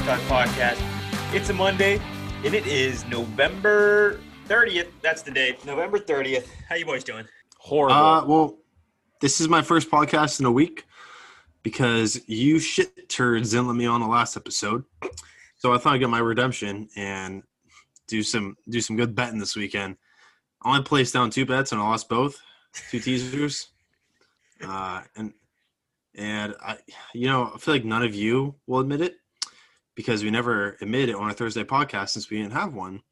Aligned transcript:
Hello, 0.00 0.14
welcome 0.14 0.26
to 0.26 0.30
the 0.30 0.38
Art 0.38 0.48
Talk 0.54 0.78
Podcast. 0.78 1.34
It's 1.34 1.50
a 1.50 1.52
Monday, 1.52 2.00
and 2.44 2.54
it 2.54 2.66
is 2.66 3.04
November 3.06 4.20
30th. 4.46 4.88
That's 5.02 5.22
the 5.22 5.30
day, 5.30 5.56
November 5.66 5.98
30th. 5.98 6.46
How 6.68 6.76
you 6.76 6.86
boys 6.86 7.02
doing? 7.02 7.24
Horrible. 7.58 7.96
Uh, 7.96 8.24
well, 8.24 8.58
this 9.20 9.40
is 9.40 9.48
my 9.48 9.60
first 9.60 9.90
podcast 9.90 10.40
in 10.40 10.46
a 10.46 10.52
week 10.52 10.84
because 11.62 12.20
you 12.28 12.58
shit 12.58 13.08
turds 13.08 13.50
didn't 13.50 13.66
let 13.66 13.76
me 13.76 13.86
on 13.86 14.00
the 14.00 14.06
last 14.06 14.36
episode. 14.36 14.84
So 15.56 15.74
I 15.74 15.78
thought 15.78 15.94
I'd 15.94 15.98
get 15.98 16.10
my 16.10 16.20
redemption 16.20 16.88
and 16.96 17.42
do 18.06 18.22
some 18.22 18.56
do 18.68 18.80
some 18.80 18.96
good 18.96 19.14
betting 19.14 19.38
this 19.40 19.56
weekend. 19.56 19.96
I 20.62 20.70
only 20.70 20.82
placed 20.84 21.12
down 21.12 21.30
two 21.30 21.44
bets 21.44 21.72
and 21.72 21.80
I 21.80 21.84
lost 21.84 22.08
both, 22.08 22.40
two 22.90 23.00
teasers. 23.00 23.68
Uh, 24.64 25.02
and 25.16 25.32
and 26.14 26.54
I, 26.62 26.78
you 27.14 27.26
know, 27.26 27.50
I 27.54 27.58
feel 27.58 27.74
like 27.74 27.84
none 27.84 28.02
of 28.02 28.14
you 28.14 28.54
will 28.66 28.78
admit 28.78 29.00
it 29.00 29.16
because 29.98 30.22
we 30.22 30.30
never 30.30 30.76
admitted 30.80 31.08
it 31.08 31.16
on 31.16 31.28
a 31.28 31.34
Thursday 31.34 31.64
podcast 31.64 32.10
since 32.10 32.30
we 32.30 32.36
didn't 32.36 32.52
have 32.52 32.72
one. 32.72 33.02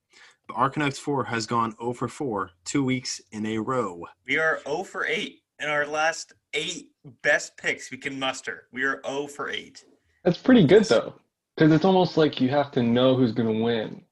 But 0.46 0.54
our 0.54 0.70
Connect 0.70 0.96
Four 0.96 1.24
has 1.24 1.44
gone 1.44 1.74
0 1.80 1.94
for 1.94 2.06
4 2.06 2.50
two 2.64 2.84
weeks 2.84 3.20
in 3.32 3.44
a 3.44 3.58
row. 3.58 4.04
We 4.24 4.38
are 4.38 4.60
0 4.62 4.84
for 4.84 5.04
8 5.04 5.40
in 5.58 5.68
our 5.68 5.84
last 5.84 6.34
eight 6.54 6.90
best 7.22 7.56
picks 7.56 7.90
we 7.90 7.98
can 7.98 8.20
muster. 8.20 8.68
We 8.72 8.84
are 8.84 9.02
0 9.04 9.26
for 9.26 9.50
8. 9.50 9.84
That's 10.22 10.38
pretty 10.38 10.64
good 10.64 10.84
though, 10.84 11.14
because 11.56 11.72
it's 11.72 11.84
almost 11.84 12.16
like 12.16 12.40
you 12.40 12.50
have 12.50 12.70
to 12.70 12.84
know 12.84 13.16
who's 13.16 13.32
going 13.32 13.52
to 13.52 13.60
win, 13.64 14.02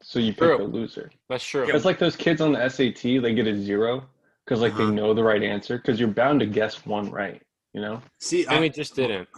so 0.00 0.20
you 0.20 0.30
pick 0.30 0.38
True. 0.42 0.62
a 0.62 0.68
loser. 0.68 1.10
That's 1.28 1.44
true. 1.44 1.66
Yeah. 1.66 1.74
It's 1.74 1.84
like 1.84 1.98
those 1.98 2.14
kids 2.14 2.40
on 2.40 2.52
the 2.52 2.68
SAT; 2.68 3.02
they 3.20 3.34
get 3.34 3.48
a 3.48 3.60
zero 3.60 4.04
because 4.44 4.60
like 4.60 4.74
Uh-huh. 4.74 4.86
they 4.86 4.94
know 4.94 5.12
the 5.12 5.24
right 5.24 5.42
answer. 5.42 5.76
Because 5.78 5.98
you're 5.98 6.08
bound 6.08 6.38
to 6.38 6.46
guess 6.46 6.86
one 6.86 7.10
right. 7.10 7.42
You 7.74 7.80
know. 7.80 8.00
See, 8.20 8.44
And 8.46 8.56
I, 8.58 8.60
we 8.60 8.68
just 8.68 8.94
didn't. 8.94 9.28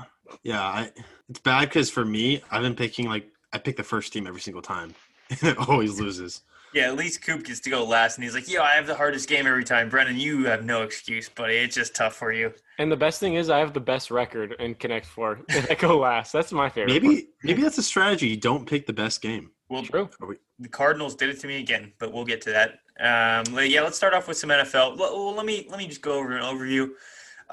Yeah, 0.43 0.63
I, 0.63 0.91
it's 1.33 1.41
bad 1.41 1.71
because 1.71 1.89
for 1.89 2.05
me, 2.05 2.43
I've 2.51 2.61
been 2.61 2.75
picking 2.75 3.09
like 3.09 3.27
I 3.55 3.59
pick 3.59 3.79
the 3.79 3.83
first 3.83 4.13
team 4.13 4.27
every 4.27 4.43
single 4.43 4.61
time, 4.61 4.95
and 5.31 5.43
it 5.43 5.57
always 5.67 5.99
loses. 5.99 6.43
Yeah, 6.75 6.89
at 6.89 6.97
least 6.97 7.23
Coop 7.25 7.45
gets 7.45 7.61
to 7.61 7.71
go 7.71 7.85
last, 7.85 8.19
and 8.19 8.25
he's 8.25 8.35
like, 8.35 8.51
"Yo, 8.51 8.61
I 8.61 8.73
have 8.73 8.87
the 8.87 8.95
hardest 8.95 9.31
game 9.31 9.47
every 9.47 9.65
time." 9.65 9.89
Brennan, 9.89 10.19
you 10.19 10.45
have 10.45 10.67
no 10.67 10.83
excuse, 10.83 11.31
buddy. 11.31 11.55
It's 11.55 11.75
just 11.75 11.95
tough 11.95 12.15
for 12.17 12.33
you. 12.33 12.53
And 12.79 12.93
the 12.93 12.97
best 12.99 13.19
thing 13.19 13.35
is, 13.35 13.49
I 13.49 13.61
have 13.61 13.73
the 13.73 13.81
best 13.81 14.11
record 14.11 14.57
in 14.59 14.75
Connect 14.75 15.07
Four, 15.07 15.41
and 15.49 15.67
I 15.71 15.75
go 15.75 15.99
last. 15.99 16.33
That's 16.33 16.53
my 16.53 16.69
favorite. 16.69 16.93
part. 16.93 17.03
Maybe 17.03 17.29
maybe 17.43 17.63
that's 17.63 17.79
a 17.79 17.83
strategy. 17.83 18.29
You 18.29 18.37
don't 18.37 18.67
pick 18.67 18.87
the 18.87 18.93
best 18.93 19.23
game. 19.23 19.53
Well, 19.71 19.85
True. 19.85 20.11
the 20.59 20.69
Cardinals 20.69 21.15
did 21.15 21.31
it 21.31 21.41
to 21.41 21.47
me 21.47 21.59
again, 21.59 21.95
but 21.99 22.13
we'll 22.13 22.27
get 22.27 22.43
to 22.43 22.51
that. 22.51 22.81
Um, 23.01 23.59
yeah, 23.65 23.81
let's 23.81 23.97
start 23.97 24.13
off 24.13 24.29
with 24.29 24.37
some 24.37 24.51
NFL. 24.51 24.99
Well, 24.99 25.15
well, 25.15 25.35
let 25.35 25.47
me 25.47 25.67
let 25.71 25.79
me 25.79 25.87
just 25.87 26.03
go 26.03 26.19
over 26.19 26.37
an 26.37 26.43
overview. 26.43 26.91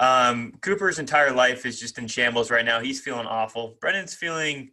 Um, 0.00 0.52
Cooper's 0.62 0.98
entire 0.98 1.30
life 1.32 1.64
is 1.66 1.78
just 1.78 1.98
in 1.98 2.06
shambles 2.08 2.50
right 2.50 2.64
now. 2.64 2.80
He's 2.80 3.00
feeling 3.00 3.26
awful. 3.26 3.76
Brennan's 3.80 4.14
feeling 4.14 4.70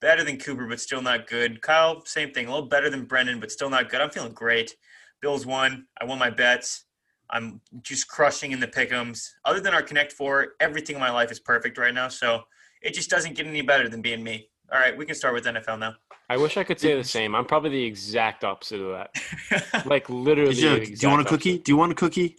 better 0.00 0.22
than 0.22 0.36
Cooper, 0.38 0.66
but 0.66 0.78
still 0.80 1.02
not 1.02 1.26
good. 1.26 1.60
Kyle, 1.62 2.04
same 2.04 2.30
thing, 2.32 2.46
a 2.46 2.50
little 2.54 2.68
better 2.68 2.90
than 2.90 3.04
Brennan, 3.06 3.40
but 3.40 3.50
still 3.50 3.70
not 3.70 3.88
good. 3.90 4.00
I'm 4.00 4.10
feeling 4.10 4.32
great. 4.32 4.76
Bills 5.22 5.46
won. 5.46 5.86
I 6.00 6.04
won 6.04 6.18
my 6.18 6.30
bets. 6.30 6.84
I'm 7.30 7.60
just 7.82 8.08
crushing 8.08 8.52
in 8.52 8.60
the 8.60 8.68
pick'ems. 8.68 9.26
Other 9.44 9.60
than 9.60 9.74
our 9.74 9.82
Connect 9.82 10.12
Four, 10.12 10.48
everything 10.60 10.96
in 10.96 11.00
my 11.00 11.10
life 11.10 11.32
is 11.32 11.40
perfect 11.40 11.76
right 11.78 11.92
now. 11.92 12.08
So 12.08 12.42
it 12.82 12.94
just 12.94 13.10
doesn't 13.10 13.34
get 13.36 13.46
any 13.46 13.62
better 13.62 13.88
than 13.88 14.00
being 14.02 14.22
me. 14.22 14.48
All 14.72 14.78
right, 14.78 14.96
we 14.96 15.04
can 15.06 15.14
start 15.14 15.34
with 15.34 15.44
NFL 15.44 15.78
now. 15.78 15.94
I 16.30 16.36
wish 16.36 16.58
I 16.58 16.62
could 16.64 16.78
say 16.78 16.94
the 16.94 17.02
same. 17.18 17.34
I'm 17.34 17.46
probably 17.46 17.70
the 17.70 17.84
exact 17.84 18.44
opposite 18.44 18.80
of 18.82 18.92
that. 18.92 19.84
Like 19.86 20.08
literally. 20.10 20.54
You- 20.54 20.78
the 20.80 20.86
do 20.86 20.92
you 21.00 21.08
want 21.08 21.20
a 21.20 21.24
exact 21.24 21.28
cookie? 21.30 21.50
opposite. 21.50 21.64
Do 21.64 21.72
you 21.72 21.76
want 21.76 21.92
a 21.92 21.94
cookie? 21.94 22.36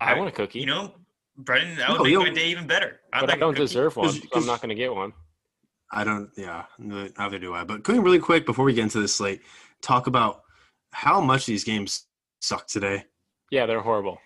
I 0.00 0.14
want 0.14 0.28
a 0.28 0.32
cookie, 0.32 0.60
You 0.60 0.66
know, 0.66 0.94
Brendan, 1.38 1.76
that 1.76 1.88
would 1.90 1.98
No, 1.98 2.20
make 2.24 2.28
my 2.28 2.34
day 2.34 2.48
even 2.48 2.66
better. 2.66 3.00
I'd 3.12 3.20
but 3.20 3.28
like 3.30 3.34
I 3.34 3.36
a 3.36 3.40
don't 3.40 3.54
cookie. 3.54 3.64
deserve 3.66 3.96
one, 3.96 4.06
'Cause- 4.08 4.20
so 4.32 4.40
I'm 4.40 4.46
not 4.46 4.60
going 4.60 4.70
to 4.70 4.74
get 4.74 4.92
one. 4.94 5.12
I 5.92 6.04
don't. 6.04 6.30
Yeah, 6.36 6.66
neither 6.78 7.38
do 7.38 7.54
I. 7.54 7.64
But 7.64 7.84
cooking 7.84 8.02
really 8.02 8.18
quick 8.18 8.44
before 8.44 8.64
we 8.64 8.74
get 8.74 8.82
into 8.82 9.00
this 9.00 9.14
slate, 9.16 9.40
talk 9.80 10.06
about 10.06 10.42
how 10.92 11.20
much 11.20 11.46
these 11.46 11.64
games 11.64 12.06
suck 12.40 12.66
today. 12.66 13.04
Yeah, 13.50 13.64
they're 13.66 13.80
horrible. 13.80 14.18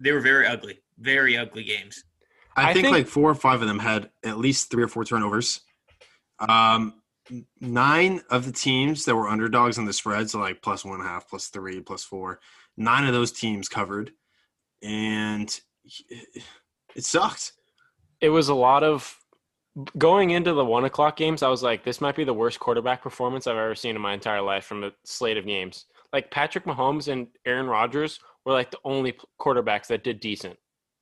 They 0.00 0.12
were 0.12 0.20
very 0.20 0.46
ugly, 0.46 0.80
very 0.98 1.38
ugly 1.38 1.64
games. 1.64 2.04
I, 2.56 2.70
I 2.70 2.72
think, 2.74 2.86
think- 2.86 2.96
like 2.96 3.06
four 3.06 3.30
or 3.30 3.34
five 3.34 3.62
of 3.62 3.68
them 3.68 3.78
had 3.78 4.10
at 4.24 4.38
least 4.38 4.70
three 4.70 4.82
or 4.82 4.88
four 4.88 5.04
turnovers. 5.04 5.60
Um, 6.40 7.00
nine 7.60 8.22
of 8.28 8.44
the 8.44 8.52
teams 8.52 9.04
that 9.04 9.14
were 9.14 9.28
underdogs 9.28 9.78
on 9.78 9.84
the 9.84 9.92
spreads, 9.92 10.32
so 10.32 10.40
like 10.40 10.60
plus 10.62 10.84
one 10.84 10.98
and 11.00 11.04
a 11.06 11.08
half, 11.08 11.28
plus 11.28 11.46
three, 11.48 11.80
plus 11.80 12.02
four. 12.02 12.40
Nine 12.76 13.06
of 13.06 13.12
those 13.12 13.30
teams 13.32 13.68
covered, 13.68 14.12
and 14.82 15.58
it 16.94 17.04
sucked. 17.04 17.52
It 18.20 18.28
was 18.28 18.48
a 18.48 18.54
lot 18.54 18.82
of 18.82 19.16
going 19.96 20.30
into 20.30 20.52
the 20.52 20.64
one 20.64 20.84
o'clock 20.84 21.16
games. 21.16 21.42
I 21.42 21.48
was 21.48 21.62
like, 21.62 21.84
this 21.84 22.00
might 22.00 22.16
be 22.16 22.24
the 22.24 22.34
worst 22.34 22.60
quarterback 22.60 23.02
performance 23.02 23.46
I've 23.46 23.56
ever 23.56 23.74
seen 23.74 23.96
in 23.96 24.02
my 24.02 24.14
entire 24.14 24.42
life 24.42 24.64
from 24.64 24.84
a 24.84 24.92
slate 25.04 25.36
of 25.36 25.46
games. 25.46 25.86
Like 26.12 26.30
Patrick 26.30 26.64
Mahomes 26.64 27.08
and 27.08 27.28
Aaron 27.46 27.66
Rodgers 27.66 28.20
were 28.44 28.52
like 28.52 28.70
the 28.70 28.78
only 28.84 29.16
quarterbacks 29.40 29.86
that 29.88 30.04
did 30.04 30.20
decent. 30.20 30.56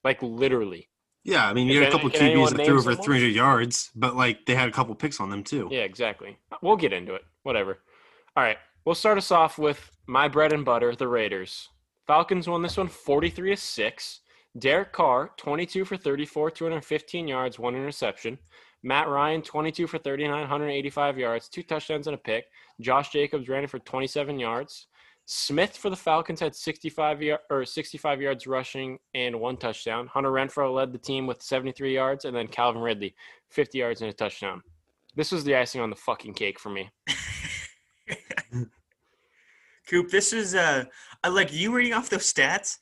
Like 0.05 0.23
literally. 0.23 0.89
Yeah, 1.25 1.47
I 1.47 1.53
mean, 1.53 1.67
you 1.67 1.81
had 1.81 1.89
a 1.89 1.93
couple 1.93 2.11
QBs 2.11 2.57
that 2.57 2.65
threw 2.65 2.79
over 2.79 2.93
someone? 2.93 3.05
300 3.05 3.35
yards, 3.35 3.91
but 3.95 4.17
like 4.17 4.47
they 4.47 4.55
had 4.55 4.69
a 4.69 4.73
couple 4.73 4.95
picks 4.95 5.21
on 5.21 5.29
them 5.29 5.43
too. 5.43 5.69
Yeah, 5.71 5.81
exactly. 5.81 6.39
We'll 6.63 6.77
get 6.77 6.93
into 6.93 7.15
it. 7.15 7.23
Whatever. 7.43 7.79
All 8.37 8.43
right. 8.43 8.57
We'll 8.85 8.95
start 8.95 9.19
us 9.19 9.31
off 9.31 9.59
with 9.59 9.91
my 10.07 10.29
bread 10.29 10.53
and 10.53 10.65
butter, 10.65 10.95
the 10.95 11.09
Raiders. 11.09 11.69
Falcons 12.07 12.49
won 12.49 12.63
this 12.63 12.79
one 12.79 12.89
43 12.89 13.51
to 13.51 13.57
6. 13.57 14.21
Derek 14.59 14.93
Carr, 14.93 15.31
22 15.37 15.85
for 15.85 15.97
34, 15.97 16.51
215 16.51 17.29
yards, 17.29 17.59
one 17.59 17.75
interception. 17.75 18.39
Matt 18.83 19.09
Ryan, 19.09 19.43
22 19.43 19.87
for 19.87 19.99
39, 19.99 20.31
185 20.31 21.19
yards, 21.19 21.49
two 21.49 21.63
touchdowns 21.63 22.07
and 22.07 22.15
a 22.15 22.19
pick. 22.19 22.47
Josh 22.81 23.11
Jacobs 23.11 23.49
ran 23.49 23.65
it 23.65 23.71
for 23.71 23.79
27 23.81 24.39
yards. 24.39 24.87
Smith 25.27 25.77
for 25.77 25.91
the 25.91 25.97
Falcons 25.97 26.41
had 26.41 26.55
65 26.55 27.23
yard, 27.23 27.41
or 27.51 27.65
65 27.65 28.23
yards 28.23 28.47
rushing 28.47 28.99
and 29.15 29.39
one 29.39 29.59
touchdown. 29.59 30.07
Hunter 30.07 30.31
Renfrow 30.31 30.75
led 30.75 30.93
the 30.93 30.99
team 30.99 31.27
with 31.27 31.43
73 31.43 31.93
yards, 31.93 32.25
and 32.25 32.35
then 32.35 32.47
Calvin 32.47 32.81
Ridley, 32.81 33.15
50 33.51 33.77
yards 33.77 34.01
and 34.01 34.09
a 34.09 34.15
touchdown. 34.15 34.63
This 35.17 35.31
was 35.31 35.45
the 35.45 35.55
icing 35.55 35.83
on 35.83 35.91
the 35.91 35.97
fucking 35.97 36.33
cake 36.35 36.59
for 36.59 36.71
me. 36.71 36.89
Coop, 39.87 40.11
this 40.11 40.33
is 40.33 40.55
uh, 40.55 40.85
I 41.23 41.29
like 41.29 41.53
you 41.53 41.75
reading 41.75 41.93
off 41.93 42.09
those 42.09 42.33
stats. 42.33 42.79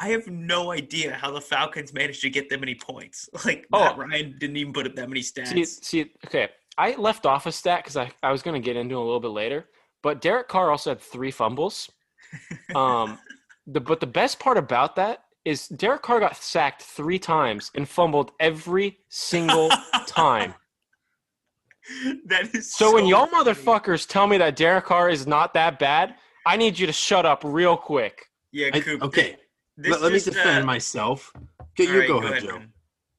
I 0.00 0.08
have 0.10 0.26
no 0.28 0.70
idea 0.70 1.14
how 1.14 1.30
the 1.32 1.40
Falcons 1.40 1.92
managed 1.92 2.20
to 2.22 2.30
get 2.30 2.48
that 2.50 2.60
many 2.60 2.74
points. 2.74 3.28
Like 3.44 3.66
Oh. 3.72 3.80
Matt 3.80 3.98
Ryan 3.98 4.36
didn't 4.38 4.56
even 4.56 4.72
put 4.72 4.86
up 4.86 4.94
that 4.94 5.08
many 5.08 5.20
stats. 5.22 5.48
See, 5.48 5.64
see, 5.64 6.12
okay. 6.26 6.48
I 6.76 6.94
left 6.94 7.26
off 7.26 7.46
a 7.46 7.52
stat 7.52 7.80
because 7.82 7.96
I, 7.96 8.10
I 8.22 8.30
was 8.30 8.42
going 8.42 8.60
to 8.60 8.64
get 8.64 8.76
into 8.76 8.94
it 8.94 8.98
a 8.98 9.00
little 9.00 9.18
bit 9.20 9.28
later, 9.32 9.68
but 10.02 10.20
Derek 10.20 10.46
Carr 10.48 10.70
also 10.70 10.90
had 10.90 11.00
three 11.00 11.30
fumbles. 11.30 11.90
Um, 12.76 13.18
the 13.66 13.80
but 13.80 14.00
the 14.00 14.06
best 14.06 14.38
part 14.38 14.58
about 14.58 14.94
that 14.96 15.24
is 15.46 15.66
Derek 15.68 16.02
Carr 16.02 16.20
got 16.20 16.36
sacked 16.36 16.82
three 16.82 17.18
times 17.18 17.70
and 17.74 17.88
fumbled 17.88 18.32
every 18.38 18.98
single 19.08 19.70
time. 20.06 20.54
that 22.26 22.54
is 22.54 22.72
So 22.74 22.94
when 22.94 23.06
y'all 23.06 23.26
funny. 23.26 23.50
motherfuckers 23.50 24.06
tell 24.06 24.26
me 24.26 24.36
that 24.38 24.56
Derek 24.56 24.84
Carr 24.84 25.08
is 25.08 25.26
not 25.26 25.54
that 25.54 25.78
bad, 25.78 26.14
I 26.46 26.56
need 26.56 26.78
you 26.78 26.86
to 26.86 26.92
shut 26.92 27.24
up 27.26 27.42
real 27.44 27.76
quick. 27.76 28.26
yeah, 28.52 28.68
I- 28.74 28.98
okay, 29.02 29.36
let, 29.78 30.02
let 30.02 30.12
me 30.12 30.18
defend 30.20 30.62
uh, 30.64 30.66
myself. 30.66 31.32
Okay, 31.60 31.86
all 31.86 31.92
you 31.94 31.98
right, 32.00 32.08
go, 32.08 32.18
ahead, 32.18 32.42
Joe. 32.42 32.58
man. 32.58 32.72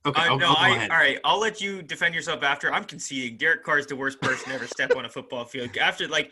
Okay, 0.06 0.22
Uh, 0.22 0.26
I'll, 0.32 0.38
no, 0.38 0.48
I'll 0.48 0.56
go 0.56 0.62
I, 0.62 0.70
ahead. 0.76 0.92
all 0.92 0.98
right. 0.98 1.20
I'll 1.24 1.40
let 1.40 1.62
you 1.62 1.82
defend 1.82 2.16
yourself 2.16 2.44
after. 2.44 2.72
I'm 2.74 2.86
conceding. 2.86 3.38
Derek 3.38 3.64
Carr 3.64 3.80
is 3.80 3.86
the 3.88 3.96
worst 3.96 4.22
person 4.22 4.50
to 4.50 4.56
ever 4.56 4.68
step 4.68 4.96
on 4.96 5.06
a 5.06 5.10
football 5.10 5.46
field. 5.46 5.76
After 5.78 6.08
like, 6.08 6.32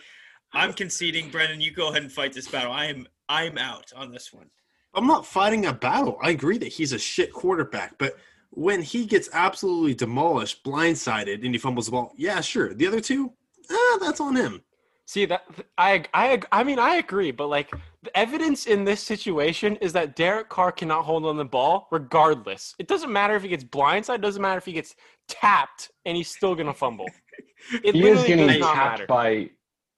I'm 0.54 0.74
conceding. 0.74 1.30
Brendan, 1.30 1.60
you 1.62 1.72
go 1.72 1.90
ahead 1.90 2.04
and 2.04 2.12
fight 2.12 2.34
this 2.34 2.48
battle. 2.48 2.72
I 2.72 2.86
am 2.86 3.08
I'm 3.30 3.58
out 3.58 3.92
on 3.96 4.12
this 4.12 4.32
one. 4.32 4.50
I'm 4.94 5.06
not 5.06 5.26
fighting 5.26 5.66
a 5.66 5.74
battle. 5.74 6.18
I 6.22 6.30
agree 6.32 6.58
that 6.60 6.70
he's 6.70 6.94
a 6.94 6.98
shit 7.00 7.32
quarterback, 7.34 7.98
but 7.98 8.18
when 8.52 8.82
he 8.82 9.06
gets 9.06 9.30
absolutely 9.34 9.94
demolished, 9.94 10.64
blindsided, 10.64 11.44
and 11.46 11.54
he 11.54 11.58
fumbles 11.60 11.86
the 11.86 11.92
ball, 11.92 12.14
yeah, 12.18 12.40
sure. 12.42 12.74
The 12.74 12.88
other 12.88 13.02
two, 13.02 13.34
ah, 13.70 13.98
that's 14.02 14.22
on 14.22 14.36
him. 14.36 14.64
See 15.06 15.26
that 15.26 15.44
I 15.78 16.06
I 16.14 16.42
I 16.52 16.64
mean 16.64 16.80
I 16.80 16.96
agree, 16.96 17.32
but 17.32 17.48
like 17.48 17.70
the 18.08 18.18
evidence 18.18 18.66
in 18.68 18.84
this 18.86 19.02
situation 19.02 19.76
is 19.78 19.94
that 19.94 20.16
Derek 20.16 20.50
Carr 20.50 20.72
cannot 20.72 21.04
hold 21.06 21.26
on 21.26 21.38
the 21.38 21.46
ball 21.46 21.88
regardless. 21.92 22.76
It 22.80 22.88
doesn't 22.88 23.12
matter 23.12 23.36
if 23.36 23.44
he 23.44 23.50
gets 23.50 23.64
blindside, 23.64 24.16
it 24.16 24.22
doesn't 24.22 24.42
matter 24.42 24.58
if 24.58 24.66
he 24.66 24.74
gets 24.74 24.96
tapped 25.28 25.92
and 26.06 26.16
he's 26.16 26.30
still 26.30 26.56
gonna 26.56 26.74
fumble. 26.74 27.08
It 27.84 27.96
He 27.96 28.08
is 28.08 28.24
getting 28.24 28.48
tapped 28.62 29.00
matter. 29.00 29.08
by 29.08 29.50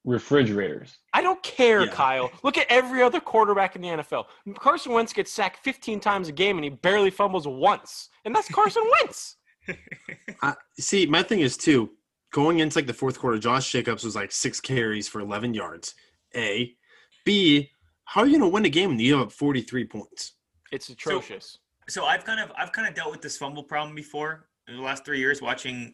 refrigerators. 0.05 0.97
I 1.13 1.21
don't 1.21 1.41
care, 1.43 1.85
Yeah. 1.85 1.91
Kyle. 1.91 2.31
Look 2.41 2.57
at 2.57 2.65
every 2.69 3.03
other 3.03 3.19
quarterback 3.19 3.75
in 3.75 3.81
the 3.81 3.89
NFL. 3.89 4.25
Carson 4.57 4.93
Wentz 4.93 5.11
gets 5.13 5.31
sacked 5.31 5.63
15 5.63 5.99
times 5.99 6.29
a 6.29 6.31
game 6.31 6.57
and 6.57 6.63
he 6.63 6.69
barely 6.69 7.11
fumbles 7.11 7.47
once. 7.47 8.09
And 8.25 8.33
that's 8.33 8.47
Carson 8.47 8.83
Wentz. 9.01 9.35
I, 10.41 10.55
see, 10.79 11.05
my 11.05 11.21
thing 11.21 11.41
is 11.41 11.57
too. 11.57 11.91
Going 12.31 12.59
into 12.59 12.77
like 12.77 12.87
the 12.87 12.93
fourth 12.93 13.19
quarter, 13.19 13.37
Josh 13.37 13.71
Jacobs 13.71 14.03
was 14.05 14.15
like 14.15 14.31
six 14.31 14.59
carries 14.61 15.07
for 15.07 15.19
11 15.19 15.53
yards. 15.53 15.93
A, 16.35 16.73
B. 17.25 17.69
How 18.09 18.21
are 18.21 18.25
you 18.25 18.39
going 18.39 18.49
to 18.49 18.51
win 18.51 18.65
a 18.65 18.69
game 18.69 18.89
when 18.89 18.99
you 18.99 19.19
have 19.19 19.27
up 19.27 19.31
43 19.31 19.85
points? 19.85 20.33
It's 20.71 20.89
atrocious. 20.89 21.59
So 21.89 22.05
I've 22.05 22.25
kind 22.25 22.39
of 22.39 22.51
I've 22.57 22.71
kind 22.71 22.87
of 22.87 22.95
dealt 22.95 23.11
with 23.11 23.21
this 23.21 23.37
fumble 23.37 23.61
problem 23.61 23.95
before 23.95 24.47
in 24.67 24.77
the 24.77 24.81
last 24.81 25.05
three 25.05 25.19
years 25.19 25.43
watching 25.43 25.93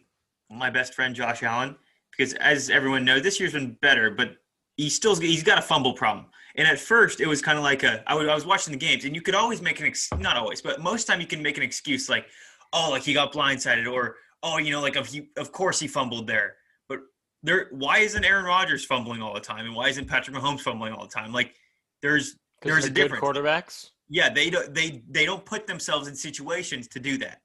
my 0.50 0.70
best 0.70 0.94
friend 0.94 1.14
Josh 1.14 1.42
Allen 1.42 1.76
because, 2.10 2.32
as 2.34 2.70
everyone 2.70 3.04
knows, 3.04 3.20
this 3.20 3.38
year's 3.38 3.52
been 3.52 3.76
better, 3.82 4.10
but 4.10 4.38
he 4.78 4.88
still 4.88 5.14
he's 5.14 5.42
got 5.42 5.58
a 5.58 5.62
fumble 5.62 5.92
problem. 5.92 6.24
And 6.56 6.66
at 6.66 6.78
first, 6.78 7.20
it 7.20 7.26
was 7.26 7.42
kind 7.42 7.58
of 7.58 7.64
like 7.64 7.82
a 7.82 8.02
I 8.10 8.14
was, 8.14 8.26
I 8.26 8.34
was 8.34 8.46
watching 8.46 8.72
the 8.72 8.78
games, 8.78 9.04
and 9.04 9.14
you 9.14 9.20
could 9.20 9.34
always 9.34 9.60
make 9.60 9.78
an 9.80 9.86
ex, 9.86 10.08
not 10.18 10.38
always, 10.38 10.62
but 10.62 10.80
most 10.80 11.06
time 11.06 11.20
you 11.20 11.26
can 11.26 11.42
make 11.42 11.58
an 11.58 11.62
excuse 11.62 12.08
like, 12.08 12.28
oh, 12.72 12.88
like 12.90 13.02
he 13.02 13.12
got 13.12 13.30
blindsided, 13.30 13.92
or 13.92 14.16
oh, 14.42 14.56
you 14.56 14.70
know, 14.70 14.80
like 14.80 14.96
of 14.96 15.06
he 15.06 15.28
of 15.36 15.52
course 15.52 15.78
he 15.78 15.86
fumbled 15.86 16.26
there. 16.26 16.56
But 16.88 17.00
there, 17.42 17.68
why 17.72 17.98
isn't 17.98 18.24
Aaron 18.24 18.46
Rodgers 18.46 18.86
fumbling 18.86 19.20
all 19.20 19.34
the 19.34 19.40
time, 19.40 19.66
and 19.66 19.74
why 19.74 19.90
isn't 19.90 20.08
Patrick 20.08 20.34
Mahomes 20.34 20.60
fumbling 20.60 20.94
all 20.94 21.06
the 21.06 21.12
time? 21.12 21.30
Like 21.30 21.54
there's 22.02 22.32
'Cause 22.60 22.72
there's 22.72 22.84
a 22.86 22.90
good 22.90 23.10
difference. 23.10 23.22
Quarterbacks. 23.24 23.90
Yeah, 24.08 24.28
they 24.28 24.50
don't 24.50 24.72
they 24.74 25.02
they 25.08 25.24
don't 25.26 25.44
put 25.44 25.66
themselves 25.66 26.08
in 26.08 26.14
situations 26.14 26.88
to 26.88 27.00
do 27.00 27.18
that. 27.18 27.42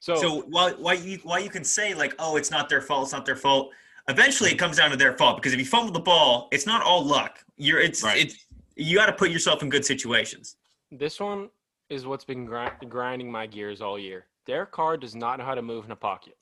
So, 0.00 0.16
So 0.16 0.40
while 0.42 0.72
why 0.74 0.94
you 0.94 1.18
why 1.22 1.38
you 1.40 1.50
can 1.50 1.64
say 1.64 1.94
like, 1.94 2.14
oh, 2.18 2.36
it's 2.36 2.50
not 2.50 2.68
their 2.68 2.80
fault, 2.80 3.04
it's 3.04 3.12
not 3.12 3.26
their 3.26 3.36
fault. 3.36 3.72
Eventually, 4.08 4.50
it 4.50 4.58
comes 4.58 4.76
down 4.78 4.90
to 4.90 4.96
their 4.96 5.16
fault 5.16 5.36
because 5.36 5.52
if 5.52 5.58
you 5.58 5.64
fumble 5.66 5.92
the 5.92 6.00
ball, 6.00 6.48
it's 6.52 6.66
not 6.66 6.82
all 6.82 7.04
luck. 7.04 7.44
You're 7.56 7.80
it's 7.80 8.02
Right. 8.02 8.18
it's 8.26 8.46
you 8.76 8.96
got 8.96 9.06
to 9.06 9.12
put 9.12 9.30
yourself 9.30 9.62
in 9.62 9.68
good 9.68 9.84
situations. 9.84 10.56
this 10.92 11.20
one 11.20 11.48
is 11.88 12.04
what's 12.06 12.24
been 12.24 12.44
grind, 12.44 12.72
grinding 12.88 13.30
my 13.30 13.46
gears 13.46 13.80
all 13.80 13.96
year. 13.98 14.26
Derek 14.46 14.72
Carr 14.72 14.96
does 14.96 15.14
not 15.14 15.38
know 15.38 15.44
how 15.44 15.54
to 15.54 15.62
move 15.62 15.84
in 15.84 15.90
a 15.92 15.96
pocket. 15.96 16.36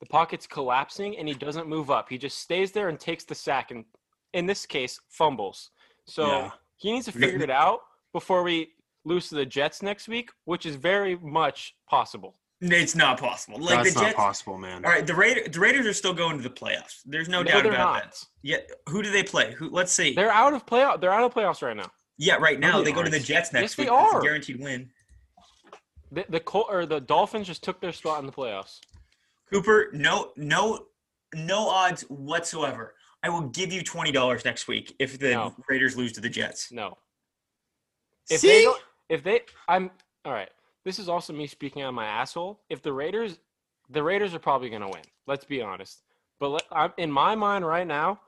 The 0.00 0.06
pocket's 0.06 0.46
collapsing 0.46 1.16
and 1.18 1.28
he 1.28 1.34
doesn't 1.34 1.68
move 1.68 1.90
up. 1.90 2.08
He 2.08 2.18
just 2.18 2.38
stays 2.38 2.72
there 2.72 2.88
and 2.88 2.98
takes 2.98 3.24
the 3.24 3.34
sack 3.34 3.70
and 3.70 3.84
in 4.32 4.46
this 4.46 4.66
case 4.66 4.98
fumbles. 5.08 5.70
So 6.06 6.26
Yeah. 6.26 6.50
he 6.76 6.92
needs 6.92 7.06
to 7.06 7.12
figure 7.12 7.42
it 7.42 7.50
out 7.50 7.80
before 8.12 8.42
we 8.42 8.72
lose 9.04 9.28
to 9.28 9.34
the 9.34 9.46
Jets 9.46 9.82
next 9.82 10.08
week, 10.08 10.30
which 10.44 10.66
is 10.66 10.76
very 10.76 11.16
much 11.16 11.74
possible. 11.88 12.36
It's 12.60 12.94
not 12.94 13.18
possible. 13.20 13.58
Like 13.60 13.84
That's 13.84 13.94
the 13.94 14.02
not 14.02 14.14
possible, 14.14 14.56
man. 14.56 14.84
All 14.84 14.90
right, 14.90 15.06
the 15.06 15.14
Raiders, 15.14 15.48
the 15.52 15.60
Raiders 15.60 15.86
are 15.86 15.92
still 15.92 16.14
going 16.14 16.38
to 16.38 16.42
the 16.42 16.48
playoffs. 16.54 17.00
There's 17.04 17.28
no, 17.28 17.42
No, 17.42 17.50
doubt 17.50 17.66
about 17.66 17.78
not. 17.78 18.02
that. 18.04 18.24
Yeah, 18.42 18.56
who 18.88 19.02
do 19.02 19.10
they 19.10 19.22
play? 19.22 19.52
Who? 19.52 19.68
Let's 19.68 19.92
see. 19.92 20.14
They're 20.14 20.32
out 20.32 20.54
of 20.54 20.64
playoff. 20.64 21.00
They're 21.00 21.12
out 21.12 21.24
of 21.24 21.34
playoffs 21.34 21.60
right 21.60 21.76
now. 21.76 21.90
yeah, 22.16 22.36
right 22.36 22.58
now 22.58 22.72
No, 22.72 22.78
they 22.78 22.84
they 22.84 22.92
go 22.92 23.02
to 23.02 23.10
the. 23.10 23.20
Jets 23.20 23.52
next 23.52 23.62
Yes, 23.62 23.74
they 23.74 23.82
week. 23.84 23.92
It's 23.92 24.12
a 24.14 24.16
are. 24.16 24.22
guaranteed 24.22 24.60
win. 24.60 24.90
The 26.12 26.24
the 26.30 26.40
Col- 26.40 26.66
or 26.70 26.86
the 26.86 27.00
Dolphins 27.00 27.46
just 27.46 27.62
took 27.62 27.80
their 27.80 27.92
spot 27.92 28.20
in 28.20 28.26
the 28.26 28.32
playoffs. 28.32 28.78
Cooper, 29.52 29.90
no, 29.92 30.32
no, 30.36 30.86
no 31.34 31.68
odds 31.68 32.02
whatsoever. 32.08 32.94
I 33.26 33.28
will 33.28 33.48
give 33.48 33.72
you 33.72 33.82
twenty 33.82 34.12
dollars 34.12 34.44
next 34.44 34.68
week 34.68 34.94
if 35.00 35.18
the 35.18 35.32
No. 35.32 35.54
Raiders 35.68 35.96
lose 35.96 36.12
to 36.12 36.20
the 36.20 36.28
Jets. 36.28 36.70
No. 36.70 36.96
If 38.30 38.40
See? 38.40 38.48
they 38.48 38.62
don't, 38.62 38.82
if 39.08 39.24
they, 39.24 39.40
I'm 39.66 39.90
all 40.24 40.32
right. 40.32 40.50
This 40.84 41.00
is 41.00 41.08
also 41.08 41.32
me 41.32 41.48
speaking 41.48 41.82
on 41.82 41.92
my 41.92 42.06
asshole. 42.06 42.60
If 42.70 42.82
the 42.82 42.92
Raiders, 42.92 43.40
the 43.90 44.00
Raiders 44.00 44.32
are 44.32 44.38
probably 44.38 44.70
going 44.70 44.82
to 44.82 44.88
win. 44.88 45.02
Let's 45.26 45.44
be 45.44 45.60
honest. 45.60 46.02
But 46.38 46.50
let, 46.50 46.62
I'm, 46.70 46.92
in 46.98 47.10
my 47.10 47.34
mind 47.34 47.66
right 47.66 47.86
now, 47.86 48.20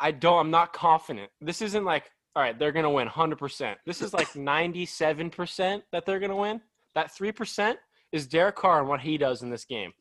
I 0.00 0.10
don't. 0.10 0.38
I'm 0.38 0.50
not 0.50 0.72
confident. 0.72 1.30
This 1.42 1.60
isn't 1.60 1.84
like 1.84 2.10
all 2.34 2.42
right. 2.42 2.58
They're 2.58 2.72
going 2.72 2.84
to 2.84 2.90
win 2.90 3.06
100. 3.06 3.36
percent 3.36 3.78
This 3.84 4.00
is 4.00 4.14
like 4.14 4.34
97 4.34 5.28
percent 5.28 5.84
that 5.92 6.06
they're 6.06 6.18
going 6.18 6.30
to 6.30 6.36
win. 6.36 6.62
That 6.94 7.14
three 7.14 7.32
percent 7.32 7.78
is 8.10 8.26
Derek 8.26 8.56
Carr 8.56 8.80
and 8.80 8.88
what 8.88 9.00
he 9.00 9.18
does 9.18 9.42
in 9.42 9.50
this 9.50 9.66
game. 9.66 9.92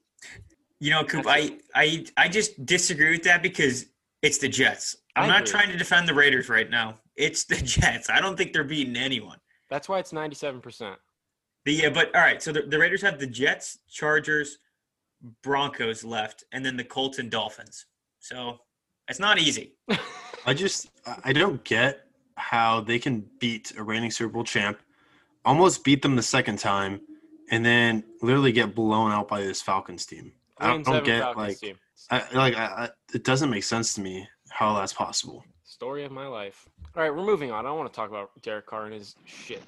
You 0.79 0.91
know, 0.91 1.03
Coop, 1.03 1.25
I, 1.27 1.57
I, 1.73 2.05
I 2.17 2.27
just 2.27 2.65
disagree 2.65 3.11
with 3.11 3.23
that 3.23 3.41
because 3.41 3.85
it's 4.23 4.39
the 4.39 4.49
Jets. 4.49 4.95
I'm 5.15 5.25
I 5.25 5.27
not 5.27 5.41
agree. 5.41 5.51
trying 5.51 5.69
to 5.71 5.77
defend 5.77 6.07
the 6.07 6.13
Raiders 6.15 6.49
right 6.49 6.69
now. 6.69 6.95
It's 7.15 7.43
the 7.45 7.55
Jets. 7.63 8.09
I 8.09 8.19
don't 8.19 8.35
think 8.35 8.53
they're 8.53 8.63
beating 8.63 8.95
anyone. 8.95 9.37
That's 9.69 9.87
why 9.87 9.99
it's 9.99 10.11
97 10.13 10.59
percent. 10.61 10.95
The 11.65 11.73
yeah, 11.73 11.89
but 11.89 12.13
all 12.15 12.21
right. 12.21 12.41
So 12.41 12.51
the, 12.51 12.63
the 12.63 12.79
Raiders 12.79 13.01
have 13.03 13.19
the 13.19 13.27
Jets, 13.27 13.77
Chargers, 13.89 14.57
Broncos 15.43 16.03
left, 16.03 16.43
and 16.51 16.65
then 16.65 16.75
the 16.77 16.83
Colts 16.83 17.19
and 17.19 17.29
Dolphins. 17.29 17.85
So 18.19 18.59
it's 19.07 19.19
not 19.19 19.39
easy. 19.39 19.75
I 20.45 20.53
just 20.53 20.89
I- 21.05 21.19
I 21.25 21.33
don't 21.33 21.63
get 21.63 22.01
how 22.35 22.81
they 22.81 22.97
can 22.99 23.25
beat 23.39 23.73
a 23.77 23.83
reigning 23.83 24.11
Super 24.11 24.33
Bowl 24.33 24.43
champ, 24.43 24.79
almost 25.45 25.83
beat 25.83 26.01
them 26.01 26.15
the 26.15 26.23
second 26.23 26.57
time, 26.57 26.99
and 27.51 27.63
then 27.65 28.03
literally 28.21 28.51
get 28.51 28.73
blown 28.75 29.11
out 29.11 29.27
by 29.27 29.41
this 29.41 29.61
Falcons 29.61 30.05
team. 30.05 30.33
I 30.57 30.67
don't, 30.67 30.85
don't 30.85 31.03
get 31.03 31.35
like. 31.35 31.57
I, 32.11 32.23
like 32.33 32.55
I, 32.55 32.65
I, 32.65 32.89
it 33.13 33.23
doesn't 33.23 33.49
make 33.49 33.63
sense 33.63 33.93
to 33.95 34.01
me 34.01 34.27
how 34.49 34.75
that's 34.75 34.93
possible. 34.93 35.43
Story 35.63 36.03
of 36.03 36.11
my 36.11 36.27
life. 36.27 36.67
All 36.95 37.01
right, 37.01 37.13
we're 37.13 37.25
moving 37.25 37.51
on. 37.51 37.65
I 37.65 37.69
don't 37.69 37.77
want 37.77 37.91
to 37.91 37.95
talk 37.95 38.09
about 38.09 38.29
Derek 38.43 38.67
Carr 38.67 38.85
and 38.85 38.93
his 38.93 39.15
shit 39.25 39.63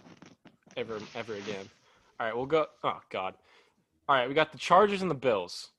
ever 0.77 0.99
ever 1.15 1.35
again. 1.35 1.67
All 2.19 2.27
right, 2.27 2.35
we'll 2.35 2.45
go. 2.45 2.67
Oh 2.83 2.99
God. 3.09 3.35
All 4.07 4.15
right, 4.15 4.27
we 4.27 4.35
got 4.35 4.51
the 4.51 4.57
Chargers 4.57 5.01
and 5.01 5.09
the 5.09 5.15
Bills. 5.15 5.69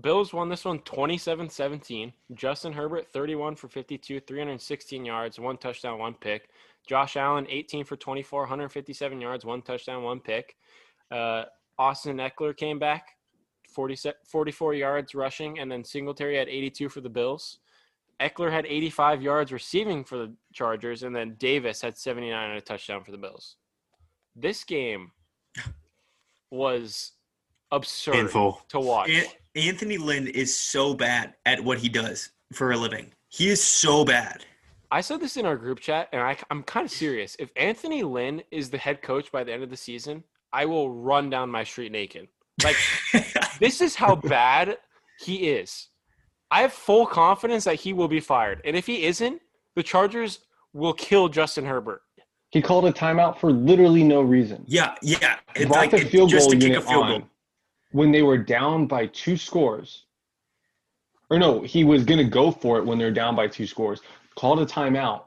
Bills 0.00 0.32
won 0.32 0.48
this 0.48 0.64
one 0.64 0.80
27-17. 0.80 2.12
Justin 2.34 2.72
Herbert 2.72 3.06
31 3.12 3.54
for 3.54 3.68
52, 3.68 4.20
316 4.20 5.04
yards, 5.04 5.38
one 5.38 5.56
touchdown, 5.56 5.98
one 5.98 6.14
pick. 6.14 6.50
Josh 6.86 7.16
Allen 7.16 7.46
18 7.48 7.84
for 7.84 7.96
24, 7.96 8.42
157 8.42 9.20
yards, 9.20 9.44
one 9.44 9.62
touchdown, 9.62 10.02
one 10.02 10.20
pick. 10.20 10.56
Uh, 11.10 11.44
Austin 11.78 12.18
Ekeler 12.18 12.56
came 12.56 12.78
back 12.78 13.16
40, 13.76 14.12
44 14.24 14.72
yards 14.72 15.14
rushing, 15.14 15.58
and 15.58 15.70
then 15.70 15.84
Singletary 15.84 16.38
had 16.38 16.48
82 16.48 16.88
for 16.88 17.02
the 17.02 17.10
Bills. 17.10 17.58
Ekeler 18.18 18.50
had 18.50 18.64
85 18.64 19.20
yards 19.20 19.52
receiving 19.52 20.02
for 20.02 20.16
the 20.16 20.32
Chargers, 20.54 21.02
and 21.02 21.14
then 21.14 21.36
Davis 21.38 21.82
had 21.82 21.98
79 21.98 22.48
and 22.48 22.56
a 22.56 22.62
touchdown 22.62 23.04
for 23.04 23.10
the 23.10 23.18
Bills. 23.18 23.56
This 24.34 24.64
game 24.64 25.12
was 26.50 27.12
absurd 27.70 28.14
Painful. 28.14 28.62
to 28.70 28.80
watch. 28.80 29.10
An- 29.10 29.26
Anthony 29.54 29.98
Lynn 29.98 30.26
is 30.28 30.56
so 30.56 30.94
bad 30.94 31.34
at 31.44 31.62
what 31.62 31.76
he 31.76 31.90
does 31.90 32.30
for 32.54 32.72
a 32.72 32.78
living. 32.78 33.12
He 33.28 33.48
is 33.48 33.62
so 33.62 34.06
bad. 34.06 34.42
I 34.90 35.02
said 35.02 35.20
this 35.20 35.36
in 35.36 35.44
our 35.44 35.56
group 35.56 35.80
chat, 35.80 36.08
and 36.12 36.22
I, 36.22 36.38
I'm 36.50 36.62
kind 36.62 36.86
of 36.86 36.90
serious. 36.90 37.36
If 37.38 37.50
Anthony 37.56 38.02
Lynn 38.02 38.42
is 38.50 38.70
the 38.70 38.78
head 38.78 39.02
coach 39.02 39.30
by 39.30 39.44
the 39.44 39.52
end 39.52 39.62
of 39.62 39.68
the 39.68 39.76
season, 39.76 40.24
I 40.54 40.64
will 40.64 40.88
run 40.90 41.28
down 41.28 41.50
my 41.50 41.64
street 41.64 41.92
naked. 41.92 42.28
Like, 42.64 42.76
this 43.58 43.80
is 43.80 43.94
how 43.94 44.16
bad 44.36 44.78
he 45.20 45.48
is. 45.50 45.88
I 46.50 46.62
have 46.62 46.72
full 46.72 47.06
confidence 47.06 47.64
that 47.64 47.74
he 47.76 47.92
will 47.92 48.08
be 48.08 48.20
fired. 48.20 48.60
And 48.64 48.76
if 48.76 48.86
he 48.86 49.04
isn't, 49.04 49.40
the 49.74 49.82
Chargers 49.82 50.40
will 50.72 50.92
kill 50.92 51.28
Justin 51.28 51.64
Herbert. 51.64 52.02
He 52.50 52.62
called 52.62 52.86
a 52.86 52.92
timeout 52.92 53.38
for 53.38 53.50
literally 53.52 54.04
no 54.04 54.20
reason. 54.22 54.64
yeah, 54.66 54.94
yeah. 55.02 55.36
It's 55.54 55.66
Brought 55.66 55.76
like 55.78 55.90
the 55.90 55.96
it- 55.98 56.08
field 56.08 56.30
just 56.30 56.44
goal 56.48 56.50
to 56.52 56.56
kick 56.56 56.64
a 56.64 56.68
unit 56.74 56.88
field 56.88 57.04
on 57.04 57.10
goal. 57.20 57.28
when 57.92 58.12
they 58.12 58.22
were 58.22 58.38
down 58.38 58.86
by 58.86 59.06
two 59.06 59.36
scores. 59.36 60.04
Or 61.28 61.38
no, 61.38 61.60
he 61.62 61.82
was 61.84 62.04
going 62.04 62.18
to 62.18 62.24
go 62.30 62.52
for 62.52 62.78
it 62.78 62.84
when 62.84 62.98
they're 62.98 63.10
down 63.10 63.34
by 63.34 63.48
two 63.48 63.66
scores. 63.66 64.00
Called 64.36 64.60
a 64.60 64.66
timeout 64.66 65.24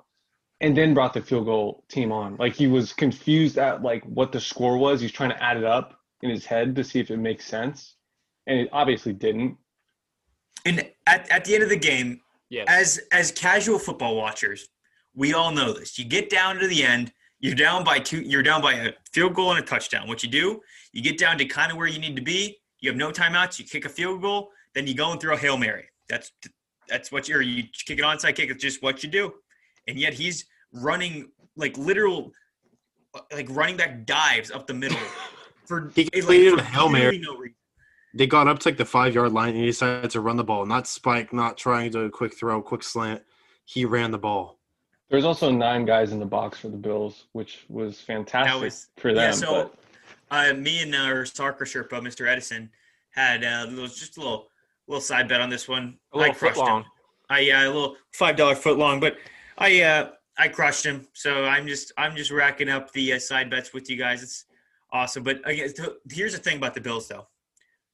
and 0.61 0.75
then 0.75 0.93
brought 0.93 1.13
the 1.13 1.21
field 1.21 1.45
goal 1.45 1.83
team 1.89 2.11
on. 2.13 2.37
Like 2.37 2.53
he 2.53 2.67
was 2.67 2.93
confused 2.93 3.57
at 3.57 3.81
like 3.81 4.03
what 4.05 4.31
the 4.31 4.39
score 4.39 4.77
was. 4.77 5.01
He's 5.01 5.11
trying 5.11 5.31
to 5.31 5.43
add 5.43 5.57
it 5.57 5.65
up 5.65 5.99
in 6.21 6.29
his 6.29 6.45
head 6.45 6.75
to 6.77 6.83
see 6.85 6.99
if 6.99 7.11
it 7.11 7.17
makes 7.17 7.45
sense. 7.45 7.95
And 8.49 8.59
it 8.59 8.69
obviously 8.73 9.13
didn't. 9.13 9.55
And 10.65 10.89
at, 11.07 11.29
at 11.31 11.45
the 11.45 11.53
end 11.53 11.63
of 11.63 11.69
the 11.69 11.77
game, 11.77 12.19
Yes. 12.49 12.65
as 12.67 12.99
as 13.11 13.31
casual 13.31 13.77
football 13.77 14.15
watchers, 14.15 14.69
we 15.13 15.33
all 15.35 15.51
know 15.51 15.71
this. 15.71 15.99
You 15.99 16.05
get 16.05 16.31
down 16.31 16.55
to 16.57 16.67
the 16.67 16.83
end, 16.83 17.13
you're 17.39 17.53
down 17.53 17.83
by 17.83 17.99
two, 17.99 18.21
you're 18.21 18.41
down 18.41 18.59
by 18.61 18.73
a 18.73 18.93
field 19.13 19.35
goal 19.35 19.51
and 19.51 19.59
a 19.59 19.61
touchdown. 19.65 20.07
What 20.07 20.23
you 20.23 20.29
do, 20.29 20.59
you 20.91 21.03
get 21.03 21.19
down 21.19 21.37
to 21.37 21.45
kind 21.45 21.71
of 21.71 21.77
where 21.77 21.85
you 21.87 21.99
need 21.99 22.15
to 22.15 22.23
be. 22.23 22.57
You 22.79 22.89
have 22.89 22.97
no 22.97 23.11
timeouts. 23.11 23.59
You 23.59 23.65
kick 23.65 23.85
a 23.85 23.89
field 23.89 24.21
goal, 24.23 24.49
then 24.73 24.87
you 24.87 24.95
go 24.95 25.11
and 25.11 25.21
throw 25.21 25.35
a 25.35 25.37
hail 25.37 25.57
mary. 25.57 25.89
That's 26.09 26.31
that's 26.87 27.11
what 27.11 27.29
you're. 27.29 27.43
You 27.43 27.63
kick 27.85 27.99
an 27.99 28.05
onside 28.05 28.33
kick. 28.35 28.49
It's 28.49 28.63
just 28.63 28.81
what 28.81 29.03
you 29.03 29.09
do. 29.09 29.31
And 29.87 29.99
yet 29.99 30.15
he's 30.15 30.45
running 30.73 31.29
like 31.55 31.77
literal, 31.77 32.31
like 33.31 33.47
running 33.51 33.77
back 33.77 34.07
dives 34.07 34.49
up 34.49 34.65
the 34.65 34.73
middle 34.73 34.97
for 35.67 35.91
He 35.93 36.05
like, 36.05 36.13
completed 36.13 36.53
for 36.55 36.59
a 36.61 36.63
Hail 36.63 36.89
Mary. 36.89 37.19
no 37.19 37.35
reason. 37.37 37.55
They 38.13 38.27
got 38.27 38.47
up 38.47 38.59
to 38.59 38.69
like 38.69 38.77
the 38.77 38.85
five 38.85 39.13
yard 39.13 39.31
line 39.33 39.49
and 39.49 39.59
he 39.59 39.65
decided 39.67 40.09
to 40.11 40.21
run 40.21 40.37
the 40.37 40.43
ball, 40.43 40.65
not 40.65 40.87
spike, 40.87 41.31
not 41.31 41.57
trying 41.57 41.91
to 41.91 41.99
do 41.99 42.05
a 42.05 42.09
quick 42.09 42.33
throw, 42.35 42.61
quick 42.61 42.83
slant. 42.83 43.21
He 43.65 43.85
ran 43.85 44.11
the 44.11 44.17
ball. 44.17 44.57
There's 45.09 45.25
also 45.25 45.51
nine 45.51 45.85
guys 45.85 46.11
in 46.11 46.19
the 46.19 46.25
box 46.25 46.59
for 46.59 46.69
the 46.69 46.77
Bills, 46.77 47.25
which 47.31 47.65
was 47.67 47.99
fantastic 47.99 48.61
was- 48.61 48.87
for 48.97 49.13
them. 49.13 49.23
Yeah, 49.23 49.31
so 49.31 49.71
but 50.29 50.49
uh, 50.49 50.53
me 50.53 50.81
and 50.81 50.95
our 50.95 51.25
soccer 51.25 51.65
Sherpa, 51.65 51.99
Mr. 52.01 52.27
Edison, 52.27 52.69
had 53.11 53.43
uh, 53.43 53.65
little, 53.69 53.87
just 53.87 54.17
a 54.17 54.19
little 54.19 54.47
little 54.87 55.01
side 55.01 55.27
bet 55.27 55.41
on 55.41 55.49
this 55.49 55.67
one. 55.67 55.97
A 56.13 56.17
little 56.17 56.31
I 56.31 56.35
crushed 56.35 56.55
foot 56.55 56.65
long. 56.65 56.81
him. 56.81 56.89
I 57.29 57.39
yeah, 57.39 57.65
a 57.65 57.67
little 57.67 57.95
five 58.13 58.35
dollar 58.35 58.55
foot 58.55 58.77
long, 58.77 58.99
but 58.99 59.17
I 59.57 59.81
uh, 59.81 60.09
I 60.37 60.47
crushed 60.47 60.85
him. 60.85 61.07
So 61.13 61.45
I'm 61.45 61.67
just 61.67 61.91
I'm 61.97 62.15
just 62.15 62.31
racking 62.31 62.69
up 62.69 62.91
the 62.93 63.13
uh, 63.13 63.19
side 63.19 63.49
bets 63.49 63.73
with 63.73 63.89
you 63.89 63.97
guys. 63.97 64.21
It's 64.23 64.45
awesome. 64.91 65.23
But 65.23 65.47
again, 65.47 65.71
here's 66.11 66.33
the 66.33 66.39
thing 66.39 66.57
about 66.57 66.73
the 66.73 66.81
Bills, 66.81 67.07
though. 67.07 67.27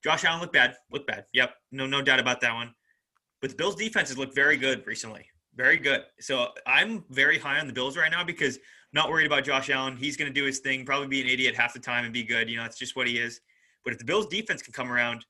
Josh 0.05 0.23
Allen 0.23 0.39
looked 0.39 0.53
bad. 0.53 0.75
Looked 0.91 1.07
bad. 1.07 1.25
Yep, 1.33 1.55
no 1.71 1.87
no 1.87 1.99
doubt 1.99 2.19
about 2.19 2.39
that 2.41 2.53
one. 2.53 2.75
But 3.41 3.49
the 3.49 3.55
Bills' 3.55 3.75
defense 3.75 4.09
has 4.09 4.17
looked 4.19 4.35
very 4.35 4.55
good 4.55 4.85
recently. 4.85 5.25
Very 5.55 5.77
good. 5.77 6.03
So 6.19 6.49
I'm 6.67 7.03
very 7.09 7.39
high 7.39 7.59
on 7.59 7.65
the 7.65 7.73
Bills 7.73 7.97
right 7.97 8.11
now 8.11 8.23
because 8.23 8.59
not 8.93 9.09
worried 9.09 9.25
about 9.25 9.43
Josh 9.43 9.71
Allen. 9.71 9.97
He's 9.97 10.15
going 10.15 10.31
to 10.31 10.33
do 10.33 10.45
his 10.45 10.59
thing, 10.59 10.85
probably 10.85 11.07
be 11.07 11.21
an 11.21 11.27
idiot 11.27 11.55
half 11.55 11.73
the 11.73 11.79
time 11.79 12.03
and 12.05 12.13
be 12.13 12.23
good. 12.23 12.47
You 12.49 12.57
know, 12.57 12.65
it's 12.65 12.77
just 12.77 12.95
what 12.95 13.07
he 13.07 13.17
is. 13.17 13.41
But 13.83 13.93
if 13.93 13.99
the 13.99 14.05
Bills' 14.05 14.27
defense 14.27 14.61
can 14.61 14.73
come 14.73 14.91
around, 14.91 15.25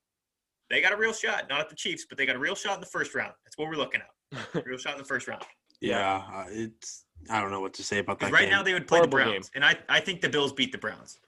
They 0.70 0.82
got 0.82 0.92
a 0.92 0.98
real 0.98 1.14
shot, 1.14 1.46
not 1.50 1.62
at 1.62 1.70
the 1.70 1.76
Chiefs, 1.76 2.06
but 2.10 2.18
they 2.18 2.26
got 2.26 2.36
a 2.36 2.40
real 2.40 2.56
shot 2.56 2.74
in 2.76 2.82
the 2.82 2.86
first 2.88 3.16
round. 3.16 3.34
That's 3.46 3.58
what 3.58 3.70
we're 3.70 3.76
looking 3.76 4.02
at. 4.02 4.66
Real 4.66 4.78
shot 4.78 4.94
in 4.94 4.98
the 4.98 5.06
first 5.06 5.28
round. 5.28 5.44
Yeah, 5.80 6.24
uh, 6.34 6.46
it's. 6.50 7.06
I 7.30 7.40
don't 7.40 7.52
know 7.52 7.62
what 7.62 7.74
to 7.76 7.84
say 7.84 8.00
about 8.00 8.20
that. 8.20 8.32
Right 8.32 8.42
game. 8.42 8.50
now 8.50 8.64
they 8.64 8.74
would 8.74 8.88
play 8.88 8.98
Horrible 8.98 9.20
the 9.20 9.24
Browns, 9.24 9.52
and 9.56 9.64
I, 9.64 9.78
I 9.88 10.00
think 10.00 10.20
the 10.22 10.30
Bills 10.30 10.52
beat 10.52 10.72
the 10.72 10.80
Browns. 10.80 11.20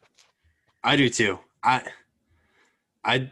I 0.84 0.96
do 0.96 1.08
too. 1.08 1.39
I, 1.63 1.84
I, 3.06 3.32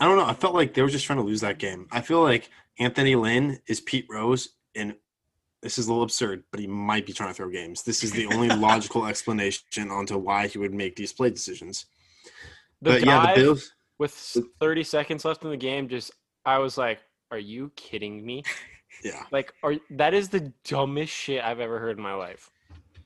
I 0.00 0.04
don't 0.06 0.16
know. 0.16 0.26
I 0.26 0.34
felt 0.34 0.54
like 0.54 0.74
they 0.74 0.82
were 0.82 0.88
just 0.88 1.06
trying 1.06 1.18
to 1.18 1.24
lose 1.24 1.40
that 1.40 1.58
game. 1.58 1.88
I 1.90 2.00
feel 2.00 2.22
like 2.22 2.50
Anthony 2.78 3.16
Lynn 3.16 3.60
is 3.66 3.80
Pete 3.80 4.06
Rose, 4.10 4.50
and 4.74 4.94
this 5.62 5.78
is 5.78 5.86
a 5.86 5.90
little 5.90 6.04
absurd, 6.04 6.44
but 6.50 6.60
he 6.60 6.66
might 6.66 7.06
be 7.06 7.12
trying 7.12 7.30
to 7.30 7.34
throw 7.34 7.50
games. 7.50 7.82
This 7.82 8.04
is 8.04 8.12
the 8.12 8.26
only 8.26 8.48
logical 8.56 9.06
explanation 9.06 9.90
onto 9.90 10.16
why 10.16 10.46
he 10.46 10.58
would 10.58 10.74
make 10.74 10.96
these 10.96 11.12
play 11.12 11.30
decisions. 11.30 11.86
The 12.82 12.90
but 12.90 13.04
yeah, 13.04 13.34
the 13.34 13.40
Bills. 13.40 13.72
with 13.98 14.12
30 14.60 14.84
seconds 14.84 15.24
left 15.24 15.42
in 15.44 15.50
the 15.50 15.56
game, 15.56 15.88
just 15.88 16.10
I 16.44 16.58
was 16.58 16.76
like, 16.76 17.00
"Are 17.30 17.38
you 17.38 17.72
kidding 17.76 18.24
me?" 18.24 18.42
Yeah, 19.04 19.24
Like, 19.30 19.52
are 19.62 19.74
that 19.90 20.14
is 20.14 20.30
the 20.30 20.52
dumbest 20.64 21.12
shit 21.12 21.44
I've 21.44 21.60
ever 21.60 21.78
heard 21.78 21.98
in 21.98 22.02
my 22.02 22.14
life. 22.14 22.50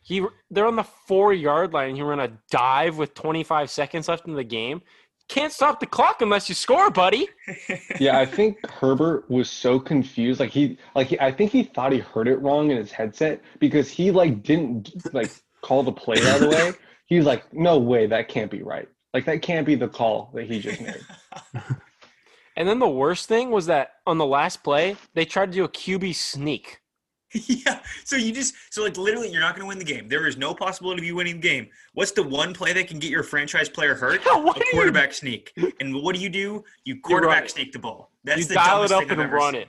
He, 0.02 0.24
they're 0.50 0.66
on 0.66 0.76
the 0.76 0.84
four 0.84 1.32
yard 1.32 1.72
line. 1.72 1.96
You 1.96 2.04
run 2.04 2.20
a 2.20 2.38
dive 2.50 2.96
with 2.96 3.14
25 3.14 3.70
seconds 3.70 4.08
left 4.08 4.26
in 4.26 4.34
the 4.34 4.44
game. 4.44 4.82
Can't 5.30 5.52
stop 5.52 5.78
the 5.78 5.86
clock 5.86 6.22
unless 6.22 6.48
you 6.48 6.56
score, 6.56 6.90
buddy. 6.90 7.28
Yeah, 8.00 8.18
I 8.18 8.26
think 8.26 8.66
Herbert 8.68 9.30
was 9.30 9.48
so 9.50 9.78
confused. 9.78 10.40
Like 10.40 10.50
he, 10.50 10.78
like 10.94 11.08
he, 11.08 11.20
I 11.20 11.30
think 11.30 11.52
he 11.52 11.62
thought 11.62 11.92
he 11.92 11.98
heard 11.98 12.26
it 12.26 12.36
wrong 12.36 12.70
in 12.70 12.76
his 12.78 12.90
headset 12.90 13.42
because 13.58 13.90
he 13.90 14.10
like 14.10 14.42
didn't 14.42 14.90
like 15.14 15.30
call 15.60 15.82
the 15.82 15.92
play 15.92 16.20
right 16.20 16.42
away. 16.42 16.72
He 17.06 17.16
was 17.16 17.26
like, 17.26 17.52
"No 17.52 17.76
way, 17.76 18.06
that 18.06 18.28
can't 18.28 18.52
be 18.52 18.62
right. 18.62 18.88
Like 19.12 19.24
that 19.24 19.42
can't 19.42 19.66
be 19.66 19.74
the 19.74 19.88
call 19.88 20.30
that 20.34 20.46
he 20.46 20.60
just 20.60 20.80
made." 20.80 21.04
And 22.56 22.68
then 22.68 22.78
the 22.78 22.88
worst 22.88 23.26
thing 23.26 23.50
was 23.50 23.66
that 23.66 23.92
on 24.06 24.18
the 24.18 24.26
last 24.26 24.62
play, 24.62 24.96
they 25.14 25.24
tried 25.24 25.46
to 25.46 25.52
do 25.52 25.64
a 25.64 25.68
QB 25.68 26.14
sneak. 26.14 26.79
yeah. 27.46 27.80
So 28.04 28.16
you 28.16 28.32
just 28.32 28.54
so 28.70 28.82
like 28.82 28.96
literally 28.96 29.30
you're 29.30 29.40
not 29.40 29.54
going 29.54 29.62
to 29.64 29.68
win 29.68 29.78
the 29.78 29.84
game. 29.84 30.08
There 30.08 30.26
is 30.26 30.36
no 30.36 30.52
possibility 30.54 31.02
of 31.02 31.06
you 31.06 31.14
winning 31.16 31.36
the 31.40 31.48
game. 31.48 31.68
What's 31.94 32.10
the 32.12 32.22
one 32.22 32.52
play 32.52 32.72
that 32.72 32.88
can 32.88 32.98
get 32.98 33.10
your 33.10 33.22
franchise 33.22 33.68
player 33.68 33.94
hurt? 33.94 34.20
What 34.26 34.56
a 34.56 34.60
are 34.60 34.64
you- 34.64 34.70
quarterback 34.72 35.12
sneak. 35.12 35.52
And 35.80 35.94
what 35.94 36.14
do 36.16 36.20
you 36.20 36.28
do? 36.28 36.64
You 36.84 37.00
quarterback 37.00 37.48
sneak 37.48 37.72
the 37.72 37.78
ball. 37.78 38.10
That's 38.24 38.40
you 38.40 38.44
the 38.46 38.54
dial 38.54 38.82
it 38.82 38.88
dumbest 38.88 38.92
up 38.94 39.00
thing 39.02 39.10
I've 39.12 39.18
and 39.20 39.32
run 39.32 39.52
seen. 39.54 39.62
it. 39.62 39.68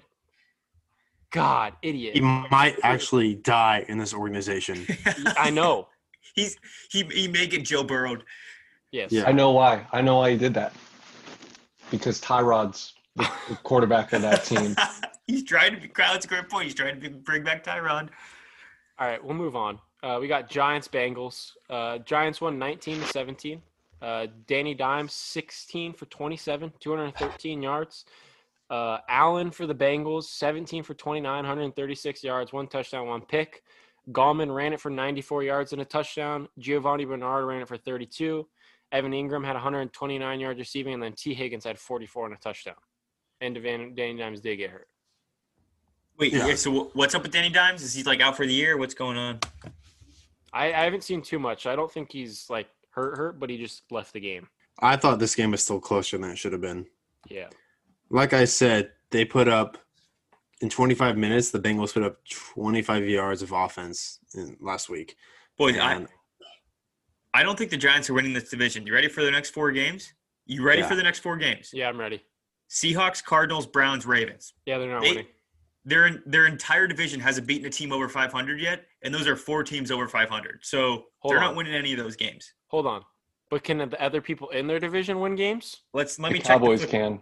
God, 1.31 1.73
idiot. 1.81 2.13
he 2.15 2.19
might 2.21 2.75
actually 2.83 3.35
die 3.35 3.85
in 3.87 3.97
this 3.97 4.13
organization. 4.13 4.85
I 5.37 5.49
know. 5.49 5.87
He's 6.35 6.57
he 6.89 7.03
he 7.03 7.27
may 7.27 7.47
get 7.47 7.63
Joe 7.63 7.83
Burrowed. 7.83 8.23
Yes. 8.91 9.11
Yeah. 9.11 9.23
I 9.25 9.31
know 9.31 9.51
why. 9.51 9.85
I 9.93 10.01
know 10.01 10.17
why 10.17 10.31
he 10.31 10.37
did 10.37 10.53
that. 10.55 10.73
Because 11.89 12.19
Tyrod's 12.19 12.93
the 13.15 13.29
the 13.49 13.55
quarterback 13.57 14.11
of 14.13 14.21
that 14.23 14.43
team. 14.45 14.75
He's 15.31 15.43
trying 15.43 15.73
to 15.73 15.79
be. 15.79 15.89
That's 15.95 16.25
a 16.25 16.27
great 16.27 16.49
point. 16.49 16.65
He's 16.65 16.73
trying 16.73 16.99
to 16.99 17.09
be, 17.09 17.15
bring 17.15 17.41
back 17.41 17.63
Tyrod. 17.63 18.09
All 18.99 19.07
right, 19.07 19.23
we'll 19.23 19.33
move 19.33 19.55
on. 19.55 19.79
Uh, 20.03 20.17
we 20.19 20.27
got 20.27 20.49
Giants 20.49 20.89
Bengals. 20.89 21.51
Uh, 21.69 21.99
Giants 21.99 22.41
won 22.41 22.59
19 22.59 22.99
to 22.99 23.07
17. 23.07 23.61
Uh, 24.01 24.27
Danny 24.47 24.73
Dimes 24.73 25.13
16 25.13 25.93
for 25.93 26.05
27, 26.07 26.73
213 26.81 27.61
yards. 27.61 28.03
Uh, 28.69 28.97
Allen 29.07 29.51
for 29.51 29.65
the 29.65 29.75
Bengals 29.75 30.25
17 30.25 30.83
for 30.83 30.95
29, 30.95 31.23
136 31.23 32.23
yards, 32.25 32.51
one 32.51 32.67
touchdown, 32.67 33.07
one 33.07 33.21
pick. 33.21 33.63
Gallman 34.09 34.53
ran 34.53 34.73
it 34.73 34.81
for 34.81 34.89
94 34.89 35.43
yards 35.43 35.71
and 35.71 35.81
a 35.81 35.85
touchdown. 35.85 36.49
Giovani 36.59 37.05
Bernard 37.05 37.45
ran 37.45 37.61
it 37.61 37.69
for 37.69 37.77
32. 37.77 38.45
Evan 38.91 39.13
Engram 39.13 39.45
had 39.45 39.53
129 39.53 40.39
yards 40.41 40.59
receiving, 40.59 40.93
and 40.93 41.01
then 41.01 41.13
Tee 41.13 41.33
Higgins 41.33 41.63
had 41.63 41.79
44 41.79 42.25
and 42.25 42.35
a 42.35 42.37
touchdown. 42.37 42.75
And 43.39 43.55
Devan- 43.55 43.95
Danny 43.95 44.17
Dimes 44.17 44.41
did 44.41 44.57
get 44.57 44.71
hurt. 44.71 44.87
Wait, 46.21 46.33
Yeah. 46.33 46.47
yeah. 46.47 46.55
so 46.55 46.91
what's 46.93 47.15
up 47.15 47.23
with 47.23 47.31
Danny 47.31 47.49
Dimes? 47.49 47.81
Is 47.81 47.95
he 47.95 48.03
like 48.03 48.21
out 48.21 48.37
for 48.37 48.45
the 48.45 48.53
year? 48.53 48.77
What's 48.77 48.93
going 48.93 49.17
on? 49.17 49.39
I, 50.53 50.67
I 50.67 50.83
haven't 50.83 51.03
seen 51.03 51.23
too 51.23 51.39
much. 51.39 51.65
I 51.65 51.75
don't 51.75 51.91
think 51.91 52.11
he's 52.11 52.47
like 52.47 52.67
hurt, 52.91 53.17
hurt, 53.17 53.39
but 53.39 53.49
he 53.49 53.57
just 53.57 53.83
left 53.89 54.13
the 54.13 54.19
game. 54.19 54.47
I 54.79 54.97
thought 54.97 55.17
this 55.17 55.33
game 55.33 55.49
was 55.51 55.63
still 55.63 55.79
closer 55.79 56.19
than 56.19 56.29
it 56.29 56.37
should 56.37 56.51
have 56.51 56.61
been. 56.61 56.85
Yeah. 57.27 57.47
Like 58.11 58.33
I 58.33 58.45
said, 58.45 58.91
they 59.09 59.25
put 59.25 59.47
up 59.47 59.79
in 60.61 60.69
25 60.69 61.17
minutes. 61.17 61.49
The 61.49 61.59
Bengals 61.59 61.93
put 61.93 62.03
up 62.03 62.17
25 62.29 63.09
yards 63.09 63.41
of 63.41 63.51
offense 63.51 64.19
in, 64.35 64.57
last 64.59 64.89
week. 64.89 65.15
Boys, 65.57 65.77
I, 65.77 66.05
I 67.33 67.41
don't 67.41 67.57
think 67.57 67.71
the 67.71 67.77
Giants 67.77 68.09
are 68.11 68.13
winning 68.13 68.33
this 68.33 68.49
division. 68.49 68.85
You 68.85 68.93
ready 68.93 69.07
for 69.07 69.23
the 69.23 69.31
next 69.31 69.51
four 69.51 69.71
games? 69.71 70.13
You 70.45 70.61
ready 70.61 70.81
Yeah. 70.81 70.87
for 70.87 70.95
the 70.95 71.03
next 71.03 71.19
four 71.19 71.37
games? 71.37 71.71
Yeah, 71.73 71.89
I'm 71.89 71.99
ready. 71.99 72.21
Seahawks, 72.69 73.23
Cardinals, 73.23 73.65
Browns, 73.65 74.05
Ravens. 74.05 74.53
Yeah, 74.67 74.77
they're 74.77 74.89
not 74.89 75.01
They- 75.01 75.09
winning. 75.09 75.27
Their 75.83 76.21
their 76.25 76.45
entire 76.45 76.85
division 76.87 77.19
hasn't 77.19 77.47
beaten 77.47 77.65
a 77.65 77.69
team 77.69 77.91
over 77.91 78.07
500 78.07 78.59
yet, 78.61 78.85
and 79.01 79.13
those 79.13 79.27
are 79.27 79.35
four 79.35 79.63
teams 79.63 79.89
over 79.89 80.07
500. 80.07 80.59
So 80.61 81.05
Hold 81.19 81.31
they're 81.33 81.37
on. 81.39 81.43
not 81.51 81.55
winning 81.55 81.73
any 81.73 81.91
of 81.93 81.97
those 81.97 82.15
games. 82.15 82.53
Hold 82.67 82.85
on. 82.85 83.03
But 83.49 83.63
can 83.63 83.79
the 83.79 84.01
other 84.01 84.21
people 84.21 84.49
in 84.49 84.67
their 84.67 84.79
division 84.79 85.19
win 85.19 85.35
games? 85.35 85.77
Let's 85.93 86.19
let 86.19 86.29
The 86.29 86.33
me 86.33 86.39
check. 86.39 86.47
Cowboys 86.47 86.81
the, 86.81 86.87
can. 86.87 87.19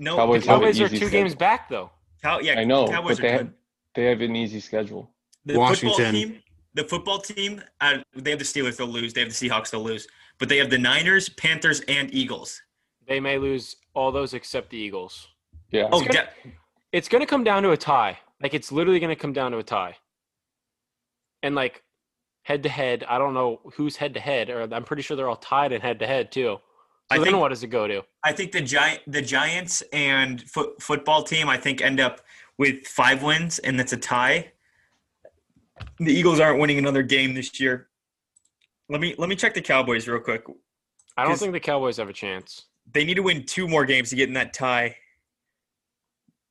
No, 0.00 0.16
Cowboys 0.16 0.42
the 0.42 0.46
Cowboys 0.48 0.80
are 0.80 0.88
two 0.88 0.96
schedule. 0.96 1.10
games 1.10 1.34
back 1.34 1.68
though. 1.68 1.90
Cow, 2.22 2.38
yeah, 2.38 2.58
I 2.58 2.64
know, 2.64 2.86
Cowboys 2.88 3.18
but 3.18 3.26
are 3.26 3.30
they 3.30 3.36
good. 3.38 3.46
have, 3.46 3.54
they 3.94 4.04
have 4.06 4.20
an 4.22 4.36
easy 4.36 4.60
schedule. 4.60 5.10
The 5.44 5.58
Washington. 5.58 6.12
team, 6.14 6.42
the 6.74 6.84
football 6.84 7.18
team, 7.18 7.62
uh, 7.80 7.98
they 8.16 8.30
have 8.30 8.38
the 8.38 8.44
Steelers. 8.44 8.76
They'll 8.76 8.86
lose. 8.86 9.12
They 9.12 9.20
have 9.20 9.28
the 9.28 9.48
Seahawks. 9.48 9.70
They'll 9.70 9.82
lose. 9.82 10.06
But 10.38 10.48
they 10.48 10.56
have 10.58 10.70
the 10.70 10.78
Niners, 10.78 11.28
Panthers, 11.28 11.80
and 11.88 12.12
Eagles. 12.14 12.60
They 13.06 13.20
may 13.20 13.36
lose 13.38 13.76
all 13.94 14.10
those 14.12 14.32
except 14.34 14.70
the 14.70 14.78
Eagles. 14.78 15.28
Yeah. 15.70 15.88
Oh, 15.92 16.00
gonna- 16.00 16.12
de- 16.12 16.52
It's 16.92 17.08
going 17.08 17.20
to 17.22 17.26
come 17.26 17.42
down 17.44 17.62
to 17.62 17.70
a 17.70 17.76
tie. 17.76 18.18
Like 18.42 18.54
it's 18.54 18.70
literally 18.70 19.00
going 19.00 19.14
to 19.14 19.20
come 19.20 19.32
down 19.32 19.52
to 19.52 19.58
a 19.58 19.62
tie. 19.62 19.96
And 21.42 21.54
like 21.54 21.82
head 22.42 22.62
to 22.64 22.68
head, 22.68 23.04
I 23.08 23.18
don't 23.18 23.34
know 23.34 23.60
who's 23.74 23.96
head 23.96 24.14
to 24.14 24.20
head, 24.20 24.50
or 24.50 24.62
I'm 24.72 24.84
pretty 24.84 25.02
sure 25.02 25.16
they're 25.16 25.28
all 25.28 25.36
tied 25.36 25.72
in 25.72 25.80
head 25.80 25.98
to 26.00 26.06
head 26.06 26.30
too. 26.30 26.58
I 27.10 27.16
then 27.16 27.24
think- 27.26 27.38
what 27.38 27.48
does 27.48 27.62
it 27.62 27.68
go 27.68 27.86
to? 27.86 28.02
I 28.24 28.32
think 28.32 28.52
the 28.52 28.60
giant, 28.60 29.00
the 29.06 29.20
Giants 29.20 29.82
and 29.92 30.42
foot, 30.42 30.80
football 30.80 31.22
team, 31.24 31.48
I 31.48 31.56
think 31.56 31.82
end 31.82 31.98
up 32.00 32.20
with 32.58 32.86
five 32.86 33.22
wins, 33.22 33.58
and 33.58 33.78
that's 33.78 33.92
a 33.92 33.96
tie. 33.96 34.52
The 35.98 36.12
Eagles 36.12 36.38
aren't 36.38 36.60
winning 36.60 36.78
another 36.78 37.02
game 37.02 37.34
this 37.34 37.58
year. 37.58 37.88
Let 38.88 39.00
me 39.00 39.14
let 39.18 39.28
me 39.28 39.36
check 39.36 39.54
the 39.54 39.60
Cowboys 39.60 40.06
real 40.06 40.20
quick. 40.20 40.44
I 41.16 41.24
don't 41.24 41.38
think 41.38 41.52
the 41.52 41.60
Cowboys 41.60 41.96
have 41.96 42.08
a 42.08 42.12
chance. 42.12 42.66
They 42.92 43.04
need 43.04 43.14
to 43.14 43.22
win 43.22 43.44
two 43.44 43.66
more 43.66 43.84
games 43.84 44.10
to 44.10 44.16
get 44.16 44.28
in 44.28 44.34
that 44.34 44.52
tie. 44.52 44.96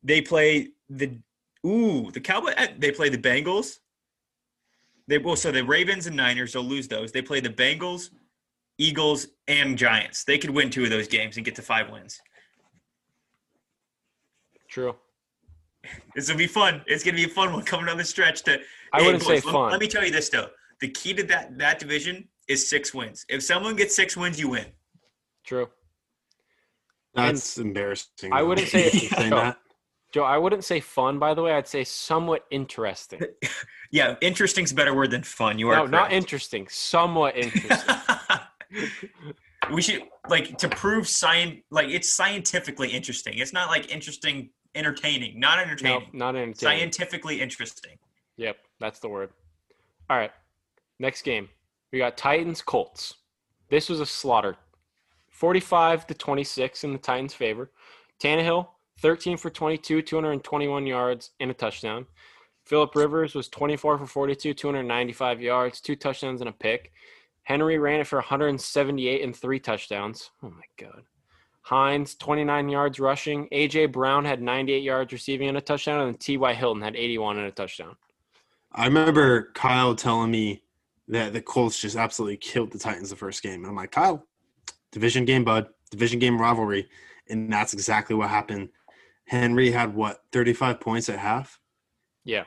They 0.03 0.21
play 0.21 0.69
the 0.89 1.17
ooh 1.65 2.09
the 2.11 2.19
Cowboy. 2.19 2.53
eh, 2.57 2.73
They 2.77 2.91
play 2.91 3.09
the 3.09 3.17
Bengals. 3.17 3.79
They 5.07 5.17
well, 5.17 5.35
so 5.35 5.51
the 5.51 5.63
Ravens 5.63 6.07
and 6.07 6.15
Niners. 6.15 6.53
They'll 6.53 6.63
lose 6.63 6.87
those. 6.87 7.11
They 7.11 7.21
play 7.21 7.39
the 7.39 7.49
Bengals, 7.49 8.09
Eagles, 8.77 9.27
and 9.47 9.77
Giants. 9.77 10.23
They 10.23 10.37
could 10.37 10.49
win 10.51 10.69
two 10.69 10.83
of 10.83 10.89
those 10.89 11.07
games 11.07 11.35
and 11.37 11.45
get 11.45 11.55
to 11.55 11.61
five 11.61 11.89
wins. 11.89 12.19
True. 14.69 14.95
This 16.15 16.29
will 16.29 16.37
be 16.37 16.47
fun. 16.47 16.81
It's 16.87 17.03
gonna 17.03 17.17
be 17.17 17.25
a 17.25 17.29
fun 17.29 17.51
one 17.53 17.63
coming 17.63 17.87
down 17.87 17.97
the 17.97 18.03
stretch. 18.05 18.43
To 18.43 18.59
I 18.93 18.99
Hey, 18.99 19.05
wouldn't 19.05 19.23
say 19.23 19.35
boys, 19.35 19.45
let- 19.45 19.51
fun. 19.51 19.71
Let 19.71 19.79
me 19.81 19.87
tell 19.87 20.05
you 20.05 20.11
this 20.11 20.29
though: 20.29 20.49
the 20.79 20.87
key 20.89 21.13
to 21.15 21.23
that 21.23 21.57
that 21.57 21.79
division 21.79 22.27
is 22.47 22.67
six 22.69 22.93
wins. 22.93 23.25
If 23.29 23.43
someone 23.43 23.75
gets 23.75 23.95
six 23.95 24.15
wins, 24.15 24.39
you 24.39 24.49
win. 24.49 24.65
True. 25.43 25.69
That's 27.13 27.57
embarrassing. 27.57 28.31
I 28.31 28.41
wouldn't 28.43 28.67
say- 28.69 28.89
saying 28.91 29.29
No. 29.31 29.35
that. 29.37 29.57
Joe, 30.11 30.23
I 30.23 30.37
wouldn't 30.37 30.63
say 30.65 30.79
fun, 30.79 31.19
by 31.19 31.33
the 31.33 31.41
way. 31.41 31.53
I'd 31.53 31.67
say 31.67 31.83
somewhat 31.83 32.45
interesting. 32.51 33.21
Yeah, 33.93 34.15
interesting's 34.21 34.71
a 34.71 34.75
better 34.75 34.93
word 34.93 35.11
than 35.11 35.21
fun. 35.21 35.59
You 35.59 35.67
are 35.67 35.75
No, 35.75 35.85
not 35.85 36.13
interesting. 36.13 36.65
Somewhat 36.69 37.35
interesting. 37.35 37.95
we 39.73 39.81
should 39.81 40.03
like 40.29 40.57
to 40.59 40.69
prove 40.69 41.09
science. 41.09 41.59
Like 41.71 41.89
it's 41.89 42.07
scientifically 42.07 42.87
interesting. 42.87 43.37
It's 43.37 43.51
not 43.51 43.67
like 43.67 43.93
interesting, 43.93 44.49
entertaining. 44.75 45.37
Not 45.41 45.57
no, 45.57 45.63
entertaining. 45.63 46.07
not 46.13 46.35
entertaining. 46.37 46.55
Scientifically 46.55 47.41
interesting. 47.41 47.97
Yep, 48.37 48.57
that's 48.79 48.99
the 48.99 49.09
word. 49.09 49.31
All 50.09 50.15
right. 50.15 50.31
Next 50.99 51.23
game. 51.23 51.49
We 51.91 51.99
got 51.99 52.15
Titans 52.15 52.61
Colts. 52.61 53.15
This 53.69 53.89
was 53.89 53.99
a 53.99 54.05
slaughter. 54.05 54.55
45 55.31 56.07
to 56.07 56.13
26 56.13 56.85
in 56.85 56.93
the 56.93 56.97
Titans' 56.97 57.33
favor. 57.33 57.71
Tannehill, 58.23 58.67
13 59.01 59.37
for 59.37 59.49
22, 59.49 60.01
221 60.01 60.85
yards 60.85 61.31
and 61.39 61.51
a 61.51 61.53
touchdown. 61.53 62.05
Philip 62.65 62.95
Rivers 62.95 63.33
was 63.33 63.49
24 63.49 63.97
for 63.97 64.05
42, 64.05 64.53
295 64.53 65.41
yards, 65.41 65.81
two 65.81 65.95
touchdowns 65.95 66.41
and 66.41 66.49
a 66.49 66.53
pick. 66.53 66.91
Henry 67.43 67.79
ran 67.79 67.99
it 67.99 68.07
for 68.07 68.17
178 68.17 69.23
and 69.23 69.35
three 69.35 69.59
touchdowns. 69.59 70.29
Oh 70.43 70.49
my 70.49 70.63
god. 70.77 71.03
Hines, 71.63 72.15
29 72.15 72.69
yards 72.69 72.99
rushing. 72.99 73.47
AJ 73.49 73.91
Brown 73.91 74.25
had 74.25 74.41
98 74.41 74.83
yards 74.83 75.13
receiving 75.13 75.49
and 75.49 75.57
a 75.57 75.61
touchdown, 75.61 76.07
and 76.07 76.19
T.Y. 76.19 76.53
Hilton 76.53 76.81
had 76.81 76.95
81 76.95 77.37
and 77.37 77.47
a 77.47 77.51
touchdown. 77.51 77.95
I 78.71 78.85
remember 78.85 79.51
Kyle 79.53 79.95
telling 79.95 80.31
me 80.31 80.63
that 81.07 81.33
the 81.33 81.41
Colts 81.41 81.79
just 81.79 81.97
absolutely 81.97 82.37
killed 82.37 82.71
the 82.71 82.79
Titans 82.79 83.09
the 83.09 83.15
first 83.15 83.43
game. 83.43 83.61
And 83.61 83.67
I'm 83.67 83.75
like, 83.75 83.91
Kyle, 83.91 84.25
division 84.91 85.25
game, 85.25 85.43
bud. 85.43 85.67
Division 85.91 86.19
game 86.19 86.39
rivalry. 86.39 86.87
and 87.29 87.51
that's 87.51 87.73
exactly 87.73 88.15
what 88.15 88.29
happened. 88.29 88.69
Henry 89.31 89.71
had 89.71 89.95
what 89.95 90.21
35 90.33 90.81
points 90.81 91.07
at 91.07 91.17
half. 91.17 91.57
Yeah, 92.25 92.43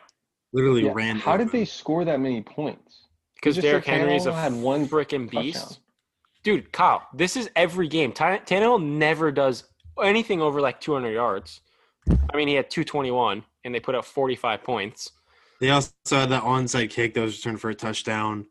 Literally 0.52 0.84
Yeah, 0.84 0.92
ran. 0.94 1.16
How 1.16 1.38
did 1.38 1.50
they 1.50 1.64
score 1.64 2.04
that 2.04 2.20
many 2.20 2.42
points? 2.42 3.00
because 3.36 3.56
Derrick 3.56 3.84
Henry's 3.86 4.26
a 4.26 4.32
had 4.34 4.52
one 4.54 4.86
freaking 4.86 5.28
beast. 5.30 5.58
touchdown. 5.60 5.78
Dude, 6.44 6.72
Kyle, 6.72 7.06
this 7.14 7.36
is 7.36 7.50
every 7.56 7.88
game. 7.88 8.12
Ty- 8.12 8.40
Tannehill 8.40 8.82
never 8.82 9.32
does 9.32 9.64
anything 10.02 10.40
over 10.42 10.60
like 10.60 10.78
200 10.80 11.10
yards. 11.10 11.60
I 12.32 12.36
mean, 12.36 12.48
he 12.48 12.54
had 12.54 12.68
221, 12.70 13.42
and 13.64 13.74
they 13.74 13.80
put 13.80 13.94
up 13.94 14.04
45 14.04 14.62
points. 14.62 15.10
They 15.60 15.70
also 15.70 15.92
had 16.10 16.28
that 16.30 16.42
onside 16.42 16.90
kick 16.90 17.14
that 17.14 17.20
was 17.22 17.38
returned 17.38 17.60
for 17.62 17.70
a 17.70 17.74
touchdown. 17.74 18.46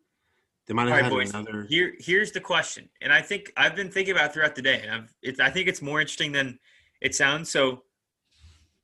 They 0.67 0.73
might 0.73 0.83
have 0.87 0.91
right, 0.93 1.03
had 1.03 1.11
boys. 1.11 1.29
another. 1.33 1.65
Here, 1.69 1.93
here's 1.99 2.31
the 2.31 2.39
question, 2.39 2.89
and 3.01 3.13
I 3.13 3.21
think 3.21 3.51
I've 3.57 3.75
been 3.75 3.91
thinking 3.91 4.13
about 4.15 4.31
it 4.31 4.33
throughout 4.33 4.55
the 4.55 4.61
day, 4.63 4.81
and 4.81 4.91
I've, 4.91 5.13
it's, 5.21 5.39
I 5.39 5.49
think 5.51 5.67
it's 5.67 5.81
more 5.83 6.01
interesting 6.01 6.31
than 6.31 6.57
it 7.01 7.13
sounds. 7.15 7.49
So, 7.49 7.83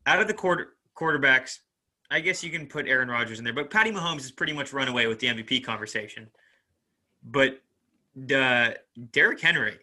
out 0.05 0.21
of 0.21 0.27
the 0.27 0.33
quarter 0.33 0.73
quarterbacks, 0.95 1.59
I 2.11 2.19
guess 2.19 2.43
you 2.43 2.49
can 2.49 2.67
put 2.67 2.87
Aaron 2.87 3.09
Rodgers 3.09 3.39
in 3.39 3.45
there, 3.45 3.53
but 3.53 3.69
Patty 3.69 3.91
Mahomes 3.91 4.21
has 4.21 4.31
pretty 4.31 4.53
much 4.53 4.73
run 4.73 4.87
away 4.87 5.07
with 5.07 5.19
the 5.19 5.27
MVP 5.27 5.63
conversation. 5.63 6.27
But 7.23 7.61
the 8.15 8.77
Derrick 9.11 9.39
Henry, 9.39 9.77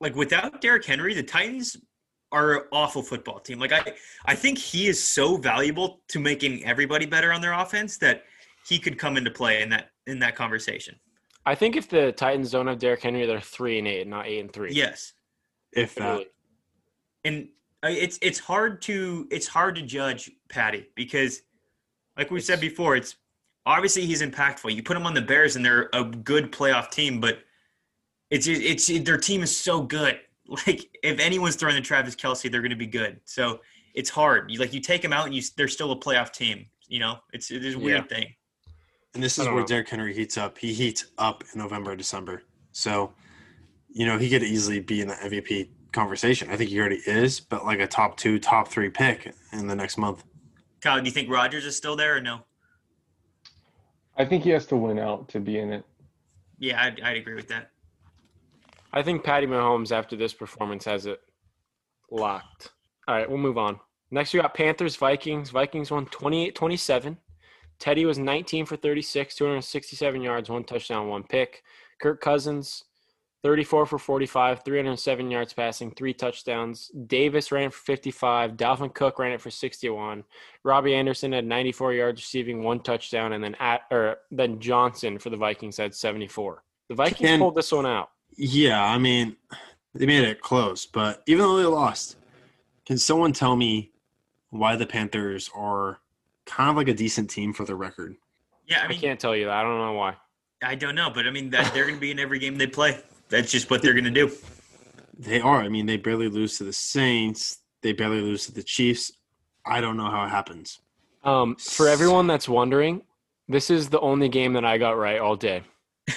like 0.00 0.14
without 0.14 0.60
Derrick 0.60 0.84
Henry, 0.84 1.14
the 1.14 1.22
Titans 1.22 1.76
are 2.32 2.56
an 2.56 2.62
awful 2.72 3.02
football 3.02 3.38
team. 3.38 3.58
Like 3.58 3.72
I, 3.72 3.82
I 4.26 4.34
think 4.34 4.58
he 4.58 4.88
is 4.88 5.02
so 5.02 5.36
valuable 5.36 6.00
to 6.08 6.18
making 6.18 6.64
everybody 6.64 7.06
better 7.06 7.32
on 7.32 7.40
their 7.40 7.52
offense 7.52 7.98
that 7.98 8.24
he 8.66 8.78
could 8.78 8.98
come 8.98 9.16
into 9.16 9.30
play 9.30 9.62
in 9.62 9.68
that 9.70 9.90
in 10.06 10.18
that 10.18 10.34
conversation. 10.34 10.96
I 11.44 11.54
think 11.54 11.76
if 11.76 11.88
the 11.88 12.10
Titans 12.12 12.50
don't 12.50 12.66
have 12.66 12.78
Derrick 12.78 13.02
Henry, 13.02 13.24
they're 13.24 13.40
three 13.40 13.78
and 13.78 13.86
eight, 13.86 14.06
not 14.08 14.26
eight 14.26 14.40
and 14.40 14.52
three. 14.52 14.72
Yes, 14.72 15.12
If 15.72 15.94
that. 15.94 16.12
Really. 16.12 16.26
and 17.24 17.48
it's 17.90 18.18
it's 18.22 18.38
hard 18.38 18.82
to 18.82 19.26
it's 19.30 19.46
hard 19.46 19.74
to 19.76 19.82
judge 19.82 20.30
Patty 20.48 20.86
because, 20.94 21.42
like 22.16 22.30
we 22.30 22.40
said 22.40 22.60
before, 22.60 22.96
it's 22.96 23.16
obviously 23.66 24.06
he's 24.06 24.22
impactful. 24.22 24.74
You 24.74 24.82
put 24.82 24.96
him 24.96 25.06
on 25.06 25.14
the 25.14 25.22
Bears, 25.22 25.56
and 25.56 25.64
they're 25.64 25.88
a 25.92 26.04
good 26.04 26.52
playoff 26.52 26.90
team, 26.90 27.20
but 27.20 27.40
it's 28.30 28.46
it's 28.46 28.86
their 28.86 29.18
team 29.18 29.42
is 29.42 29.56
so 29.56 29.82
good. 29.82 30.20
Like 30.48 30.88
if 31.02 31.18
anyone's 31.18 31.56
throwing 31.56 31.74
the 31.74 31.80
Travis 31.80 32.14
Kelce, 32.14 32.48
they're 32.48 32.60
going 32.60 32.70
to 32.70 32.76
be 32.76 32.86
good. 32.86 33.18
So 33.24 33.58
it's 33.94 34.08
hard. 34.08 34.48
You 34.48 34.60
like 34.60 34.72
you 34.72 34.78
take 34.78 35.02
them 35.02 35.12
out, 35.12 35.26
and 35.26 35.34
you 35.34 35.42
they're 35.56 35.66
still 35.66 35.90
a 35.90 35.98
playoff 35.98 36.32
team. 36.32 36.66
You 36.86 37.00
know, 37.00 37.16
it's 37.32 37.50
it 37.50 37.64
is 37.64 37.74
a 37.74 37.78
weird 37.80 38.08
thing. 38.08 38.32
And 39.14 39.20
this 39.20 39.38
is 39.38 39.46
where 39.46 39.56
know. 39.56 39.66
Derrick 39.66 39.88
Henry 39.88 40.14
heats 40.14 40.38
up. 40.38 40.56
He 40.56 40.72
heats 40.72 41.06
up 41.18 41.42
in 41.52 41.58
November, 41.58 41.96
December. 41.96 42.44
So, 42.70 43.12
you 43.88 44.06
know, 44.06 44.18
he 44.18 44.30
could 44.30 44.44
easily 44.44 44.78
be 44.78 45.00
in 45.00 45.08
the 45.08 45.14
MVP 45.14 45.70
conversation. 45.96 46.50
I 46.50 46.56
think 46.56 46.70
he 46.70 46.78
already 46.78 47.00
is, 47.06 47.40
but 47.40 47.64
like 47.64 47.80
a 47.80 47.86
top 47.86 48.16
two, 48.16 48.38
top 48.38 48.68
three 48.68 48.90
pick 48.90 49.34
in 49.52 49.66
the 49.66 49.74
next 49.74 49.98
month. 49.98 50.22
Kyle, 50.80 51.00
do 51.00 51.06
you 51.06 51.10
think 51.10 51.28
Rodgers 51.28 51.64
is 51.64 51.76
still 51.76 51.96
there 51.96 52.16
or 52.16 52.20
no? 52.20 52.42
I 54.16 54.24
think 54.24 54.44
he 54.44 54.50
has 54.50 54.66
to 54.66 54.76
win 54.76 54.98
out 54.98 55.28
to 55.30 55.40
be 55.40 55.58
in 55.58 55.72
it. 55.72 55.84
Yeah, 56.58 56.80
I'd, 56.82 57.00
I'd 57.00 57.16
agree 57.16 57.34
with 57.34 57.48
that. 57.48 57.70
I 58.92 59.02
think 59.02 59.24
Patty 59.24 59.46
Mahomes 59.46 59.90
after 59.90 60.16
this 60.16 60.32
performance 60.32 60.84
has 60.84 61.06
it 61.06 61.20
locked. 62.10 62.72
All 63.08 63.14
right, 63.14 63.28
we'll 63.28 63.38
move 63.38 63.58
on. 63.58 63.80
Next, 64.10 64.32
we 64.32 64.40
got 64.40 64.54
Panthers 64.54 64.96
Vikings. 64.96 65.50
Vikings 65.50 65.90
won 65.90 66.06
28-27. 66.06 67.16
Teddy 67.78 68.04
was 68.06 68.18
19 68.18 68.64
for 68.64 68.76
36, 68.76 69.34
267 69.34 70.22
yards, 70.22 70.48
one 70.48 70.64
touchdown, 70.64 71.08
one 71.08 71.24
pick. 71.24 71.62
Kirk 72.00 72.20
Cousins 72.20 72.84
34 73.42 73.86
for 73.86 73.98
45, 73.98 74.64
307 74.64 75.30
yards 75.30 75.52
passing, 75.52 75.90
three 75.92 76.12
touchdowns. 76.12 76.90
Davis 77.06 77.52
ran 77.52 77.70
for 77.70 77.78
55. 77.78 78.52
Dalvin 78.56 78.92
Cook 78.92 79.18
ran 79.18 79.32
it 79.32 79.40
for 79.40 79.50
61. 79.50 80.24
Robbie 80.64 80.94
Anderson 80.94 81.32
had 81.32 81.44
94 81.46 81.92
yards 81.94 82.20
receiving, 82.22 82.62
one 82.62 82.80
touchdown, 82.80 83.34
and 83.34 83.44
then 83.44 83.54
at 83.60 83.82
or 83.90 84.16
then 84.30 84.58
Johnson 84.58 85.18
for 85.18 85.30
the 85.30 85.36
Vikings 85.36 85.76
had 85.76 85.94
74. 85.94 86.62
The 86.88 86.94
Vikings 86.94 87.28
Can- 87.28 87.38
pulled 87.38 87.54
this 87.54 87.70
one 87.72 87.86
out. 87.86 88.10
Yeah, 88.36 88.84
I 88.84 88.98
mean, 88.98 89.36
they 89.94 90.06
made 90.06 90.24
it 90.24 90.40
close, 90.40 90.84
but 90.84 91.22
even 91.26 91.44
though 91.44 91.56
they 91.56 91.64
lost, 91.64 92.16
can 92.84 92.98
someone 92.98 93.32
tell 93.32 93.56
me 93.56 93.92
why 94.50 94.76
the 94.76 94.86
Panthers 94.86 95.48
are 95.54 96.00
kind 96.44 96.68
of 96.70 96.76
like 96.76 96.88
a 96.88 96.94
decent 96.94 97.30
team 97.30 97.52
for 97.52 97.64
their 97.64 97.76
record? 97.76 98.16
Yeah, 98.68 98.80
I 98.80 98.84
I 98.84 98.88
mean, 98.88 99.00
can't 99.00 99.18
tell 99.20 99.34
you 99.34 99.46
that. 99.46 99.54
I 99.56 99.62
don't 99.62 99.78
know 99.78 99.92
why. 99.92 100.16
I 100.62 100.74
don't 100.74 100.94
know, 100.94 101.10
but 101.14 101.26
I 101.26 101.30
mean 101.30 101.50
that 101.50 101.72
they're 101.72 101.84
going 101.84 101.94
to 101.96 102.00
be 102.00 102.10
in 102.10 102.18
every 102.18 102.38
game 102.38 102.56
they 102.58 102.66
play. 102.66 103.00
That's 103.28 103.50
just 103.50 103.70
what 103.70 103.82
they're 103.82 103.92
going 103.94 104.04
to 104.04 104.10
do. 104.10 104.30
They 105.18 105.40
are. 105.40 105.60
I 105.60 105.68
mean, 105.68 105.86
they 105.86 105.96
barely 105.96 106.28
lose 106.28 106.58
to 106.58 106.64
the 106.64 106.72
Saints. 106.72 107.58
They 107.82 107.92
barely 107.92 108.20
lose 108.20 108.46
to 108.46 108.52
the 108.52 108.62
Chiefs. 108.62 109.12
I 109.64 109.80
don't 109.80 109.96
know 109.96 110.10
how 110.10 110.24
it 110.24 110.28
happens. 110.30 110.78
Um, 111.24 111.56
for 111.56 111.88
everyone 111.88 112.26
that's 112.26 112.48
wondering, 112.48 113.02
this 113.48 113.70
is 113.70 113.88
the 113.88 114.00
only 114.00 114.28
game 114.28 114.52
that 114.52 114.64
I 114.64 114.78
got 114.78 114.96
right 114.96 115.18
all 115.20 115.36
day. 115.36 115.62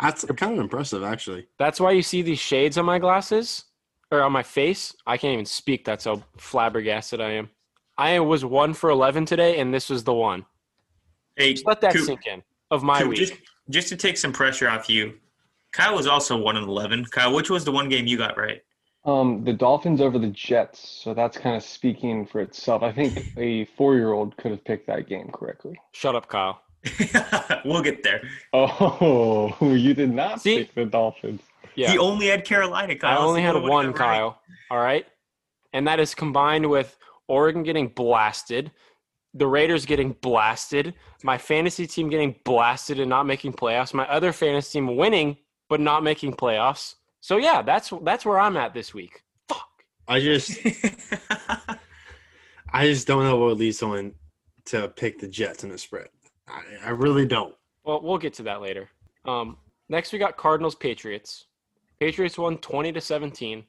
That's 0.00 0.24
kind 0.24 0.54
of 0.54 0.58
impressive, 0.58 1.02
actually. 1.02 1.46
That's 1.58 1.78
why 1.80 1.92
you 1.92 2.02
see 2.02 2.22
these 2.22 2.38
shades 2.38 2.78
on 2.78 2.84
my 2.84 2.98
glasses 2.98 3.64
or 4.10 4.22
on 4.22 4.32
my 4.32 4.42
face. 4.42 4.94
I 5.06 5.16
can't 5.18 5.34
even 5.34 5.44
speak. 5.46 5.84
That's 5.84 6.04
how 6.04 6.22
flabbergasted 6.38 7.20
I 7.20 7.32
am. 7.32 7.50
I 7.96 8.20
was 8.20 8.44
one 8.44 8.74
for 8.74 8.90
11 8.90 9.26
today, 9.26 9.58
and 9.60 9.72
this 9.74 9.90
was 9.90 10.04
the 10.04 10.14
one. 10.14 10.46
hey, 11.36 11.52
Just 11.52 11.66
let 11.66 11.80
that 11.82 11.92
Coop, 11.92 12.06
sink 12.06 12.26
in 12.26 12.42
of 12.70 12.82
my 12.82 13.00
Coop, 13.00 13.10
week. 13.10 13.18
Just, 13.18 13.34
just 13.70 13.88
to 13.88 13.96
take 13.96 14.16
some 14.16 14.32
pressure 14.32 14.68
off 14.68 14.88
you, 14.88 15.14
Kyle 15.72 15.94
was 15.94 16.06
also 16.06 16.36
one 16.36 16.56
and 16.56 16.66
eleven. 16.68 17.04
Kyle, 17.04 17.34
which 17.34 17.50
was 17.50 17.64
the 17.64 17.72
one 17.72 17.88
game 17.88 18.06
you 18.06 18.16
got 18.16 18.36
right? 18.36 18.62
Um, 19.04 19.44
the 19.44 19.52
Dolphins 19.52 20.00
over 20.00 20.18
the 20.18 20.28
Jets, 20.28 21.00
so 21.02 21.14
that's 21.14 21.38
kind 21.38 21.56
of 21.56 21.62
speaking 21.62 22.26
for 22.26 22.40
itself. 22.40 22.82
I 22.82 22.92
think 22.92 23.32
a 23.38 23.64
four-year-old 23.76 24.36
could 24.36 24.50
have 24.50 24.64
picked 24.64 24.86
that 24.88 25.08
game 25.08 25.30
correctly. 25.32 25.78
Shut 25.92 26.14
up, 26.14 26.28
Kyle. 26.28 26.60
we'll 27.64 27.82
get 27.82 28.02
there. 28.02 28.22
Oh, 28.52 29.54
you 29.60 29.94
did 29.94 30.12
not 30.12 30.40
See? 30.42 30.58
pick 30.58 30.74
the 30.74 30.84
Dolphins. 30.84 31.40
Yeah. 31.74 31.90
He 31.92 31.98
only 31.98 32.26
had 32.26 32.44
Carolina. 32.44 32.92
I 32.92 32.96
Kyle. 32.96 33.28
only 33.28 33.40
so 33.40 33.46
had 33.46 33.62
one, 33.62 33.86
have 33.86 33.94
been 33.94 34.00
right? 34.00 34.16
Kyle. 34.16 34.40
All 34.70 34.78
right. 34.78 35.06
And 35.72 35.86
that 35.86 36.00
is 36.00 36.14
combined 36.14 36.68
with 36.68 36.96
Oregon 37.28 37.62
getting 37.62 37.88
blasted, 37.88 38.72
the 39.34 39.46
Raiders 39.46 39.86
getting 39.86 40.12
blasted, 40.20 40.94
my 41.22 41.38
fantasy 41.38 41.86
team 41.86 42.08
getting 42.08 42.34
blasted 42.44 42.98
and 42.98 43.08
not 43.08 43.26
making 43.26 43.52
playoffs, 43.52 43.94
my 43.94 44.08
other 44.08 44.32
fantasy 44.32 44.78
team 44.78 44.96
winning 44.96 45.36
but 45.68 45.80
not 45.80 46.02
making 46.02 46.34
playoffs. 46.34 46.94
So 47.20 47.36
yeah, 47.36 47.62
that's 47.62 47.92
that's 48.02 48.24
where 48.24 48.38
I'm 48.38 48.56
at 48.56 48.74
this 48.74 48.94
week. 48.94 49.22
Fuck. 49.48 49.68
I 50.06 50.20
just, 50.20 50.58
I 52.72 52.86
just 52.86 53.06
don't 53.06 53.24
know 53.24 53.36
what 53.36 53.50
leads 53.50 53.60
lead 53.60 53.72
someone 53.72 54.14
to 54.66 54.88
pick 54.88 55.18
the 55.18 55.28
Jets 55.28 55.64
in 55.64 55.70
the 55.70 55.78
spread. 55.78 56.08
I, 56.48 56.62
I 56.86 56.90
really 56.90 57.26
don't. 57.26 57.54
Well, 57.84 58.00
we'll 58.02 58.18
get 58.18 58.34
to 58.34 58.42
that 58.44 58.60
later. 58.60 58.88
Um, 59.24 59.56
next, 59.88 60.12
we 60.12 60.18
got 60.18 60.36
Cardinals 60.36 60.74
Patriots. 60.74 61.46
Patriots 62.00 62.38
won 62.38 62.58
20 62.58 62.92
to 62.92 63.00
17. 63.00 63.64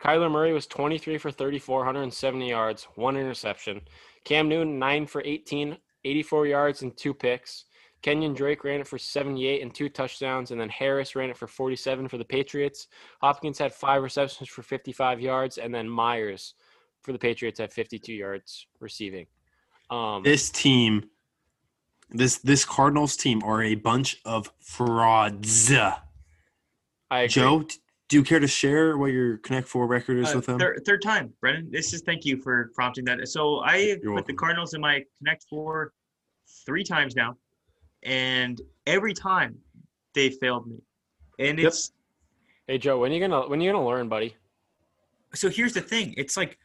Kyler 0.00 0.30
Murray 0.30 0.52
was 0.52 0.66
23 0.66 1.18
for 1.18 1.30
34, 1.30 1.78
170 1.78 2.48
yards, 2.48 2.88
one 2.94 3.16
interception. 3.16 3.80
Cam 4.24 4.48
Newton, 4.48 4.78
9 4.78 5.06
for 5.06 5.22
18, 5.24 5.76
84 6.04 6.46
yards, 6.46 6.82
and 6.82 6.96
two 6.96 7.14
picks. 7.14 7.66
Kenyan 8.02 8.36
Drake 8.36 8.64
ran 8.64 8.80
it 8.80 8.86
for 8.86 8.98
78 8.98 9.62
and 9.62 9.74
two 9.74 9.88
touchdowns, 9.88 10.50
and 10.50 10.60
then 10.60 10.68
Harris 10.68 11.16
ran 11.16 11.30
it 11.30 11.38
for 11.38 11.46
47 11.46 12.08
for 12.08 12.18
the 12.18 12.24
Patriots. 12.24 12.88
Hopkins 13.22 13.58
had 13.58 13.74
five 13.74 14.02
receptions 14.02 14.50
for 14.50 14.62
55 14.62 15.20
yards, 15.20 15.56
and 15.56 15.74
then 15.74 15.88
Meyers 15.88 16.54
for 17.02 17.12
the 17.12 17.18
Patriots 17.18 17.58
had 17.58 17.72
52 17.72 18.12
yards 18.12 18.66
receiving. 18.78 19.26
Um, 19.88 20.22
This 20.22 20.50
team, 20.50 21.08
this 22.10 22.38
this 22.38 22.64
Cardinals 22.64 23.16
team 23.16 23.42
are 23.42 23.62
a 23.62 23.74
bunch 23.74 24.20
of 24.24 24.52
frauds. 24.60 25.72
I 25.72 25.94
agree. 27.10 27.28
Joe, 27.28 27.66
do 28.08 28.16
you 28.16 28.22
care 28.22 28.38
to 28.40 28.46
share 28.46 28.98
what 28.98 29.06
your 29.12 29.38
Connect 29.38 29.66
Four 29.66 29.86
record 29.86 30.18
is 30.18 30.32
Uh, 30.32 30.36
with 30.36 30.46
them? 30.46 30.58
third, 30.58 30.82
third 30.84 31.02
time, 31.02 31.32
Brennan. 31.40 31.70
This 31.70 31.92
is 31.94 32.02
thank 32.02 32.24
you 32.24 32.40
for 32.42 32.70
prompting 32.74 33.04
that. 33.06 33.26
So 33.28 33.58
I 33.60 33.98
You're 34.02 34.14
put 34.16 34.26
the. 34.26 34.34
Cardinals 34.34 34.74
in 34.74 34.80
my 34.80 35.04
Connect 35.18 35.44
Four 35.48 35.92
three 36.66 36.84
times 36.84 37.16
now, 37.16 37.36
and 38.02 38.60
every 38.86 39.14
time 39.14 39.56
they 40.14 40.30
failed 40.30 40.66
me. 40.68 40.76
And 41.38 41.58
Yep. 41.58 41.66
it's 41.68 41.92
Hey 42.66 42.78
Joe, 42.78 42.98
when 43.00 43.10
are 43.10 43.14
you 43.14 43.20
gonna 43.20 43.48
when 43.48 43.60
are 43.60 43.62
you 43.64 43.72
gonna 43.72 43.86
learn, 43.86 44.08
buddy? 44.08 44.36
so 45.34 45.48
here's 45.48 45.72
the 45.74 45.80
thing. 45.80 46.14
It's 46.16 46.36
like 46.36 46.58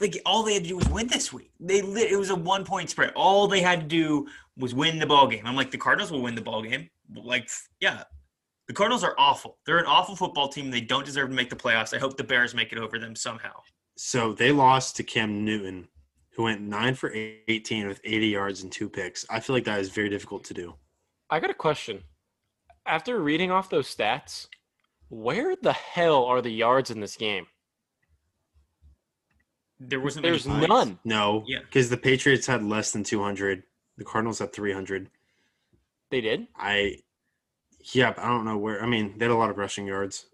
like 0.00 0.16
all 0.24 0.42
they 0.44 0.54
had 0.54 0.62
to 0.62 0.68
do 0.68 0.76
was 0.76 0.88
win 0.88 1.08
this 1.08 1.32
week. 1.32 1.50
They 1.58 1.82
lit, 1.82 2.12
it 2.12 2.16
was 2.16 2.30
a 2.30 2.34
one 2.36 2.64
point 2.64 2.88
spread. 2.90 3.12
All 3.16 3.48
they 3.48 3.60
had 3.60 3.80
to 3.80 3.86
do 3.86 4.28
was 4.56 4.72
win 4.74 4.98
the 4.98 5.06
ball 5.06 5.26
game. 5.26 5.44
I'm 5.44 5.56
like 5.56 5.70
the 5.70 5.78
Cardinals 5.78 6.12
will 6.12 6.22
win 6.22 6.34
the 6.36 6.40
ball 6.42 6.62
game. 6.62 6.88
Like 7.14 7.50
yeah. 7.80 8.04
The 8.70 8.74
Cardinals 8.74 9.02
are 9.02 9.16
awful. 9.18 9.58
They're 9.66 9.78
an 9.78 9.86
awful 9.86 10.14
football 10.14 10.48
team. 10.48 10.70
They 10.70 10.80
don't 10.80 11.04
deserve 11.04 11.28
to 11.30 11.34
make 11.34 11.50
the 11.50 11.56
playoffs. 11.56 11.92
I 11.92 11.98
hope 11.98 12.16
the 12.16 12.22
Bears 12.22 12.54
make 12.54 12.70
it 12.70 12.78
over 12.78 13.00
them 13.00 13.16
somehow. 13.16 13.50
So 13.96 14.32
they 14.32 14.52
lost 14.52 14.94
to 14.94 15.02
Cam 15.02 15.44
Newton, 15.44 15.88
who 16.36 16.44
went 16.44 16.60
nine 16.60 16.94
for 16.94 17.12
18 17.12 17.88
with 17.88 18.00
80 18.04 18.28
yards 18.28 18.62
and 18.62 18.70
two 18.70 18.88
picks. 18.88 19.26
I 19.28 19.40
feel 19.40 19.56
like 19.56 19.64
that 19.64 19.80
is 19.80 19.88
very 19.88 20.08
difficult 20.08 20.44
to 20.44 20.54
do. 20.54 20.76
I 21.30 21.40
got 21.40 21.50
a 21.50 21.54
question. 21.54 22.04
After 22.86 23.20
reading 23.20 23.50
off 23.50 23.70
those 23.70 23.92
stats, 23.92 24.46
Where 25.08 25.56
the 25.56 25.72
hell 25.72 26.24
are 26.26 26.40
the 26.40 26.52
yards 26.52 26.92
in 26.92 27.00
this 27.00 27.16
game? 27.16 27.48
There 29.80 29.98
wasn't. 29.98 30.22
There's 30.22 30.46
many 30.46 30.68
none. 30.68 31.00
No, 31.04 31.42
Yeah. 31.48 31.58
because 31.62 31.90
the 31.90 31.96
Patriots 31.96 32.46
had 32.46 32.62
less 32.62 32.92
than 32.92 33.02
200. 33.02 33.64
The 33.96 34.04
Cardinals 34.04 34.38
had 34.38 34.52
300. 34.52 35.10
They 36.10 36.20
did. 36.20 36.46
I, 36.54 36.98
yeah, 37.92 38.14
I 38.18 38.28
don't 38.28 38.44
know 38.44 38.56
where. 38.58 38.82
I 38.82 38.86
mean, 38.86 39.14
they 39.18 39.24
had 39.26 39.32
a 39.32 39.36
lot 39.36 39.50
of 39.50 39.58
rushing 39.58 39.86
yards. 39.86 40.26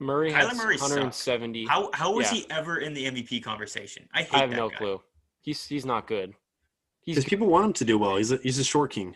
Murray 0.00 0.32
Kyler 0.32 0.48
has 0.48 0.58
Murray 0.58 0.76
sucks. 0.78 0.90
170. 0.90 1.66
How 1.66 1.90
how 1.94 2.12
was 2.14 2.26
Yeah. 2.32 2.38
he 2.38 2.46
ever 2.50 2.78
in 2.78 2.94
the 2.94 3.04
MVP 3.06 3.42
conversation? 3.42 4.08
I 4.12 4.22
hate 4.22 4.34
I 4.34 4.38
have 4.38 4.50
that 4.50 4.56
no 4.56 4.68
guy. 4.70 4.76
clue. 4.76 5.00
He's 5.40 5.66
he's 5.66 5.86
not 5.86 6.06
good. 6.06 6.34
Because 7.06 7.24
people 7.24 7.46
want 7.46 7.66
him 7.66 7.72
to 7.74 7.84
do 7.84 7.98
well. 7.98 8.16
He's 8.16 8.32
a, 8.32 8.38
he's 8.38 8.58
a 8.58 8.64
short 8.64 8.90
king. 8.90 9.14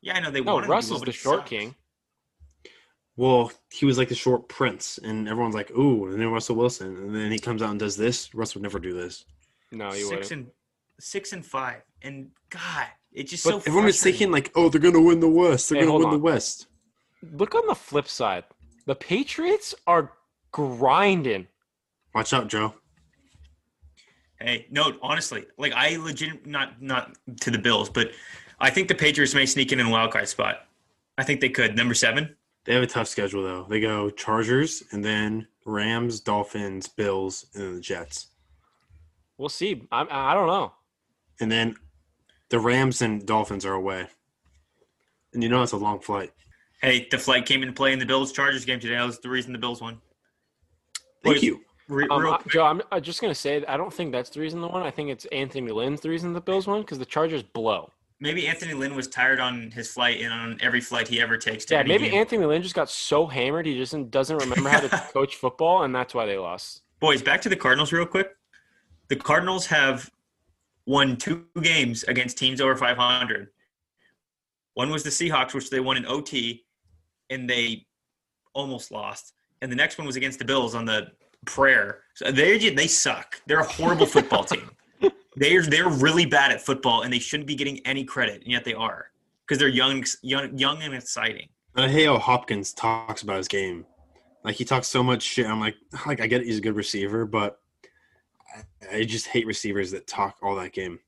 Yeah, 0.00 0.16
I 0.16 0.20
know 0.20 0.30
they 0.30 0.40
no 0.40 0.54
wanted 0.54 0.64
him 0.66 0.68
to 0.68 0.72
Russ 0.72 0.86
do 0.86 0.92
well, 0.94 1.02
is 1.02 1.06
the 1.06 1.12
short 1.12 1.40
sucks. 1.40 1.50
king. 1.50 1.74
Well, 3.16 3.52
he 3.70 3.84
was 3.84 3.98
like 3.98 4.08
the 4.08 4.14
short 4.14 4.48
prince, 4.48 4.98
and 5.02 5.28
everyone's 5.28 5.54
like, 5.54 5.70
"Ooh," 5.72 6.06
and 6.06 6.20
then 6.20 6.30
Russell 6.30 6.56
Wilson, 6.56 6.96
and 6.96 7.14
then 7.14 7.30
he 7.30 7.38
comes 7.38 7.60
out 7.62 7.70
and 7.70 7.78
does 7.78 7.96
this. 7.96 8.32
Russ 8.34 8.54
would 8.54 8.62
never 8.62 8.78
do 8.78 8.94
this. 8.94 9.24
No, 9.72 9.90
he 9.90 10.00
six 10.02 10.10
wouldn't. 10.10 10.30
and 10.32 10.46
six 11.00 11.32
and 11.32 11.44
five, 11.44 11.82
and 12.02 12.30
God, 12.48 12.86
it's 13.12 13.30
just 13.30 13.44
But 13.44 13.50
so. 13.50 13.56
everyone 13.58 13.84
was 13.86 14.02
thinking 14.02 14.30
like, 14.30 14.50
"Oh, 14.54 14.68
they're 14.68 14.80
gonna 14.80 15.00
win 15.02 15.20
the 15.20 15.28
West. 15.28 15.68
They're 15.68 15.78
Hey, 15.78 15.82
gonna 15.82 15.90
hold 15.90 16.02
win 16.04 16.10
the 16.10 16.16
on. 16.16 16.22
West." 16.22 16.66
Look 17.22 17.54
on 17.54 17.66
the 17.66 17.74
flip 17.74 18.08
side. 18.08 18.44
The 18.86 18.94
Patriots 18.94 19.74
are 19.86 20.12
grinding. 20.52 21.46
Watch 22.14 22.32
out, 22.32 22.48
Joe. 22.48 22.74
Hey, 24.40 24.66
no, 24.70 24.94
honestly, 25.02 25.44
like 25.58 25.72
I 25.74 25.96
legit 25.96 26.46
not 26.46 26.80
not 26.80 27.16
to 27.40 27.50
the 27.50 27.58
Bills, 27.58 27.90
but 27.90 28.10
I 28.58 28.70
think 28.70 28.88
the 28.88 28.94
Patriots 28.94 29.34
may 29.34 29.44
sneak 29.44 29.72
in 29.72 29.80
in 29.80 29.86
a 29.86 29.90
wild 29.90 30.12
card 30.12 30.28
spot. 30.28 30.66
I 31.18 31.24
think 31.24 31.40
they 31.40 31.50
could. 31.50 31.76
Number 31.76 31.94
seven. 31.94 32.36
They 32.64 32.74
have 32.74 32.82
a 32.82 32.86
tough 32.86 33.08
schedule 33.08 33.42
though. 33.42 33.66
They 33.68 33.80
go 33.80 34.10
Chargers 34.10 34.82
and 34.92 35.04
then 35.04 35.46
Rams, 35.66 36.20
Dolphins, 36.20 36.88
Bills, 36.88 37.46
and 37.54 37.62
then 37.62 37.74
the 37.76 37.80
Jets. 37.80 38.28
We'll 39.36 39.50
see. 39.50 39.86
I 39.92 40.06
I 40.10 40.34
don't 40.34 40.46
know. 40.46 40.72
And 41.40 41.52
then 41.52 41.76
the 42.48 42.60
Rams 42.60 43.02
and 43.02 43.24
Dolphins 43.26 43.66
are 43.66 43.74
away. 43.74 44.06
And 45.34 45.42
you 45.42 45.48
know 45.48 45.62
it's 45.62 45.72
a 45.72 45.76
long 45.76 46.00
flight. 46.00 46.32
Hey, 46.82 47.06
the 47.10 47.18
flight 47.18 47.44
came 47.46 47.62
into 47.62 47.74
play 47.74 47.92
in 47.92 47.98
the 47.98 48.06
Bills 48.06 48.32
Chargers 48.32 48.64
game 48.64 48.80
today. 48.80 48.94
That 48.94 49.04
was 49.04 49.18
the 49.18 49.28
reason 49.28 49.52
the 49.52 49.58
Bills 49.58 49.80
won. 49.80 50.00
Thank 51.22 51.36
Boys, 51.36 51.42
you. 51.42 51.60
Re- 51.88 52.06
Um, 52.10 52.22
real 52.22 52.36
quick, 52.36 52.52
Joe, 52.52 52.64
I'm, 52.64 52.80
I'm 52.92 53.02
just 53.02 53.20
gonna 53.20 53.34
say 53.34 53.64
I 53.66 53.76
don't 53.76 53.92
think 53.92 54.12
that's 54.12 54.30
the 54.30 54.40
reason 54.40 54.60
the 54.60 54.68
one. 54.68 54.82
I 54.82 54.90
think 54.90 55.10
it's 55.10 55.24
Anthony 55.26 55.72
Lynn's 55.72 56.00
the 56.00 56.08
reason 56.08 56.32
the 56.32 56.40
Bills 56.40 56.66
won 56.66 56.80
because 56.82 56.98
the 56.98 57.04
Chargers 57.04 57.42
blow. 57.42 57.90
maybe 58.20 58.46
Anthony 58.46 58.74
Lynn 58.74 58.94
was 58.94 59.08
tired 59.08 59.40
on 59.40 59.70
his 59.72 59.92
flight 59.92 60.20
and 60.20 60.32
on 60.32 60.58
every 60.62 60.80
flight 60.80 61.08
he 61.08 61.20
ever 61.20 61.36
takes. 61.36 61.64
To 61.66 61.74
Yeah, 61.74 61.82
maybe 61.82 62.08
game. 62.10 62.20
Anthony 62.20 62.46
Lynn 62.46 62.62
just 62.62 62.74
got 62.76 62.88
so 62.88 63.26
hammered 63.26 63.66
he 63.66 63.76
just 63.76 64.10
doesn't 64.10 64.36
remember 64.38 64.68
how 64.68 64.80
to 64.80 64.88
coach 65.12 65.36
football, 65.36 65.82
and 65.82 65.94
that's 65.94 66.14
why 66.14 66.26
they 66.26 66.38
lost. 66.38 66.82
Boys, 67.00 67.22
back 67.22 67.40
to 67.42 67.48
the 67.48 67.56
Cardinals 67.56 67.92
real 67.92 68.06
quick. 68.06 68.28
The 69.08 69.16
Cardinals 69.16 69.66
have 69.66 70.10
won 70.86 71.16
two 71.16 71.44
games 71.60 72.04
against 72.04 72.38
teams 72.38 72.60
over 72.60 72.76
500. 72.76 73.48
One 74.74 74.90
was 74.90 75.02
the 75.02 75.10
Seahawks, 75.10 75.54
which 75.54 75.70
they 75.70 75.80
won 75.80 75.96
in 75.96 76.06
OT, 76.06 76.64
and 77.30 77.48
they 77.48 77.86
almost 78.52 78.90
lost. 78.90 79.32
And 79.62 79.70
the 79.70 79.76
next 79.76 79.98
one 79.98 80.06
was 80.06 80.16
against 80.16 80.38
the 80.38 80.44
Bills 80.44 80.74
on 80.74 80.84
the 80.84 81.08
prayer. 81.46 82.00
So 82.14 82.30
they 82.30 82.58
they 82.70 82.86
suck. 82.86 83.40
They're 83.46 83.60
a 83.60 83.66
horrible 83.66 84.06
football 84.06 84.44
team. 84.44 84.70
They're 85.36 85.62
they're 85.62 85.88
really 85.88 86.26
bad 86.26 86.50
at 86.50 86.60
football, 86.60 87.02
and 87.02 87.12
they 87.12 87.20
shouldn't 87.20 87.46
be 87.46 87.54
getting 87.54 87.78
any 87.86 88.02
credit, 88.02 88.42
and 88.42 88.50
yet 88.50 88.64
they 88.64 88.74
are 88.74 89.10
because 89.46 89.60
they're 89.60 89.68
young, 89.68 90.04
young, 90.22 90.58
young 90.58 90.82
and 90.82 90.92
exciting. 90.92 91.48
Uh, 91.76 91.82
I 91.82 91.88
hate 91.88 92.06
how 92.06 92.18
Hopkins 92.18 92.72
talks 92.72 93.22
about 93.22 93.36
his 93.36 93.46
game. 93.46 93.86
Like 94.44 94.56
he 94.56 94.64
talks 94.64 94.88
so 94.88 95.02
much 95.02 95.22
shit. 95.22 95.46
I'm 95.46 95.60
like, 95.60 95.76
like 96.04 96.20
I 96.20 96.26
get 96.26 96.40
it, 96.40 96.46
he's 96.46 96.58
a 96.58 96.60
good 96.60 96.74
receiver, 96.74 97.26
but 97.26 97.60
I, 98.54 98.96
I 98.96 99.04
just 99.04 99.28
hate 99.28 99.46
receivers 99.46 99.92
that 99.92 100.08
talk 100.08 100.36
all 100.42 100.56
that 100.56 100.72
game. 100.72 100.98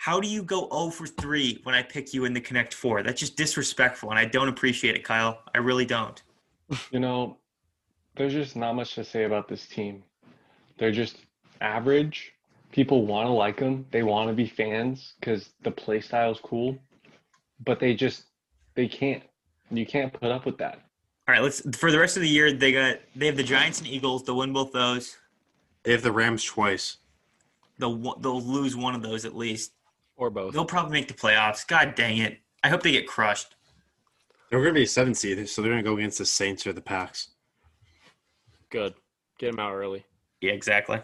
How 0.00 0.18
do 0.18 0.26
you 0.26 0.42
go 0.42 0.66
0 0.72 0.88
for 0.88 1.06
3 1.06 1.60
when 1.64 1.74
I 1.74 1.82
pick 1.82 2.14
you 2.14 2.24
in 2.24 2.32
the 2.32 2.40
Connect 2.40 2.72
4? 2.72 3.02
That's 3.02 3.20
just 3.20 3.36
disrespectful, 3.36 4.08
and 4.08 4.18
I 4.18 4.24
don't 4.24 4.48
appreciate 4.48 4.96
it, 4.96 5.04
Kyle. 5.04 5.42
I 5.54 5.58
really 5.58 5.84
don't. 5.84 6.22
You 6.90 7.00
know, 7.00 7.36
there's 8.16 8.32
just 8.32 8.56
not 8.56 8.76
much 8.76 8.94
to 8.94 9.04
say 9.04 9.24
about 9.24 9.46
this 9.46 9.66
team. 9.66 10.02
They're 10.78 10.90
just 10.90 11.18
average. 11.60 12.32
People 12.72 13.04
want 13.04 13.26
to 13.26 13.30
like 13.30 13.58
them. 13.58 13.84
They 13.90 14.02
want 14.02 14.30
to 14.30 14.34
be 14.34 14.46
fans 14.46 15.16
because 15.20 15.50
the 15.64 15.70
play 15.70 16.00
style 16.00 16.32
is 16.32 16.38
cool, 16.42 16.78
but 17.66 17.78
they 17.78 17.92
just 17.92 18.22
they 18.76 18.88
can't. 18.88 19.22
You 19.70 19.84
can't 19.84 20.14
put 20.14 20.30
up 20.30 20.46
with 20.46 20.56
that. 20.56 20.76
All 21.28 21.34
right, 21.34 21.42
let's 21.42 21.60
for 21.76 21.92
the 21.92 21.98
rest 21.98 22.16
of 22.16 22.22
the 22.22 22.28
year. 22.28 22.54
They 22.54 22.72
got 22.72 23.00
they 23.14 23.26
have 23.26 23.36
the 23.36 23.42
Giants 23.42 23.80
and 23.80 23.86
Eagles. 23.86 24.24
They'll 24.24 24.38
win 24.38 24.54
both 24.54 24.72
those. 24.72 25.18
They 25.82 25.92
have 25.92 26.02
the 26.02 26.10
Rams 26.10 26.42
twice. 26.42 26.96
They'll 27.76 28.16
they'll 28.18 28.40
lose 28.40 28.74
one 28.74 28.94
of 28.94 29.02
those 29.02 29.26
at 29.26 29.36
least. 29.36 29.72
Or 30.20 30.28
both. 30.28 30.52
They'll 30.52 30.66
probably 30.66 30.92
make 30.92 31.08
the 31.08 31.14
playoffs. 31.14 31.66
God 31.66 31.94
dang 31.94 32.18
it! 32.18 32.38
I 32.62 32.68
hope 32.68 32.82
they 32.82 32.92
get 32.92 33.06
crushed. 33.08 33.56
They're 34.50 34.60
going 34.60 34.74
to 34.74 34.78
be 34.78 34.84
a 34.84 34.86
seven 34.86 35.14
seed, 35.14 35.48
so 35.48 35.62
they're 35.62 35.70
going 35.72 35.82
to 35.82 35.90
go 35.90 35.96
against 35.96 36.18
the 36.18 36.26
Saints 36.26 36.66
or 36.66 36.74
the 36.74 36.82
Packs. 36.82 37.30
Good. 38.68 38.92
Get 39.38 39.52
them 39.52 39.60
out 39.60 39.72
early. 39.72 40.04
Yeah, 40.42 40.52
exactly. 40.52 41.00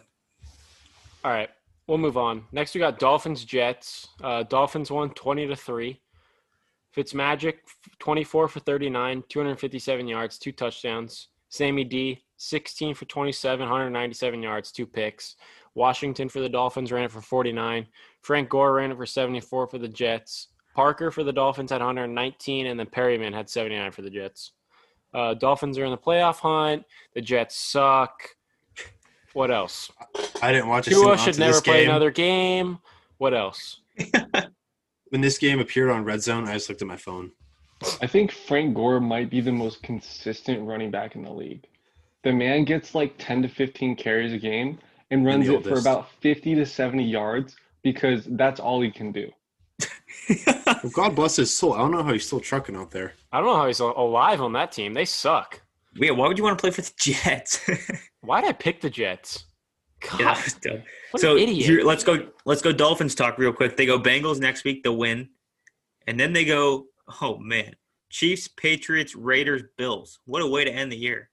All 1.24 1.31
right, 1.33 1.48
we'll 1.87 1.96
move 1.96 2.18
on. 2.18 2.44
Next, 2.52 2.74
we 2.74 2.79
got 2.79 2.98
Dolphins 2.98 3.42
Jets. 3.46 4.09
Uh, 4.22 4.42
Dolphins 4.42 4.90
won 4.90 5.09
twenty 5.11 5.46
to 5.46 5.57
three. 5.57 5.98
Fitzmagic 6.94 7.55
twenty 7.98 8.22
four 8.22 8.48
for 8.48 8.61
thirty 8.61 8.90
nine, 8.90 9.24
two 9.31 9.38
hundred 9.38 9.59
fifty 9.59 9.79
seven 9.79 10.07
yards, 10.07 10.38
two 10.38 10.52
touchdowns. 10.52 11.29
Sammy 11.48 11.85
D 11.85 12.22
sixteen 12.37 12.94
for 12.94 13.07
27, 13.07 13.61
197 13.61 14.42
yards, 14.42 14.70
two 14.70 14.85
picks. 14.85 15.37
Washington 15.77 16.29
for 16.29 16.41
the 16.41 16.49
Dolphins 16.49 16.91
ran 16.91 17.05
it 17.05 17.12
for 17.12 17.21
forty 17.21 17.53
nine. 17.53 17.87
Frank 18.23 18.49
Gore 18.49 18.73
ran 18.75 18.91
it 18.91 18.97
for 18.97 19.07
seventy 19.07 19.41
four 19.41 19.69
for 19.69 19.79
the 19.79 19.89
Jets. 19.89 20.49
Parker 20.75 21.11
for 21.11 21.25
the 21.25 21.33
Dolphins 21.33 21.71
had 21.71 21.81
119, 21.81 22.67
and 22.67 22.79
then 22.79 22.87
Perriman 22.87 23.33
had 23.33 23.49
79 23.49 23.93
for 23.93 24.03
the 24.03 24.11
Jets. 24.11 24.53
Uh, 25.15 25.33
Dolphins 25.33 25.79
are 25.79 25.87
in 25.87 25.91
the 25.91 25.97
playoff 25.97 26.37
hunt. 26.41 26.85
The 27.15 27.23
Jets 27.23 27.57
suck. 27.57 28.12
What 29.33 29.51
else? 29.51 29.91
I 30.43 30.53
didn't 30.53 30.69
watch 30.69 30.87
a 30.87 30.91
single 30.91 31.15
Tua 31.15 31.19
should 31.19 31.39
never 31.39 31.62
play 31.62 31.81
game. 31.81 31.89
another 31.89 32.11
game. 32.11 32.79
What 33.17 33.33
else? 33.33 33.81
When 35.11 35.21
this 35.21 35.39
game 35.39 35.61
appeared 35.61 35.91
on 35.91 36.05
Red 36.05 36.23
Zone, 36.23 36.49
I 36.49 36.55
just 36.55 36.69
looked 36.69 36.83
at 36.83 36.89
my 36.89 36.97
phone. 36.97 37.31
I 38.03 38.09
think 38.09 38.33
Frank 38.33 38.75
Gore 38.75 39.01
might 39.01 39.31
be 39.31 39.41
the 39.41 39.53
most 39.53 39.83
consistent 39.83 40.67
running 40.67 40.91
back 40.91 41.15
in 41.15 41.23
the 41.23 41.31
league. 41.31 41.65
The 42.25 42.33
man 42.33 42.65
gets 42.65 42.95
like 42.95 43.15
10 43.19 43.43
to 43.43 43.49
15 43.49 43.95
carries 43.95 44.33
a 44.33 44.39
game 44.39 44.81
and 45.11 45.25
runs 45.25 45.49
it 45.49 45.64
for 45.64 45.79
about 45.79 46.11
50 46.21 46.55
to 46.57 46.66
70 46.66 47.05
yards 47.05 47.57
because 47.83 48.25
that's 48.31 48.61
all 48.61 48.81
he 48.81 48.90
can 48.90 49.12
do. 49.12 49.31
Well, 50.29 50.90
God 50.92 51.14
bless 51.14 51.37
his 51.37 51.55
soul. 51.55 51.75
I 51.75 51.79
don't 51.79 51.92
know 51.92 52.03
how 52.03 52.12
he's 52.12 52.27
still 52.27 52.40
trucking 52.40 52.75
out 52.75 52.90
there. 52.90 53.12
I 53.33 53.38
don't 53.38 53.47
know 53.47 53.57
how 53.57 53.66
he's 53.66 53.81
alive 53.81 54.40
on 54.40 54.53
that 54.55 54.73
team. 54.73 54.95
They 54.95 55.05
suck. 55.05 55.61
Yeah, 55.95 56.11
why 56.11 56.27
would 56.27 56.37
you 56.37 56.45
want 56.45 56.59
to 56.59 56.61
play 56.61 56.71
for 56.71 56.83
the 56.83 56.92
Jets? 56.99 57.61
Why'd 58.21 58.45
I 58.45 58.53
pick 58.53 58.81
the 58.81 58.90
Jets? 58.90 59.45
God, 60.01 60.21
yeah, 60.21 60.35
that 60.35 60.73
was 60.73 60.83
what 61.12 61.21
so 61.21 61.37
an 61.37 61.42
idiot. 61.42 61.66
here, 61.66 61.83
let's 61.83 62.05
go. 62.05 62.29
Let's 62.45 62.61
go 62.61 62.71
Dolphins 62.73 63.14
talk 63.14 63.38
real 63.38 63.53
quick. 63.53 63.77
They 63.77 63.87
go 63.87 63.99
Bengals 63.99 64.40
next 64.40 64.64
week. 64.64 64.83
They'll 64.83 64.97
win, 64.97 65.29
and 66.07 66.21
then 66.21 66.33
they 66.33 66.45
go. 66.45 66.87
Oh 67.23 67.38
man, 67.38 67.75
Chiefs, 68.11 68.47
Patriots, 68.47 69.14
Raiders, 69.14 69.62
Bills. 69.79 70.19
What 70.27 70.42
a 70.42 70.47
way 70.47 70.64
to 70.64 70.71
end 70.71 70.92
the 70.92 70.97
year. 70.97 71.31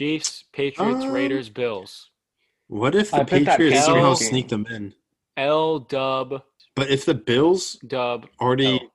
Chiefs, 0.00 0.44
Patriots, 0.52 1.04
Um, 1.04 1.10
Raiders, 1.10 1.48
Bills. 1.48 2.10
What 2.66 2.94
if 2.94 3.10
the 3.12 3.22
I 3.22 3.24
Patriots 3.24 3.86
somehow 3.86 4.14
game- 4.14 4.28
sneak 4.28 4.48
them 4.48 4.66
in? 4.66 4.94
L 5.38 5.78
dub 5.78 6.42
But 6.74 6.90
if 6.90 7.06
the 7.06 7.14
Bills 7.14 7.76
dub. 7.86 8.28
already, 8.38 8.78
Oh. 8.82 8.90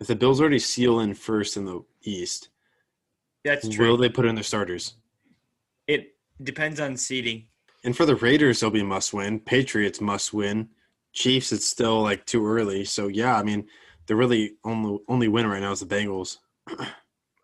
if 0.00 0.06
the 0.06 0.16
Bills 0.16 0.40
already 0.40 0.60
seal 0.60 1.00
in 1.00 1.12
first 1.12 1.58
in 1.58 1.66
the 1.66 1.84
East, 2.04 2.48
That's 3.44 3.68
true. 3.68 3.88
will 3.88 3.96
they 3.98 4.08
put 4.08 4.24
in 4.24 4.34
their 4.34 4.42
starters? 4.44 4.94
It 5.86 6.16
depends 6.42 6.80
on 6.80 6.96
seeding. 6.96 7.48
And 7.84 7.94
for 7.94 8.06
the 8.06 8.16
Raiders, 8.16 8.60
they'll 8.60 8.70
be 8.70 8.82
must 8.82 9.12
win. 9.12 9.40
Patriots 9.40 10.00
must 10.00 10.32
win. 10.32 10.70
Chiefs, 11.12 11.52
it's 11.52 11.66
still 11.66 12.00
like 12.00 12.24
too 12.24 12.46
early. 12.46 12.86
So 12.86 13.08
yeah, 13.08 13.36
I 13.36 13.42
mean, 13.42 13.68
the 14.06 14.16
really 14.16 14.56
only 14.64 15.00
only 15.06 15.28
win 15.28 15.46
right 15.46 15.60
now 15.60 15.72
is 15.72 15.80
the 15.80 15.86
Bengals. 15.86 16.38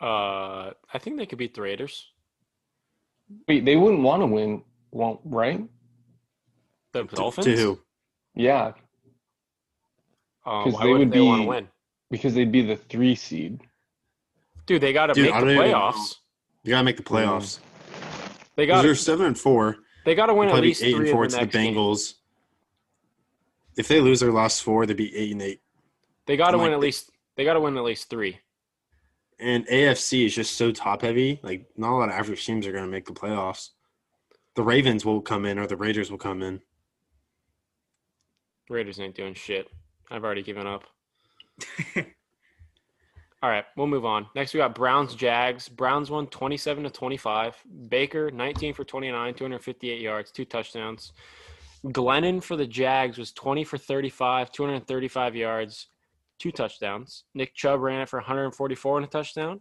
Uh, 0.00 0.70
I 0.94 0.98
think 1.00 1.16
they 1.16 1.26
could 1.26 1.38
beat 1.40 1.54
the 1.54 1.60
Raiders. 1.62 2.12
Wait, 3.46 3.64
they 3.64 3.76
wouldn't 3.76 4.02
want 4.02 4.22
to 4.22 4.26
win, 4.26 4.62
won't 4.90 5.20
right? 5.24 5.62
The 6.92 7.04
Dolphins. 7.04 7.46
To 7.46 7.56
who? 7.56 7.80
Yeah, 8.34 8.72
Um, 10.46 10.64
'Cause 10.64 10.72
why 10.74 10.84
they 10.84 10.92
would 10.92 10.98
would 11.00 11.10
they 11.12 11.20
want 11.20 11.42
to 11.42 11.48
win? 11.48 11.68
because 12.10 12.34
they'd 12.34 12.50
be 12.52 12.62
the 12.62 12.76
three 12.76 13.14
seed. 13.14 13.60
Dude, 14.66 14.80
they 14.80 14.92
got 14.92 15.06
to 15.08 15.14
make 15.20 15.32
the 15.34 15.40
don't 15.40 15.50
even 15.50 15.62
playoffs. 15.62 16.16
You 16.62 16.70
gotta 16.70 16.84
make 16.84 16.96
the 16.96 17.02
playoffs. 17.02 17.58
They 18.56 18.66
'Cause 18.66 18.76
got 18.78 18.82
They're 18.82 18.94
seven 18.94 19.26
and 19.26 19.38
four. 19.38 19.78
they 20.04 20.14
got 20.14 20.26
to 20.26 20.34
win 20.34 20.48
at 20.48 20.60
least 20.60 20.80
be 20.82 20.88
eight 20.88 20.94
three 20.96 21.08
and 21.10 21.14
four 21.14 21.24
of 21.24 21.30
to 21.30 21.36
the 21.36 21.44
the 21.46 21.46
game. 21.52 21.74
Bengals. 21.74 22.14
If 23.76 23.88
they 23.88 24.00
lose 24.00 24.20
their 24.20 24.32
last 24.32 24.62
four, 24.62 24.86
they'd 24.86 24.96
be 24.96 25.14
eight 25.14 25.32
and 25.32 25.42
eight. 25.42 25.60
They 26.26 26.36
got 26.36 26.50
to 26.52 26.58
win 26.58 26.68
like, 26.68 26.72
at 26.74 26.80
least. 26.80 27.10
They 27.36 27.44
got 27.44 27.54
to 27.54 27.60
win 27.60 27.76
at 27.76 27.84
least 27.84 28.08
three. 28.10 28.38
And 29.40 29.66
AFC 29.66 30.26
is 30.26 30.34
just 30.34 30.56
so 30.56 30.72
top 30.72 31.02
heavy. 31.02 31.40
Like 31.42 31.66
not 31.76 31.92
a 31.92 31.96
lot 31.96 32.08
of 32.08 32.14
average 32.14 32.44
teams 32.44 32.66
are 32.66 32.72
going 32.72 32.84
to 32.84 32.90
make 32.90 33.06
the 33.06 33.12
playoffs. 33.12 33.70
The 34.56 34.62
Ravens 34.62 35.04
will 35.04 35.20
come 35.20 35.44
in, 35.44 35.58
or 35.58 35.66
the 35.66 35.76
Raiders 35.76 36.10
will 36.10 36.18
come 36.18 36.42
in. 36.42 36.60
Raiders 38.68 38.98
ain't 39.00 39.14
doing 39.14 39.34
shit. 39.34 39.68
I've 40.10 40.24
already 40.24 40.42
given 40.42 40.66
up. 40.66 40.84
All 43.40 43.48
right, 43.48 43.64
we'll 43.76 43.86
move 43.86 44.04
on. 44.04 44.26
Next, 44.34 44.52
we 44.52 44.58
got 44.58 44.74
Browns 44.74 45.14
Jags. 45.14 45.68
Browns 45.68 46.10
won 46.10 46.26
27 46.26 46.82
to 46.84 46.90
25. 46.90 47.56
Baker 47.88 48.32
19 48.32 48.74
for 48.74 48.82
29, 48.82 49.34
258 49.34 50.00
yards, 50.00 50.32
two 50.32 50.44
touchdowns. 50.44 51.12
Glennon 51.86 52.42
for 52.42 52.56
the 52.56 52.66
Jags 52.66 53.16
was 53.16 53.32
20 53.32 53.62
for 53.62 53.78
35, 53.78 54.50
235 54.50 55.36
yards, 55.36 55.86
two 56.38 56.52
touchdowns. 56.52 57.24
Nick 57.34 57.54
Chubb 57.54 57.80
ran 57.80 58.02
it 58.02 58.08
for 58.08 58.18
144 58.18 58.98
and 58.98 59.06
a 59.06 59.08
touchdown. 59.08 59.60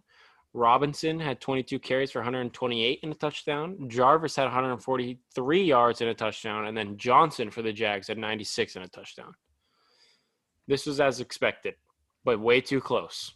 Robinson 0.53 1.19
had 1.19 1.39
22 1.39 1.77
carries 1.79 2.11
for 2.11 2.19
128 2.19 2.99
and 3.03 3.11
a 3.11 3.15
touchdown. 3.15 3.89
Jarvis 3.89 4.35
had 4.35 4.45
143 4.45 5.63
yards 5.63 6.01
and 6.01 6.09
a 6.09 6.13
touchdown, 6.13 6.67
and 6.67 6.75
then 6.75 6.97
Johnson 6.97 7.51
for 7.51 7.61
the 7.61 7.73
Jags 7.73 8.07
had 8.07 8.17
96 8.17 8.75
and 8.75 8.85
a 8.85 8.87
touchdown. 8.87 9.33
This 10.67 10.85
was 10.85 10.99
as 10.99 11.19
expected, 11.19 11.75
but 12.25 12.39
way 12.39 12.61
too 12.61 12.81
close. 12.81 13.33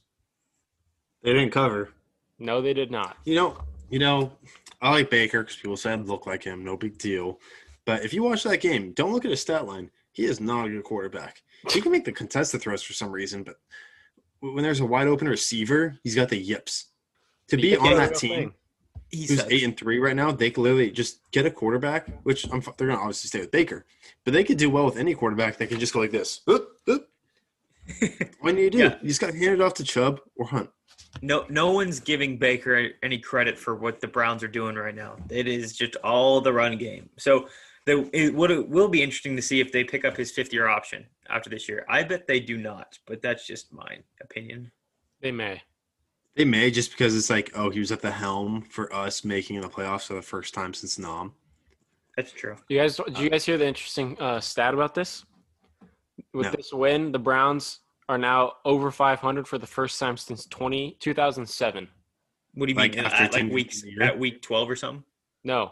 They 1.22 1.34
didn't 1.34 1.52
cover. 1.52 1.90
No, 2.40 2.62
they 2.62 2.74
did 2.74 2.92
not. 2.92 3.18
You 3.24 3.36
know, 3.36 3.58
you 3.90 4.00
know, 4.00 4.32
I 4.82 4.92
like 4.92 5.10
Baker 5.10 5.44
because 5.44 5.58
people 5.58 5.78
said 5.78 6.08
look 6.08 6.26
like 6.26 6.44
him, 6.44 6.64
no 6.64 6.76
big 6.76 6.98
deal. 6.98 7.40
But 7.86 8.04
if 8.04 8.14
you 8.14 8.24
watch 8.24 8.44
that 8.44 8.62
game, 8.62 8.94
don't 8.94 9.14
look 9.14 9.26
at 9.26 9.32
his 9.32 9.42
stat 9.42 9.68
line. 9.68 9.92
He 10.12 10.26
is 10.26 10.39
not 10.39 10.67
a 10.67 10.69
good 10.69 10.84
quarterback. 10.84 11.41
He 11.69 11.82
can 11.82 11.91
make 11.91 12.06
the 12.06 12.12
contested 12.12 12.62
throws 12.62 12.84
for 12.84 12.93
some 12.93 13.12
reason, 13.12 13.43
but 13.43 13.56
when 14.39 14.63
there's 14.63 14.80
a 14.80 14.86
wide 14.86 15.08
open 15.08 15.30
receiver, 15.30 15.97
he's 16.04 16.15
got 16.15 16.30
the 16.30 16.38
yips. 16.38 16.88
To 17.50 17.58
be 17.58 17.76
on 17.76 17.95
that 17.95 18.15
team, 18.15 18.36
thing. 18.36 18.54
He 19.10 19.28
who's 19.28 19.39
sucks. 19.39 19.52
eight 19.52 19.63
and 19.63 19.78
three 19.78 20.00
right 20.00 20.15
now, 20.15 20.32
they 20.32 20.50
could 20.52 20.62
literally 20.62 20.89
just 20.89 21.19
get 21.32 21.45
a 21.45 21.52
quarterback, 21.52 22.08
which 22.24 22.45
I'm, 22.52 22.62
they're 22.62 22.88
going 22.88 22.97
to 22.97 23.04
obviously 23.04 23.28
stay 23.28 23.39
with 23.41 23.52
Baker, 23.52 23.86
but 24.24 24.34
they 24.34 24.43
could 24.43 24.58
do 24.58 24.69
well 24.69 24.86
with 24.86 24.97
any 24.97 25.13
quarterback. 25.13 25.58
They 25.58 25.67
can 25.67 25.80
just 25.80 25.93
go 25.93 26.00
like 26.00 26.12
this. 26.12 26.41
Oop, 26.50 26.69
oop. 26.89 27.08
What 28.39 28.56
do 28.56 28.62
you 28.62 28.69
do? 28.69 28.78
Yeah. 28.78 28.95
You 29.02 29.10
just 29.10 29.19
got 29.19 29.32
to 29.32 29.38
hand 29.38 29.54
it 29.54 29.62
off 29.62 29.74
to 29.76 29.84
Chubb 29.84 30.21
or 30.36 30.45
Hunt. 30.45 30.69
No, 31.21 31.45
no 31.50 31.71
one's 31.71 32.00
giving 32.00 32.38
Baker 32.38 32.89
any 33.04 33.17
credit 33.17 33.58
for 33.60 33.76
what 33.76 34.00
the 34.00 34.08
Browns 34.08 34.43
are 34.43 34.47
doing 34.47 34.76
right 34.76 34.95
now. 34.95 35.17
It 35.30 35.47
is 35.47 35.76
just 35.76 35.97
all 35.97 36.39
the 36.39 36.54
run 36.54 36.78
game. 36.78 37.10
So, 37.17 37.50
the, 37.86 38.10
it, 38.13 38.34
what 38.34 38.52
it 38.52 38.67
will 38.70 38.88
be 38.88 39.02
interesting 39.02 39.36
to 39.36 39.41
see 39.41 39.60
if 39.60 39.72
they 39.72 39.84
pick 39.84 40.06
up 40.06 40.15
his 40.15 40.32
fifth 40.32 40.54
year 40.54 40.67
option 40.67 41.06
after 41.30 41.50
this 41.50 41.67
year. 41.67 41.86
I 41.89 42.04
bet 42.04 42.28
they 42.28 42.39
do 42.39 42.58
not, 42.58 42.98
but 43.08 43.22
that's 43.22 43.46
just 43.48 43.74
my 43.74 43.98
opinion. 44.22 44.72
They 45.22 45.32
may. 45.32 45.62
They 46.36 46.46
may 46.46 46.72
just 46.72 46.91
because 46.91 47.15
it's 47.15 47.30
like, 47.30 47.52
oh, 47.56 47.70
he 47.70 47.80
was 47.80 47.91
at 47.91 48.02
the 48.02 48.12
helm 48.12 48.62
for 48.62 48.94
us 48.94 49.26
making 49.26 49.60
the 49.62 49.67
playoffs 49.67 50.08
for 50.08 50.13
the 50.13 50.22
first 50.22 50.54
time 50.54 50.74
since 50.74 50.98
Nam. 50.98 51.34
That's 52.15 52.32
true. 52.32 52.56
You 52.70 52.80
guys, 52.80 52.98
do 52.98 53.24
you 53.24 53.30
guys 53.30 53.46
hear 53.46 53.58
the 53.58 53.67
interesting 53.67 54.17
uh, 54.20 54.39
stat 54.39 54.74
about 54.74 54.94
this? 54.96 55.26
With 56.34 56.46
No. 56.48 56.52
this 56.52 56.72
win, 56.72 57.12
the 57.12 57.20
Browns 57.20 57.80
are 58.08 58.17
now 58.17 58.54
over 58.65 58.91
500 58.91 59.48
for 59.48 59.58
the 59.58 59.67
first 59.67 60.00
time 60.00 60.17
since 60.17 60.46
20, 60.46 60.98
2007. 61.00 61.88
What 62.54 62.65
do 62.65 62.72
you 62.74 62.78
Like 62.78 62.96
mean? 62.96 63.06
after 63.06 63.24
At 63.24 63.34
like 63.34 63.52
weeks 63.52 63.82
games 63.82 63.98
at 64.02 64.17
week 64.20 64.41
twelve 64.41 64.70
or 64.70 64.76
something? 64.76 65.04
No, 65.46 65.72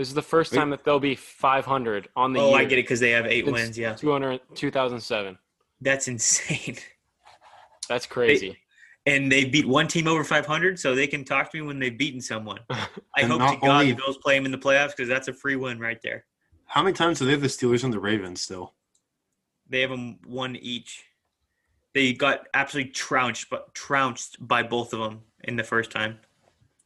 this 0.00 0.08
is 0.08 0.14
the 0.14 0.22
first 0.22 0.54
time 0.54 0.70
that 0.70 0.82
they'll 0.82 0.98
be 0.98 1.14
500 1.14 2.08
on 2.16 2.32
the 2.32 2.40
Oh, 2.40 2.48
year. 2.48 2.56
I 2.60 2.64
get 2.64 2.78
it 2.78 2.84
because 2.84 3.00
they 3.00 3.10
have 3.10 3.26
eight 3.26 3.44
since 3.44 3.52
wins. 3.54 3.78
Yeah, 3.78 3.92
200, 3.92 4.40
2007. 4.54 5.36
that's 5.82 6.08
insane. 6.08 6.76
That's 7.88 8.06
crazy. 8.06 8.56
And 9.04 9.30
they 9.32 9.44
beat 9.44 9.66
one 9.66 9.88
team 9.88 10.06
over 10.06 10.22
500, 10.24 10.78
so 10.78 10.94
they 10.94 11.08
can 11.08 11.24
talk 11.24 11.50
to 11.50 11.58
me 11.60 11.66
when 11.66 11.78
they've 11.80 11.98
beaten 11.98 12.20
someone. 12.20 12.60
I 12.70 13.24
hope 13.24 13.40
not 13.40 13.54
to 13.54 13.60
God 13.60 13.68
only- 13.80 13.90
the 13.92 13.96
Bills 13.96 14.16
play 14.18 14.36
them 14.38 14.46
in 14.46 14.52
the 14.52 14.58
playoffs 14.58 14.90
because 14.96 15.08
that's 15.08 15.26
a 15.28 15.32
free 15.34 15.56
win 15.56 15.78
right 15.80 15.98
there. 16.02 16.24
How 16.66 16.82
many 16.84 16.94
times 16.94 17.18
do 17.18 17.24
they 17.26 17.32
have 17.32 17.40
the 17.42 17.48
Steelers 17.48 17.82
and 17.84 17.92
the 17.92 17.98
Ravens 17.98 18.40
still? 18.42 18.74
They 19.68 19.80
have 19.82 19.90
them 19.90 20.18
one 20.24 20.54
each. 20.56 21.02
They 21.94 22.12
got 22.14 22.46
absolutely 22.54 22.92
trounced, 22.92 23.50
but 23.50 23.74
trounced 23.74 24.36
by 24.46 24.62
both 24.62 24.92
of 24.94 25.00
them 25.00 25.22
in 25.44 25.56
the 25.56 25.64
first 25.64 25.90
time. 25.90 26.20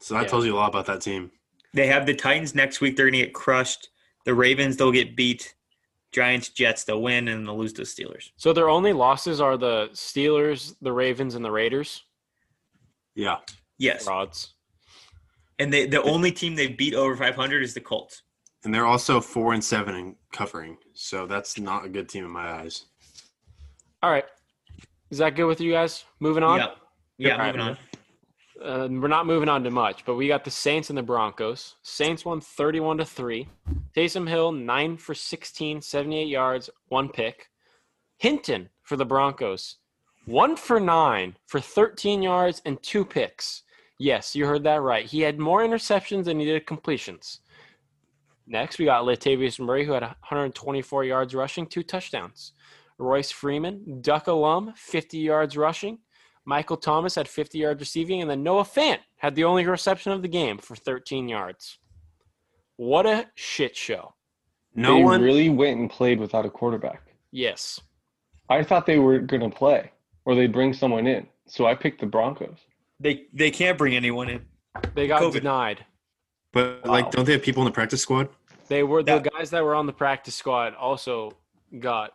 So 0.00 0.14
that 0.14 0.22
Yeah. 0.22 0.28
tells 0.28 0.46
you 0.46 0.54
a 0.54 0.56
lot 0.56 0.68
about 0.68 0.86
that 0.86 1.02
team. 1.02 1.30
They 1.74 1.88
have 1.88 2.06
the 2.06 2.14
Titans 2.14 2.54
next 2.54 2.80
week. 2.80 2.96
They're 2.96 3.06
going 3.06 3.20
to 3.20 3.26
get 3.26 3.34
crushed. 3.34 3.88
The 4.24 4.32
Ravens, 4.34 4.76
they'll 4.76 4.92
get 4.92 5.16
beat. 5.16 5.54
Giants, 6.12 6.48
Jets, 6.50 6.84
they'll 6.84 7.02
win, 7.02 7.26
and 7.26 7.44
they'll 7.44 7.58
lose 7.58 7.72
to 7.74 7.82
the 7.82 7.86
Steelers. 7.86 8.30
So 8.36 8.52
their 8.52 8.68
only 8.70 8.92
losses 8.92 9.40
are 9.40 9.56
the 9.56 9.88
Steelers, 9.92 10.76
the 10.80 10.92
Ravens, 10.92 11.34
and 11.34 11.44
the 11.44 11.50
Raiders. 11.50 12.04
Yeah. 13.16 13.38
Yes. 13.78 14.06
Rods. 14.06 14.54
And 15.58 15.72
they, 15.72 15.86
the 15.86 16.02
only 16.02 16.30
team 16.30 16.54
they've 16.54 16.76
beat 16.76 16.94
over 16.94 17.16
500 17.16 17.62
is 17.64 17.74
the 17.74 17.80
Colts. 17.80 18.22
And 18.64 18.72
they're 18.72 18.86
also 18.86 19.20
four 19.20 19.52
and 19.52 19.62
seven 19.62 19.94
in 19.96 20.16
covering. 20.32 20.78
So 20.94 21.26
that's 21.26 21.58
not 21.58 21.84
a 21.84 21.88
good 21.88 22.08
team 22.08 22.24
in 22.24 22.30
my 22.30 22.52
eyes. 22.52 22.86
All 24.02 24.10
right. 24.10 24.24
Is 25.10 25.18
that 25.18 25.34
good 25.34 25.46
with 25.46 25.60
you 25.60 25.72
guys? 25.72 26.04
Moving 26.20 26.44
on. 26.44 26.60
Yeah. 26.60 26.66
Yeah, 27.18 27.32
All 27.32 27.38
right. 27.38 27.46
moving 27.46 27.60
on. 27.60 27.78
Uh, 28.62 28.88
we're 28.90 29.08
not 29.08 29.26
moving 29.26 29.48
on 29.48 29.64
to 29.64 29.70
much, 29.70 30.04
but 30.04 30.14
we 30.14 30.28
got 30.28 30.44
the 30.44 30.50
Saints 30.50 30.88
and 30.88 30.96
the 30.96 31.02
Broncos. 31.02 31.74
Saints 31.82 32.24
won 32.24 32.40
31 32.40 32.98
to 32.98 33.04
3. 33.04 33.48
Taysom 33.96 34.28
Hill, 34.28 34.52
9 34.52 34.96
for 34.96 35.14
16, 35.14 35.82
78 35.82 36.28
yards, 36.28 36.70
one 36.88 37.08
pick. 37.08 37.50
Hinton 38.18 38.68
for 38.82 38.96
the 38.96 39.04
Broncos, 39.04 39.76
1 40.26 40.56
for 40.56 40.78
9 40.78 41.36
for 41.46 41.60
13 41.60 42.22
yards 42.22 42.62
and 42.64 42.80
two 42.82 43.04
picks. 43.04 43.62
Yes, 43.98 44.34
you 44.34 44.46
heard 44.46 44.64
that 44.64 44.82
right. 44.82 45.06
He 45.06 45.20
had 45.20 45.38
more 45.38 45.62
interceptions 45.62 46.24
than 46.24 46.38
he 46.38 46.46
did 46.46 46.66
completions. 46.66 47.40
Next, 48.46 48.78
we 48.78 48.84
got 48.84 49.04
Latavius 49.04 49.58
Murray, 49.58 49.84
who 49.84 49.92
had 49.92 50.02
124 50.02 51.04
yards 51.04 51.34
rushing, 51.34 51.66
two 51.66 51.82
touchdowns. 51.82 52.52
Royce 52.98 53.30
Freeman, 53.30 54.00
Duck 54.00 54.26
alum, 54.26 54.72
50 54.76 55.18
yards 55.18 55.56
rushing. 55.56 55.98
Michael 56.46 56.76
Thomas 56.76 57.14
had 57.14 57.26
50 57.28 57.58
yards 57.58 57.80
receiving, 57.80 58.20
and 58.20 58.30
then 58.30 58.42
Noah 58.42 58.64
Fant 58.64 58.98
had 59.16 59.34
the 59.34 59.44
only 59.44 59.64
reception 59.66 60.12
of 60.12 60.22
the 60.22 60.28
game 60.28 60.58
for 60.58 60.76
13 60.76 61.28
yards. 61.28 61.78
What 62.76 63.06
a 63.06 63.26
shit 63.34 63.76
show. 63.76 64.14
No 64.74 64.96
they 64.96 65.04
one 65.04 65.22
really 65.22 65.48
went 65.48 65.78
and 65.78 65.88
played 65.88 66.18
without 66.20 66.44
a 66.44 66.50
quarterback. 66.50 67.02
Yes. 67.30 67.80
I 68.50 68.62
thought 68.62 68.84
they 68.86 68.98
were 68.98 69.20
going 69.20 69.48
to 69.48 69.56
play 69.56 69.92
or 70.24 70.34
they'd 70.34 70.52
bring 70.52 70.72
someone 70.74 71.06
in. 71.06 71.26
So 71.46 71.66
I 71.66 71.74
picked 71.74 72.00
the 72.00 72.06
Broncos. 72.06 72.58
They 73.00 73.26
they 73.32 73.50
can't 73.50 73.76
bring 73.78 73.94
anyone 73.94 74.28
in. 74.28 74.44
They 74.94 75.06
got 75.06 75.22
COVID. 75.22 75.32
denied. 75.34 75.84
but 76.52 76.84
Wow. 76.84 76.90
like 76.92 77.10
don't 77.10 77.24
they 77.24 77.32
have 77.32 77.42
people 77.42 77.62
in 77.62 77.66
the 77.66 77.72
practice 77.72 78.00
squad? 78.02 78.28
They 78.68 78.82
were 78.82 79.02
the 79.02 79.18
That- 79.18 79.30
guys 79.32 79.50
that 79.50 79.62
were 79.64 79.74
on 79.74 79.86
the 79.86 79.92
practice 79.92 80.34
squad 80.34 80.74
also 80.74 81.32
got 81.78 82.12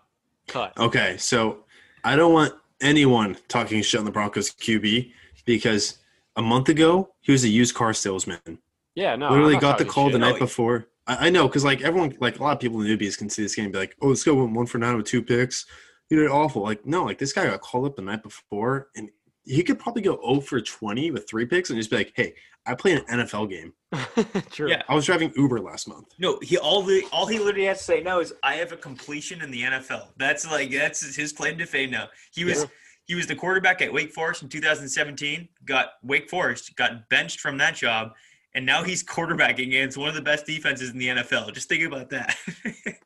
cut. 0.48 0.78
Okay, 0.78 1.16
so 1.18 1.64
I 2.04 2.16
don't 2.16 2.34
want 2.34 2.54
anyone 2.82 3.38
talking 3.48 3.82
shit 3.82 4.00
on 4.00 4.06
the 4.06 4.12
Broncos 4.12 4.52
QB 4.52 5.12
because 5.46 6.00
a 6.36 6.42
month 6.42 6.70
ago 6.70 7.14
he 7.22 7.32
was 7.32 7.44
a 7.44 7.50
used 7.50 7.76
car 7.76 7.94
salesman. 7.94 8.60
Yeah, 8.96 9.16
no. 9.16 9.30
Literally 9.30 9.58
got 9.58 9.78
the 9.78 9.86
call 9.86 10.08
shit. 10.08 10.14
the 10.14 10.20
night 10.20 10.34
No, 10.36 10.40
before. 10.40 10.88
I, 11.08 11.28
I 11.28 11.30
know 11.30 11.48
because 11.48 11.64
like 11.64 11.82
everyone, 11.82 12.16
like 12.20 12.40
a 12.40 12.44
lot 12.44 12.54
of 12.54 12.60
people 12.60 12.82
in 12.82 12.88
newbies 12.88 13.18
can 13.18 13.30
see 13.30 13.42
this 13.44 13.56
game 13.56 13.66
and 13.66 13.74
be 13.74 13.80
like, 13.80 13.96
"Oh, 14.02 14.08
let's 14.08 14.24
go 14.24 14.44
one 14.44 14.66
for 14.66 14.78
nine 14.78 14.98
with 14.98 15.06
two 15.06 15.22
picks." 15.22 15.66
You 16.10 16.18
did 16.20 16.30
awful. 16.30 16.64
Like 16.64 16.86
no, 16.86 17.04
like 17.06 17.18
this 17.18 17.34
guy 17.34 17.46
got 17.46 17.62
called 17.62 17.86
up 17.86 17.96
the 17.96 18.02
night 18.02 18.24
before 18.24 18.90
and 18.96 19.10
he 19.46 19.64
could 19.64 19.80
probably 19.80 20.02
go 20.02 20.20
0 20.28 20.42
for 20.42 20.62
20 20.62 21.12
with 21.12 21.28
three 21.30 21.46
picks 21.46 21.70
and 21.70 21.80
just 21.80 21.90
be 21.90 21.98
like, 21.98 22.14
"Hey, 22.16 22.34
I 22.66 22.76
play 22.76 22.94
an 22.94 23.04
NFL 23.10 23.50
game. 23.50 23.74
True. 24.52 24.70
Yeah. 24.70 24.84
I 24.88 24.94
was 24.96 25.06
driving 25.06 25.32
Uber 25.36 25.60
last 25.60 25.88
month." 25.88 26.14
No, 26.20 26.40
he 26.42 26.58
all 26.58 26.82
the 26.84 27.04
all 27.12 27.26
he 27.26 27.40
literally 27.40 27.66
has 27.68 27.80
to 27.80 27.84
say 27.84 28.02
now 28.02 28.20
is 28.20 28.34
I 28.44 28.56
have 28.56 28.72
a 28.72 28.78
completion 28.78 29.42
in 29.42 29.52
the 29.52 29.64
NFL. 29.64 30.10
That's 30.18 30.50
like 30.50 30.72
that's 30.72 31.16
his 31.16 31.32
claim 31.32 31.58
to 31.58 31.66
fame 31.66 31.92
now. 31.92 32.08
He 32.32 32.44
was 32.44 32.62
Yeah. 32.62 32.66
he 33.06 33.16
was 33.16 33.28
the 33.28 33.36
quarterback 33.36 33.82
at 33.82 33.92
Wake 33.92 34.14
Forest 34.14 34.44
in 34.44 34.50
2017. 34.50 35.48
Got 35.66 35.88
Wake 36.04 36.30
Forest 36.30 36.76
got 36.76 37.10
benched 37.10 37.40
from 37.40 37.58
that 37.58 37.76
job, 37.76 38.12
and 38.54 38.66
now 38.66 38.84
he's 38.84 39.04
quarterbacking 39.04 39.68
against 39.68 39.98
one 39.98 40.10
of 40.10 40.16
the 40.16 40.22
best 40.22 40.46
defenses 40.46 40.92
in 40.92 41.00
the 41.00 41.08
NFL. 41.08 41.54
Just 41.54 41.70
think 41.70 41.84
about 41.84 42.10
that. 42.12 42.36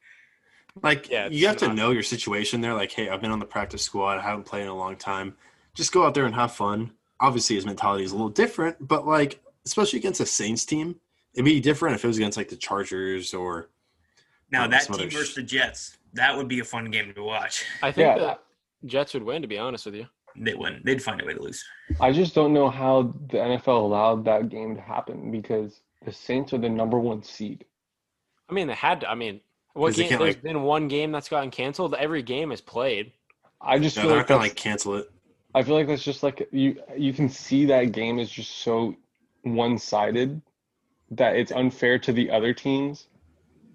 Like 0.82 1.10
Yeah, 1.10 1.28
you 1.30 1.46
have 1.48 1.58
it's 1.58 1.64
to 1.64 1.74
know 1.74 1.92
your 1.92 2.04
situation 2.04 2.62
there. 2.62 2.74
Like, 2.74 2.92
hey, 2.92 3.10
I've 3.10 3.22
been 3.22 3.32
on 3.32 3.40
the 3.40 3.46
practice 3.46 3.84
squad. 3.84 4.18
I 4.18 4.22
haven't 4.22 4.46
played 4.46 4.64
in 4.64 4.70
a 4.70 4.76
long 4.76 4.96
time. 4.96 5.36
Just 5.76 5.92
go 5.92 6.06
out 6.06 6.14
there 6.14 6.26
and 6.26 6.36
have 6.36 6.52
fun. 6.52 6.92
Obviously, 7.20 7.56
his 7.56 7.66
mentality 7.66 8.04
is 8.04 8.12
a 8.12 8.16
little 8.16 8.30
different, 8.30 8.88
but 8.88 9.08
like, 9.08 9.42
especially 9.66 10.00
against 10.00 10.20
a 10.20 10.26
Saints 10.26 10.66
team, 10.66 11.00
it'd 11.34 11.46
be 11.46 11.60
different 11.60 11.96
if 11.96 12.04
it 12.04 12.08
was 12.08 12.18
against 12.18 12.38
like 12.38 12.50
the 12.50 12.56
Chargers 12.56 13.34
or 13.34 13.70
now 14.52 14.66
Oh, 14.66 14.68
that 14.70 14.84
team 14.84 15.10
versus 15.10 15.30
sh- 15.30 15.36
the 15.36 15.42
Jets, 15.44 15.98
that 16.14 16.36
would 16.36 16.48
be 16.48 16.60
a 16.60 16.64
fun 16.64 16.92
game 16.92 17.14
to 17.14 17.24
watch. 17.24 17.66
I 17.82 17.92
think 17.92 18.18
Yeah. 18.18 18.36
the 18.82 18.88
Jets 18.88 19.14
would 19.14 19.24
win, 19.24 19.42
to 19.42 19.48
be 19.48 19.58
honest 19.58 19.86
with 19.86 19.96
you. 19.96 20.06
They 20.36 20.54
win. 20.54 20.82
They'd 20.84 21.02
find 21.02 21.22
a 21.22 21.26
way 21.26 21.34
to 21.34 21.42
lose. 21.42 21.64
I 22.00 22.12
just 22.12 22.34
don't 22.36 22.54
know 22.54 22.70
how 22.70 23.14
the 23.30 23.38
NFL 23.38 23.82
allowed 23.84 24.26
that 24.26 24.50
game 24.50 24.76
to 24.76 24.82
happen 24.82 25.32
because 25.32 25.82
the 26.04 26.12
Saints 26.12 26.54
are 26.54 26.58
the 26.58 26.70
number 26.70 27.00
one 27.00 27.24
seed. 27.24 27.66
I 28.50 28.54
mean, 28.54 28.68
they 28.68 28.74
had 28.74 29.02
to. 29.02 29.10
I 29.10 29.16
mean, 29.16 29.42
what 29.74 29.90
'Cause 29.90 29.96
they 29.98 30.04
game? 30.04 30.10
can't, 30.10 30.22
There's 30.22 30.36
like- 30.36 30.44
been 30.44 30.64
one 30.64 30.88
game 30.88 31.12
that's 31.12 31.30
gotten 31.30 31.52
canceled. 31.52 31.94
Every 31.96 32.22
game 32.24 32.52
is 32.52 32.62
played. 32.62 33.14
I 33.62 33.80
just 33.80 33.96
no, 33.96 34.02
feel 34.04 34.10
they're 34.10 34.18
like 34.20 34.30
not 34.30 34.36
gonna 34.36 34.42
like 34.48 34.56
cancel 34.56 34.96
it. 34.96 35.10
I 35.56 35.62
feel 35.64 35.76
like 35.76 35.88
that's 35.88 36.04
just 36.04 36.24
like 36.24 36.48
you 36.52 36.82
you 36.98 37.14
can 37.14 37.30
see 37.30 37.66
that 37.66 37.92
game 37.92 38.20
is 38.20 38.30
just 38.30 38.60
so 38.60 38.96
one-sided 39.44 40.42
that 41.12 41.36
it's 41.36 41.52
unfair 41.52 42.00
to 42.00 42.12
the 42.12 42.30
other 42.32 42.54
teams. 42.54 43.08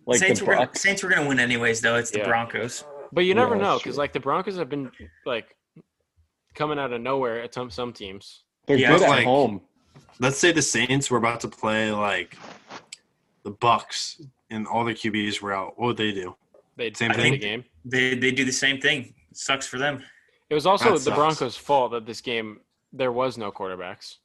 Like 0.06 0.18
Saints 0.18 0.40
the 0.40 0.46
were 0.46 0.54
gonna, 0.56 0.70
Saints 0.74 1.02
were 1.02 1.08
gonna 1.08 1.28
win 1.28 1.38
anyways, 1.38 1.80
though. 1.80 1.96
It's 1.96 2.10
the 2.10 2.18
Yeah. 2.18 2.26
Broncos. 2.28 2.84
But 3.12 3.22
you 3.22 3.28
Yeah, 3.28 3.34
never 3.42 3.56
know 3.56 3.78
because 3.78 3.96
like 3.96 4.12
the 4.12 4.20
Broncos 4.20 4.56
have 4.56 4.68
been 4.68 4.90
like 5.24 5.56
coming 6.54 6.78
out 6.78 6.92
of 6.92 7.00
nowhere 7.00 7.42
at 7.42 7.54
some 7.54 7.70
some 7.70 7.92
teams. 7.92 8.42
They're 8.66 8.76
Yeah, 8.76 8.92
good 8.92 9.02
at 9.02 9.08
like- 9.10 9.24
home. 9.24 9.60
Let's 10.20 10.38
say 10.38 10.50
the 10.50 10.62
Saints 10.62 11.10
were 11.10 11.18
about 11.18 11.40
to 11.40 11.48
play 11.48 11.92
like 11.92 12.36
the 13.44 13.50
Bucks 13.52 14.20
and 14.50 14.66
all 14.66 14.84
the 14.84 14.94
QBs 14.94 15.40
were 15.40 15.52
out. 15.52 15.78
What 15.78 15.86
would 15.88 15.96
they 15.96 16.10
do? 16.12 16.34
They'd 16.76 16.96
Same 16.96 17.12
played 17.12 17.22
thing? 17.22 17.32
the 17.32 17.38
game. 17.38 17.64
They 17.84 18.14
they 18.14 18.30
do 18.32 18.44
the 18.44 18.52
same 18.52 18.80
thing. 18.80 19.14
sucks 19.32 19.66
for 19.68 19.78
them. 19.78 20.02
It 20.50 20.54
was 20.54 20.66
also 20.66 20.84
That 20.86 20.92
the 20.94 21.00
sucks. 21.00 21.16
Broncos' 21.16 21.56
fault 21.56 21.92
that 21.92 22.06
this 22.06 22.20
game 22.20 22.60
there 22.92 23.12
was 23.12 23.36
no 23.36 23.52
quarterbacks. 23.52 24.16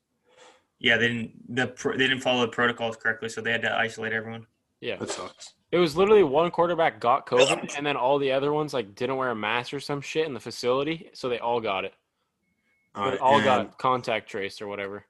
Yeah, 0.79 0.97
they 0.97 1.07
didn't 1.09 1.55
the 1.55 1.73
they 1.97 2.07
didn't 2.07 2.21
follow 2.21 2.41
the 2.41 2.47
protocols 2.51 2.95
correctly, 2.97 3.29
so 3.29 3.41
they 3.41 3.51
had 3.51 3.61
to 3.63 3.73
isolate 3.75 4.13
everyone. 4.13 4.47
Yeah, 4.81 4.97
That 4.97 5.09
sucks. 5.09 5.53
it 5.71 5.77
was 5.77 5.95
literally 5.95 6.23
one 6.23 6.51
quarterback 6.51 6.99
got 6.99 7.25
COVID, 7.25 7.75
and 7.77 7.85
then 7.85 7.95
all 7.95 8.19
the 8.19 8.31
other 8.33 8.51
ones 8.51 8.73
like 8.73 8.95
didn't 8.95 9.15
wear 9.15 9.29
a 9.29 9.35
mask 9.35 9.73
or 9.73 9.79
some 9.79 10.01
shit 10.01 10.25
in 10.25 10.33
the 10.33 10.39
facility, 10.41 11.09
so 11.13 11.29
they 11.29 11.39
all 11.39 11.61
got 11.61 11.85
it. 11.85 11.93
All 12.95 13.11
They 13.11 13.17
all 13.17 13.41
got 13.41 13.77
contact 13.77 14.29
traced 14.29 14.61
or 14.61 14.67
whatever. 14.67 15.05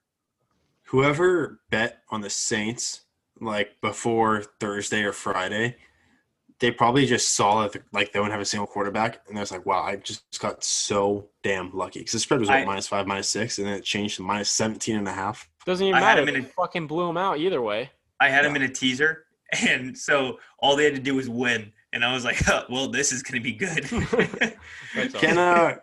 whoever 0.83 1.59
bet 1.71 2.03
on 2.09 2.21
the 2.21 2.29
Saints 2.29 3.01
like 3.41 3.81
before 3.81 4.43
Thursday 4.59 5.01
or 5.03 5.11
Friday, 5.11 5.75
they 6.63 6.71
probably 6.71 7.05
just 7.05 7.35
saw 7.35 7.67
that 7.67 7.83
like 7.91 8.13
they 8.13 8.19
wouldn't 8.19 8.31
have 8.31 8.39
a 8.41 8.45
single 8.45 8.65
quarterback, 8.67 9.19
and 9.27 9.35
they're 9.35 9.43
like, 9.51 9.65
"Wow, 9.65 9.83
I 9.83 9.97
just 9.97 10.23
got 10.39 10.63
so 10.63 11.27
damn 11.43 11.75
lucky." 11.75 11.99
Because 11.99 12.13
the 12.13 12.19
spread 12.19 12.39
was 12.39 12.47
what, 12.47 12.59
I- 12.59 12.63
minus 12.65 12.87
five, 12.87 13.05
minus 13.05 13.27
six, 13.27 13.57
and 13.57 13.67
then 13.67 13.73
it 13.73 13.83
changed 13.83 14.15
to 14.15 14.21
minus 14.23 14.49
17 14.49 14.95
and 14.95 15.05
a 15.05 15.11
half. 15.11 15.49
Doesn't 15.65 15.85
even 15.85 15.95
I 15.95 15.99
had 15.99 16.15
matter. 16.15 16.21
him 16.21 16.27
in 16.29 16.33
They 16.35 16.47
a- 16.47 16.51
fucking 16.53 16.87
blew 16.87 17.09
him 17.09 17.17
out 17.17 17.37
either 17.37 17.61
way. 17.61 17.91
I 18.21 18.29
had 18.29 18.45
them 18.45 18.55
in 18.55 18.61
a 18.61 18.69
teaser, 18.69 19.25
and 19.67 19.97
so 19.97 20.39
all 20.59 20.77
they 20.77 20.85
had 20.85 20.95
to 20.95 21.01
do 21.01 21.15
was 21.15 21.27
win, 21.27 21.73
and 21.91 22.05
I 22.05 22.13
was 22.13 22.23
like, 22.23 22.41
"Well, 22.69 22.87
this 22.87 23.11
is 23.11 23.23
going 23.23 23.41
to 23.41 23.43
be 23.43 23.51
good." 23.51 23.83
Can 25.19 25.37
uh, 25.37 25.75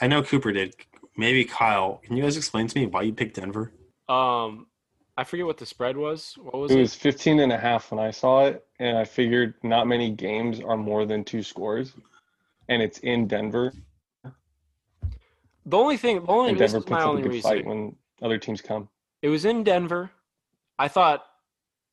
I 0.00 0.06
know 0.06 0.22
Cooper 0.22 0.52
did. 0.52 0.76
Maybe 1.16 1.44
Kyle. 1.44 2.00
Can 2.04 2.16
you 2.16 2.22
guys 2.22 2.36
explain 2.36 2.68
to 2.68 2.78
me 2.78 2.86
why 2.86 3.02
you 3.02 3.12
picked 3.12 3.34
Denver? 3.36 3.72
Um, 4.08 4.66
I 5.16 5.24
forget 5.24 5.44
what 5.46 5.58
the 5.58 5.66
spread 5.66 5.96
was. 5.96 6.34
What 6.40 6.54
was 6.54 6.70
It 6.72 6.78
it? 6.78 6.80
was 6.80 6.94
15 6.94 7.40
and 7.40 7.52
a 7.52 7.58
half 7.58 7.90
when 7.90 8.00
I 8.00 8.10
saw 8.10 8.46
it, 8.46 8.64
and 8.78 8.96
I 8.96 9.04
figured 9.04 9.54
not 9.62 9.86
many 9.86 10.10
games 10.10 10.60
are 10.60 10.76
more 10.76 11.04
than 11.04 11.22
two 11.24 11.42
scores, 11.42 11.92
and 12.68 12.80
it's 12.82 12.98
in 13.00 13.26
Denver, 13.26 13.72
The 15.64 15.76
only 15.76 15.96
thing, 15.96 16.24
the 16.24 16.32
only 16.32 16.50
and 16.50 16.58
Denver 16.58 16.78
is 16.78 16.86
my 16.88 16.96
puts 16.96 17.02
up 17.02 17.06
a 17.06 17.10
only 17.10 17.22
good 17.22 17.32
reason. 17.32 17.50
fight 17.50 17.64
when 17.66 17.96
other 18.22 18.38
teams 18.38 18.60
come. 18.60 18.88
It 19.20 19.28
was 19.28 19.44
in 19.44 19.62
Denver. 19.62 20.10
I 20.78 20.88
thought 20.88 21.24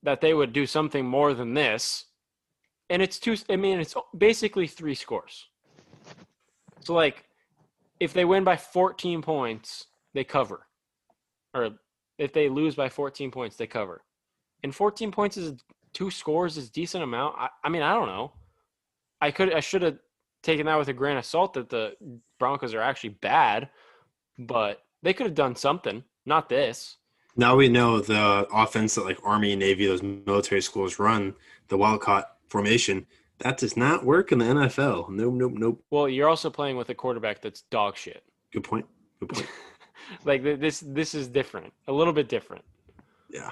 that 0.02 0.22
they 0.22 0.34
would 0.34 0.54
do 0.54 0.66
something 0.66 1.06
more 1.06 1.34
than 1.34 1.54
this, 1.54 2.06
and 2.90 3.02
it's 3.02 3.20
two. 3.20 3.36
I 3.50 3.58
mean, 3.58 3.80
it's 3.80 3.94
basically 4.18 4.66
three 4.66 4.96
scores. 4.96 5.50
So, 6.80 6.94
like, 6.94 7.26
if 8.00 8.14
they 8.14 8.24
win 8.26 8.44
by 8.46 8.56
14 8.56 9.22
points, 9.22 9.88
they 10.14 10.24
cover, 10.24 10.66
or 11.54 11.72
if 12.20 12.34
they 12.34 12.50
lose 12.50 12.76
by 12.76 12.90
14 12.90 13.32
points, 13.32 13.56
they 13.56 13.66
cover. 13.66 14.04
And 14.64 14.76
14 14.76 15.12
points 15.12 15.38
is 15.38 15.54
two 15.94 16.12
scores 16.12 16.58
is 16.58 16.70
decent 16.70 17.04
amount. 17.04 17.36
I, 17.38 17.50
I 17.64 17.70
mean, 17.70 17.82
I 17.82 17.94
don't 17.94 18.08
know. 18.08 18.34
I 19.22 19.32
could, 19.32 19.54
I 19.54 19.62
should 19.62 19.82
have 19.82 19.98
taken 20.44 20.66
that 20.68 20.78
with 20.78 20.90
a 20.90 20.94
grain 20.94 21.18
of 21.18 21.26
salt 21.26 21.54
that 21.54 21.70
the 21.70 21.96
Broncos 22.38 22.74
are 22.74 22.82
actually 22.82 23.10
bad, 23.10 23.70
but 24.38 24.84
they 25.02 25.14
could 25.14 25.26
have 25.26 25.36
done 25.36 25.56
something. 25.56 26.04
Not 26.26 26.50
this. 26.50 26.98
Now 27.36 27.56
we 27.56 27.70
know 27.70 28.02
the 28.02 28.48
offense 28.52 28.96
that 28.96 29.06
like 29.06 29.20
Army 29.24 29.54
and 29.54 29.60
Navy, 29.60 29.88
those 29.88 30.04
military 30.04 30.62
schools 30.62 31.00
run, 31.00 31.36
the 31.70 31.78
Wildcat 31.78 32.26
formation. 32.48 33.08
That 33.40 33.58
does 33.58 33.78
not 33.78 34.06
work 34.06 34.34
in 34.34 34.40
the 34.40 34.46
NFL. 34.46 35.10
Nope, 35.10 35.34
nope, 35.36 35.54
nope. 35.56 35.84
Well, 35.90 36.10
you're 36.10 36.28
also 36.28 36.50
playing 36.50 36.76
with 36.76 36.90
a 36.90 36.96
quarterback 36.96 37.42
that's 37.42 37.62
dog 37.62 37.96
shit. 37.96 38.24
Good 38.52 38.66
point. 38.66 38.86
Good 39.22 39.30
point. 39.30 39.48
Like 40.26 40.44
this, 40.44 40.80
this 40.86 41.14
is 41.16 41.28
different, 41.28 41.74
a 41.88 41.92
little 41.94 42.14
bit 42.14 42.28
different. 42.30 42.64
Yeah. 43.30 43.52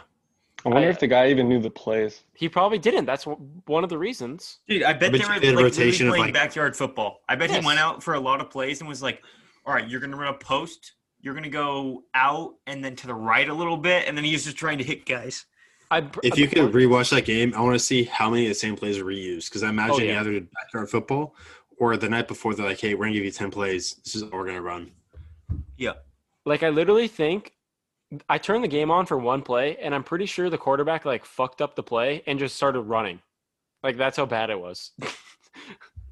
I 0.66 0.70
wonder 0.70 0.88
I- 0.88 0.92
if 0.92 1.00
the 1.00 1.08
guy 1.08 1.30
even 1.30 1.48
knew 1.48 1.60
the 1.62 1.70
plays. 1.70 2.24
He 2.34 2.50
probably 2.50 2.80
didn't. 2.80 3.06
That's 3.06 3.26
one 3.26 3.84
of 3.84 3.90
the 3.90 3.98
reasons. 3.98 4.58
Dude, 4.68 4.84
I 4.84 4.94
bet 4.94 5.10
I 5.14 5.18
they 5.18 5.18
were 5.20 5.24
you 5.26 5.30
like 5.30 5.42
did 5.42 5.54
a 5.54 5.64
rotation 5.64 6.08
of, 6.08 6.12
playing 6.12 6.26
like- 6.26 6.34
backyard 6.34 6.76
football. 6.76 7.22
I 7.30 7.36
bet 7.36 7.50
Yes. 7.50 7.62
he 7.62 7.66
went 7.66 7.80
out 7.80 8.02
for 8.04 8.16
a 8.16 8.20
lot 8.20 8.42
of 8.42 8.50
plays 8.50 8.80
and 8.80 8.90
was 8.90 9.02
like, 9.04 9.22
"All 9.66 9.74
right, 9.74 9.88
you're 9.88 10.00
going 10.00 10.12
to 10.12 10.18
run 10.18 10.34
a 10.34 10.38
post, 10.38 10.94
you're 11.22 11.34
going 11.34 11.44
to 11.44 11.50
go 11.50 12.04
out 12.16 12.56
and 12.66 12.84
then 12.84 12.96
to 12.98 13.08
the 13.08 13.14
right 13.14 13.48
a 13.48 13.54
little 13.54 13.78
bit, 13.78 14.08
and 14.08 14.18
then 14.18 14.24
he 14.26 14.32
was 14.34 14.44
just 14.46 14.58
trying 14.58 14.78
to 14.80 14.84
hit 14.84 15.06
guys." 15.06 15.46
I, 15.90 16.06
If 16.24 16.38
you 16.38 16.48
could 16.50 16.74
rewatch 16.74 17.12
that 17.12 17.24
game, 17.24 17.54
I 17.56 17.62
want 17.62 17.76
to 17.76 17.80
see 17.80 18.04
how 18.04 18.30
many 18.30 18.44
of 18.46 18.50
the 18.50 18.56
same 18.56 18.76
plays 18.76 18.98
are 18.98 19.06
reused. 19.06 19.46
Because 19.50 19.64
I 19.64 19.70
imagine 19.70 19.96
Oh, 19.96 19.98
he 20.00 20.08
yeah. 20.08 20.20
either 20.20 20.42
backyard 20.42 20.90
football 20.90 21.34
or 21.78 21.96
the 21.96 22.10
night 22.10 22.28
before 22.28 22.54
they're 22.56 22.66
like, 22.66 22.80
hey, 22.82 22.94
we're 22.94 23.06
going 23.06 23.14
to 23.14 23.20
give 23.20 23.26
you 23.26 23.32
10 23.32 23.52
plays. 23.52 23.94
This 24.04 24.16
is 24.16 24.24
all 24.24 24.30
we're 24.32 24.44
going 24.44 24.56
to 24.58 24.62
run. 24.62 24.92
Yeah. 25.78 25.94
Like 26.48 26.64
I 26.64 26.70
literally 26.70 27.10
think 27.10 27.52
I 28.30 28.38
turned 28.38 28.64
the 28.64 28.70
game 28.70 28.90
on 28.90 29.06
for 29.06 29.18
one 29.18 29.42
play, 29.42 29.76
and 29.78 29.94
I'm 29.94 30.04
pretty 30.04 30.26
sure 30.26 30.50
the 30.50 30.58
quarterback 30.58 31.04
like 31.04 31.26
fucked 31.26 31.62
up 31.62 31.76
the 31.76 31.84
play 31.84 32.24
and 32.26 32.40
just 32.40 32.56
started 32.56 32.82
running. 32.82 33.20
Like 33.84 33.98
that's 33.98 34.16
how 34.16 34.26
bad 34.26 34.50
it 34.50 34.60
was. 34.60 34.92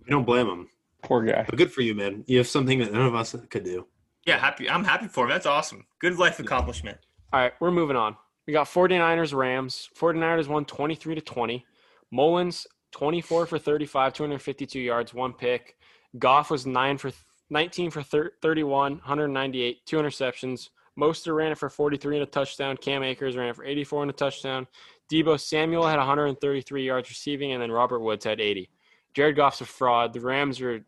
You 0.08 0.12
don't 0.12 0.24
blame 0.24 0.46
him. 0.46 0.70
Poor 1.02 1.24
guy. 1.24 1.46
But 1.50 1.58
good 1.58 1.72
for 1.72 1.82
you, 1.82 1.96
man. 1.96 2.24
You 2.28 2.38
have 2.38 2.48
something 2.48 2.78
that 2.78 2.94
none 2.94 3.08
of 3.08 3.16
us 3.16 3.36
could 3.50 3.64
do. 3.64 3.88
Yeah, 4.28 4.38
happy. 4.38 4.70
I'm 4.70 4.84
happy 4.84 5.08
for 5.08 5.24
him. 5.24 5.32
That's 5.32 5.48
awesome. 5.48 5.88
Good 5.98 6.20
life 6.20 6.40
accomplishment. 6.40 7.00
All 7.34 7.40
right, 7.40 7.54
we're 7.60 7.72
moving 7.72 7.96
on. 7.96 8.16
We 8.46 8.54
got 8.54 8.68
49ers 8.68 9.34
Rams. 9.34 9.90
49ers 10.00 10.48
won 10.48 10.64
23 10.66 11.16
to 11.16 11.22
20. 11.22 11.66
Mullens 12.12 12.68
24 12.92 13.48
for 13.48 13.58
35, 13.58 14.14
252 14.14 14.80
yards, 14.80 15.12
one 15.12 15.34
pick. 15.34 15.76
Goff 16.20 16.52
was 16.52 16.68
9 16.68 17.00
for 17.00 17.12
19 17.50 17.92
for 17.92 18.02
thir- 18.02 18.34
31, 18.42 18.94
198, 18.94 19.86
two 19.86 19.98
interceptions. 19.98 20.70
Mostert 21.00 21.36
ran 21.36 21.52
it 21.52 21.58
for 21.58 21.70
43 21.70 22.18
and 22.18 22.24
a 22.24 22.26
touchdown. 22.26 22.78
Cam 22.78 23.04
Akers 23.04 23.36
ran 23.36 23.50
it 23.50 23.56
for 23.56 23.66
84 23.66 24.04
and 24.04 24.10
a 24.12 24.14
touchdown. 24.14 24.68
Deebo 25.12 25.40
Samuel 25.40 25.86
had 25.86 25.98
133 25.98 26.86
yards 26.86 27.10
receiving, 27.10 27.52
and 27.52 27.62
then 27.62 27.72
Robert 27.72 28.00
Woods 28.00 28.26
had 28.26 28.40
80. 28.42 28.70
Jared 29.14 29.36
Goff's 29.36 29.62
a 29.62 29.66
fraud. 29.66 30.14
The 30.14 30.20
Rams 30.22 30.60
are 30.62 30.84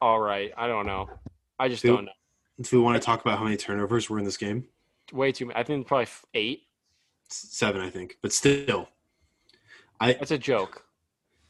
all 0.00 0.20
right. 0.20 0.52
I 0.56 0.66
don't 0.66 0.86
know. 0.86 1.08
I 1.58 1.68
just 1.68 1.82
Who- 1.82 1.94
don't 1.96 2.06
know. 2.06 2.12
Do 2.60 2.78
we 2.78 2.84
want 2.84 3.00
to 3.00 3.04
talk 3.04 3.20
about 3.20 3.38
how 3.38 3.44
many 3.44 3.56
turnovers 3.56 4.08
were 4.08 4.18
in 4.20 4.24
this 4.24 4.36
game? 4.36 4.68
Way 5.12 5.32
too 5.32 5.46
many. 5.46 5.58
I 5.58 5.64
think 5.64 5.86
probably 5.88 6.06
eight. 6.34 6.62
Seven, 7.28 7.80
I 7.82 7.90
think. 7.90 8.16
But 8.22 8.32
still, 8.32 8.88
I 10.00 10.12
That's 10.12 10.30
a 10.30 10.38
joke. 10.38 10.84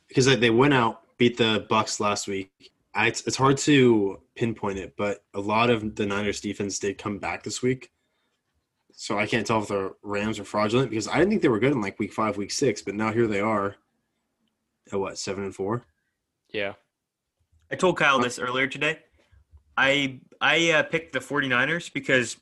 because 0.08 0.24
they 0.24 0.48
went 0.50 0.72
out, 0.72 1.02
beat 1.18 1.36
the 1.36 1.66
Bucks 1.68 2.00
last 2.00 2.26
week. 2.26 2.50
I, 2.94 3.08
it's, 3.08 3.26
it's 3.26 3.36
hard 3.36 3.58
to 3.58 4.18
pinpoint 4.36 4.78
it, 4.78 4.94
but 4.96 5.24
a 5.34 5.40
lot 5.40 5.70
of 5.70 5.94
the 5.94 6.06
Niners 6.06 6.40
defense 6.40 6.78
did 6.78 6.98
come 6.98 7.18
back 7.18 7.42
this 7.42 7.62
week. 7.62 7.90
So 8.92 9.18
I 9.18 9.26
can't 9.26 9.46
tell 9.46 9.60
if 9.60 9.68
the 9.68 9.94
Rams 10.02 10.38
are 10.38 10.44
fraudulent 10.44 10.90
because 10.90 11.08
I 11.08 11.18
didn't 11.18 11.30
think 11.30 11.42
they 11.42 11.48
were 11.48 11.58
good 11.58 11.72
in 11.72 11.80
like 11.80 11.98
week 11.98 12.12
five, 12.12 12.36
week 12.36 12.52
six, 12.52 12.82
but 12.82 12.94
now 12.94 13.12
here 13.12 13.26
they 13.26 13.40
are. 13.40 13.76
At 14.92 15.00
what 15.00 15.18
seven 15.18 15.44
and 15.44 15.54
four? 15.54 15.84
Yeah. 16.52 16.74
I 17.72 17.76
told 17.76 17.96
Kyle 17.96 18.20
this 18.20 18.38
earlier 18.38 18.66
today. 18.66 19.00
I 19.76 20.20
I 20.40 20.70
uh, 20.70 20.82
picked 20.84 21.12
the 21.12 21.18
49ers 21.18 21.92
because 21.92 22.36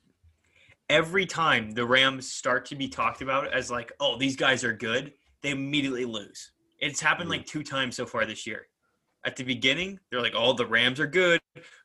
every 0.91 1.25
time 1.25 1.71
the 1.71 1.87
Rams 1.87 2.31
start 2.31 2.67
to 2.67 2.77
be 2.77 2.89
talked 2.89 3.23
about 3.23 3.53
as 3.53 3.71
like, 3.71 3.93
oh, 4.01 4.19
these 4.19 4.37
guys 4.37 4.65
are 4.65 4.73
good, 4.73 5.13
they 5.41 5.51
immediately 5.51 6.05
lose. 6.05 6.51
It's 6.81 7.01
happened 7.01 7.31
like 7.31 7.47
two 7.47 7.63
times 7.63 7.97
so 7.97 8.05
far 8.05 8.27
this 8.27 8.47
year. 8.47 8.67
At 9.25 9.37
the 9.37 9.45
beginning, 9.45 10.01
they're 10.11 10.21
like, 10.21 10.35
oh, 10.37 10.53
the 10.53 10.67
Rams 10.67 10.99
are 10.99 11.07
good, 11.07 11.41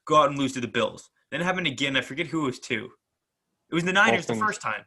go 0.06 0.16
out 0.16 0.30
and 0.30 0.40
lose 0.40 0.54
to 0.54 0.62
the 0.62 0.68
Bills. 0.68 1.10
Then 1.30 1.42
it 1.42 1.44
happened 1.44 1.68
again. 1.68 1.96
I 1.96 2.02
forget 2.02 2.28
who 2.28 2.44
it 2.44 2.48
was 2.48 2.60
to. 2.62 2.90
It 3.70 3.76
was 3.76 3.84
the 3.84 3.94
Niners 3.94 4.26
the 4.26 4.36
first 4.36 4.62
time. 4.62 4.86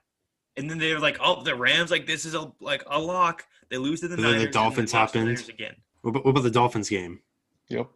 And 0.56 0.68
then 0.68 0.78
they 0.78 0.92
were 0.92 1.00
like, 1.00 1.18
"Oh, 1.22 1.42
the 1.42 1.54
Rams! 1.54 1.90
Like 1.90 2.06
this 2.06 2.24
is 2.24 2.34
a 2.34 2.50
like 2.60 2.82
a 2.86 2.98
lock." 2.98 3.46
They 3.68 3.78
lose 3.78 4.00
to 4.00 4.08
the 4.08 4.14
And 4.14 4.24
then 4.24 4.30
the 4.30 4.36
Niners. 4.38 4.44
and 4.46 4.52
Dolphins 4.54 4.92
they 4.92 4.98
lost 4.98 5.12
to 5.12 5.18
the 5.20 5.26
happened. 5.26 5.48
Again. 5.48 5.74
What 6.00 6.10
about, 6.10 6.24
what 6.24 6.30
about 6.32 6.42
the 6.42 6.50
Dolphins 6.50 6.88
game? 6.88 7.20
Yep. 7.68 7.88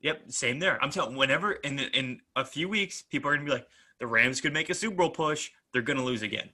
Yep, 0.00 0.22
same 0.28 0.58
there. 0.58 0.82
I'm 0.82 0.90
telling. 0.90 1.16
Whenever 1.16 1.52
in 1.52 1.78
in 1.78 2.20
a 2.34 2.44
few 2.44 2.68
weeks, 2.68 3.02
people 3.02 3.30
are 3.30 3.34
gonna 3.34 3.44
be 3.44 3.52
like, 3.52 3.66
the 3.98 4.06
Rams 4.06 4.40
could 4.40 4.52
make 4.52 4.70
a 4.70 4.74
Super 4.74 4.96
Bowl 4.96 5.10
push. 5.10 5.50
They're 5.72 5.82
gonna 5.82 6.04
lose 6.04 6.22
again. 6.22 6.48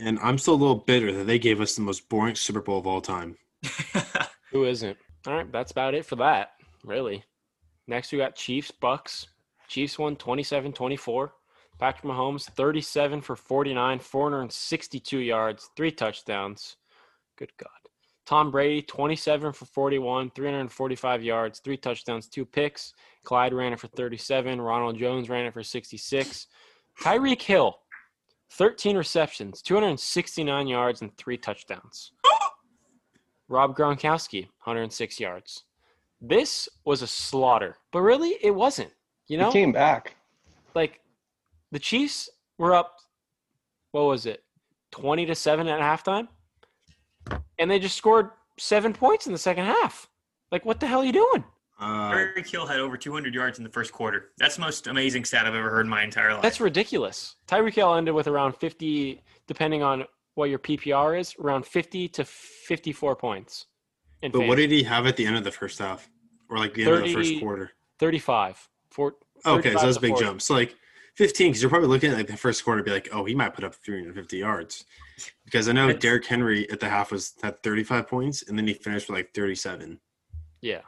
And 0.00 0.18
I'm 0.20 0.38
still 0.38 0.54
a 0.54 0.56
little 0.56 0.76
bitter 0.76 1.12
that 1.12 1.24
they 1.24 1.38
gave 1.38 1.60
us 1.60 1.74
the 1.74 1.82
most 1.82 2.08
boring 2.08 2.34
Super 2.34 2.60
Bowl 2.60 2.78
of 2.78 2.86
all 2.86 3.00
time. 3.00 3.36
Who 4.52 4.64
isn't? 4.64 4.96
All 5.26 5.34
right, 5.34 5.50
that's 5.50 5.72
about 5.72 5.94
it 5.94 6.06
for 6.06 6.16
that, 6.16 6.52
really. 6.84 7.24
Next, 7.86 8.12
we 8.12 8.18
got 8.18 8.36
Chiefs, 8.36 8.70
Bucks. 8.70 9.28
Chiefs 9.68 9.98
won 9.98 10.16
27 10.16 10.72
24. 10.72 11.32
Patrick 11.78 12.04
Mahomes, 12.04 12.44
37 12.50 13.20
for 13.20 13.36
49, 13.36 13.98
462 14.00 15.18
yards, 15.18 15.70
three 15.76 15.92
touchdowns. 15.92 16.76
Good 17.36 17.52
God. 17.56 17.68
Tom 18.26 18.50
Brady, 18.50 18.82
27 18.82 19.52
for 19.52 19.64
41, 19.64 20.32
345 20.34 21.22
yards, 21.22 21.60
three 21.60 21.76
touchdowns, 21.76 22.28
two 22.28 22.44
picks. 22.44 22.92
Clyde 23.24 23.54
ran 23.54 23.72
it 23.72 23.80
for 23.80 23.86
37. 23.88 24.60
Ronald 24.60 24.98
Jones 24.98 25.30
ran 25.30 25.46
it 25.46 25.54
for 25.54 25.62
66. 25.62 26.46
Tyreek 27.00 27.40
Hill, 27.40 27.78
13 28.50 28.96
receptions, 28.96 29.62
269 29.62 30.66
yards, 30.66 31.00
and 31.00 31.16
three 31.16 31.38
touchdowns. 31.38 32.12
Rob 33.48 33.76
Gronkowski, 33.76 34.42
106 34.64 35.18
yards. 35.20 35.64
This 36.20 36.68
was 36.84 37.02
a 37.02 37.06
slaughter, 37.06 37.76
but 37.92 38.00
really, 38.00 38.36
it 38.42 38.50
wasn't. 38.54 38.90
You 39.28 39.38
know, 39.38 39.46
He 39.48 39.52
came 39.52 39.72
back. 39.72 40.16
like 40.74 41.00
the 41.70 41.78
Chiefs 41.78 42.28
were 42.58 42.74
up. 42.74 42.96
What 43.92 44.02
was 44.04 44.26
it, 44.26 44.42
20 44.92 45.26
to 45.26 45.34
seven 45.34 45.66
at 45.68 45.80
halftime, 45.80 46.28
and 47.58 47.70
they 47.70 47.78
just 47.78 47.96
scored 47.96 48.30
seven 48.58 48.92
points 48.92 49.26
in 49.26 49.32
the 49.32 49.38
second 49.38 49.64
half. 49.64 50.08
Like, 50.52 50.64
what 50.64 50.78
the 50.80 50.86
hell 50.86 51.00
are 51.00 51.04
you 51.04 51.12
doing? 51.12 51.44
Uh, 51.80 52.10
Tyreek 52.10 52.50
Hill 52.50 52.66
had 52.66 52.80
over 52.80 52.96
200 52.96 53.32
yards 53.34 53.58
in 53.58 53.64
the 53.64 53.70
first 53.70 53.92
quarter. 53.92 54.30
That's 54.38 54.56
the 54.56 54.62
most 54.62 54.88
amazing 54.88 55.24
stat 55.24 55.46
I've 55.46 55.54
ever 55.54 55.70
heard 55.70 55.86
in 55.86 55.90
my 55.90 56.02
entire 56.02 56.32
life. 56.34 56.42
That's 56.42 56.60
ridiculous. 56.60 57.36
Tyreek 57.46 57.74
Hill 57.74 57.94
ended 57.94 58.14
with 58.14 58.26
around 58.26 58.54
50, 58.56 59.22
depending 59.46 59.82
on 59.82 60.04
what 60.38 60.48
your 60.50 60.60
PPR 60.60 61.18
is, 61.18 61.34
around 61.40 61.66
50 61.66 62.08
to 62.10 62.24
54 62.24 63.16
points. 63.16 63.66
In 64.22 64.30
but 64.30 64.46
what 64.46 64.56
did 64.56 64.70
he 64.70 64.84
have 64.84 65.04
at 65.06 65.16
the 65.16 65.26
end 65.26 65.36
of 65.36 65.42
the 65.42 65.50
first 65.50 65.78
half, 65.80 66.08
or 66.48 66.58
like 66.58 66.74
the 66.74 66.84
end 66.84 66.94
of 66.94 67.02
the 67.02 67.12
first 67.12 67.40
quarter? 67.40 67.72
35. 67.98 68.68
Four, 68.90 69.16
Okay, 69.44 69.72
so 69.72 69.80
35 69.80 69.82
that's 69.82 69.96
a 69.96 70.00
big 70.00 70.10
40. 70.12 70.24
jump. 70.24 70.42
So 70.42 70.54
like 70.54 70.76
15, 71.16 71.48
because 71.50 71.60
you're 71.62 71.68
probably 71.70 71.88
looking 71.88 72.10
at 72.12 72.16
like 72.16 72.28
the 72.28 72.36
first 72.36 72.64
quarter, 72.64 72.78
and 72.78 72.84
be 72.86 72.92
like, 72.92 73.08
oh, 73.12 73.24
he 73.24 73.34
might 73.34 73.52
put 73.54 73.64
up 73.64 73.74
350 73.74 74.36
yards, 74.38 74.84
because 75.44 75.68
I 75.68 75.72
know 75.72 75.88
That's- 75.88 76.00
Derrick 76.02 76.24
Henry 76.24 76.70
at 76.70 76.78
the 76.80 76.88
half 76.88 77.10
was 77.10 77.34
had 77.42 77.60
35 77.64 78.06
points, 78.08 78.48
and 78.48 78.56
then 78.56 78.66
he 78.66 78.74
finished 78.74 79.08
with 79.08 79.18
like 79.18 79.34
37. 79.34 79.98
Yeah. 80.60 80.80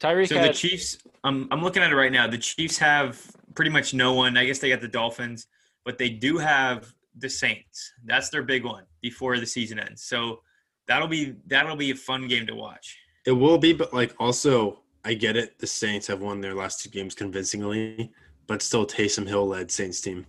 Tyreek 0.00 0.28
So 0.28 0.40
the 0.40 0.52
Chiefs, 0.52 0.98
I'm 1.22 1.46
I'm 1.50 1.62
looking 1.62 1.82
at 1.82 1.90
it 1.92 1.96
right 1.96 2.12
now. 2.12 2.26
The 2.26 2.38
Chiefs 2.38 2.78
have 2.78 3.20
pretty 3.54 3.70
much 3.70 3.94
no 3.94 4.14
one. 4.14 4.36
I 4.36 4.44
guess 4.46 4.58
they 4.58 4.70
got 4.70 4.80
the 4.80 4.88
Dolphins, 4.88 5.46
but 5.84 5.98
they 5.98 6.08
do 6.10 6.38
have 6.38 6.92
the 7.18 7.28
Saints. 7.28 7.92
That's 8.04 8.28
their 8.30 8.42
big 8.42 8.64
one 8.64 8.84
before 9.00 9.38
the 9.38 9.46
season 9.46 9.78
ends. 9.78 10.02
So 10.02 10.40
that'll 10.86 11.08
be 11.08 11.34
that'll 11.46 11.76
be 11.76 11.90
a 11.90 11.94
fun 11.94 12.28
game 12.28 12.46
to 12.46 12.54
watch. 12.54 12.98
It 13.26 13.32
will 13.32 13.58
be, 13.58 13.72
but 13.72 13.92
like 13.94 14.14
also, 14.18 14.80
I 15.04 15.14
get 15.14 15.36
it. 15.36 15.58
The 15.58 15.66
Saints 15.66 16.06
have 16.08 16.20
won 16.20 16.40
their 16.40 16.54
last 16.54 16.82
two 16.82 16.90
games 16.90 17.14
convincingly, 17.14 18.12
but 18.46 18.62
still 18.62 18.86
Taysom 18.86 19.26
Hill 19.26 19.46
led 19.48 19.70
Saints 19.70 20.00
team. 20.00 20.26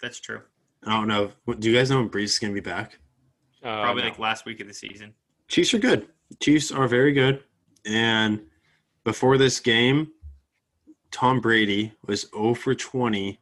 That's 0.00 0.20
true. 0.20 0.40
I 0.84 0.92
don't 0.92 1.08
know. 1.08 1.32
Do 1.58 1.70
you 1.70 1.76
guys 1.76 1.90
know 1.90 1.98
when 1.98 2.08
Brees 2.10 2.24
is 2.24 2.38
going 2.38 2.54
to 2.54 2.60
be 2.60 2.64
back? 2.64 2.98
uh, 3.64 3.82
Probably 3.82 4.02
no. 4.02 4.08
like 4.10 4.18
last 4.18 4.44
week 4.46 4.60
of 4.60 4.68
the 4.68 4.74
season. 4.74 5.12
Chiefs 5.48 5.74
are 5.74 5.78
good. 5.78 6.06
Chiefs 6.40 6.70
are 6.70 6.86
very 6.86 7.12
good. 7.12 7.42
And 7.84 8.42
before 9.04 9.38
this 9.38 9.58
game, 9.60 10.12
Tom 11.10 11.40
Brady 11.40 11.92
was 12.06 12.26
0 12.34 12.54
for 12.54 12.74
20 12.74 13.40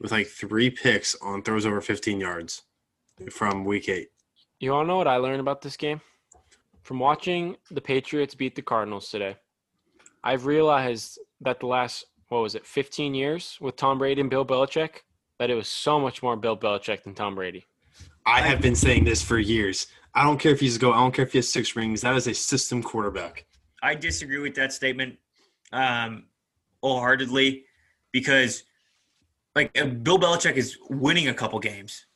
with 0.00 0.12
like 0.12 0.26
three 0.26 0.70
picks 0.70 1.14
on 1.16 1.42
throws 1.42 1.66
over 1.66 1.80
15 1.80 2.20
yards 2.20 2.62
from 3.30 3.64
week 3.64 3.88
eight. 3.88 4.08
You 4.58 4.74
all 4.74 4.84
know 4.84 4.96
what 4.96 5.06
I 5.06 5.16
learned 5.16 5.40
about 5.40 5.62
this 5.62 5.76
game? 5.76 6.00
From 6.82 6.98
watching 6.98 7.56
the 7.70 7.80
Patriots 7.80 8.34
beat 8.34 8.54
the 8.54 8.62
Cardinals 8.62 9.10
today, 9.10 9.36
I've 10.24 10.46
realized 10.46 11.18
that 11.40 11.60
the 11.60 11.66
last, 11.66 12.06
what 12.28 12.40
was 12.40 12.54
it, 12.54 12.66
15 12.66 13.14
years 13.14 13.58
with 13.60 13.76
Tom 13.76 13.98
Brady 13.98 14.20
and 14.20 14.30
Bill 14.30 14.44
Belichick, 14.44 15.02
that 15.38 15.50
it 15.50 15.54
was 15.54 15.68
so 15.68 16.00
much 16.00 16.22
more 16.22 16.36
Bill 16.36 16.56
Belichick 16.56 17.04
than 17.04 17.14
Tom 17.14 17.34
Brady. 17.34 17.66
I 18.26 18.40
have 18.42 18.60
been 18.60 18.76
saying 18.76 19.04
this 19.04 19.22
for 19.22 19.38
years. 19.38 19.86
I 20.14 20.24
don't 20.24 20.38
care 20.38 20.52
if 20.52 20.60
he's 20.60 20.76
a 20.76 20.78
go. 20.78 20.92
I 20.92 20.96
don't 20.96 21.12
care 21.12 21.24
if 21.24 21.32
he 21.32 21.38
has 21.38 21.48
six 21.48 21.76
rings. 21.76 22.02
That 22.02 22.16
is 22.16 22.26
a 22.26 22.34
system 22.34 22.82
quarterback. 22.82 23.46
I 23.82 23.94
disagree 23.94 24.38
with 24.38 24.54
that 24.56 24.72
statement 24.72 25.16
um, 25.72 26.24
wholeheartedly 26.82 27.64
because, 28.12 28.64
like, 29.54 29.76
uh, 29.80 29.86
Bill 29.86 30.18
Belichick 30.18 30.56
is 30.56 30.78
winning 30.88 31.28
a 31.28 31.34
couple 31.34 31.58
games, 31.58 32.06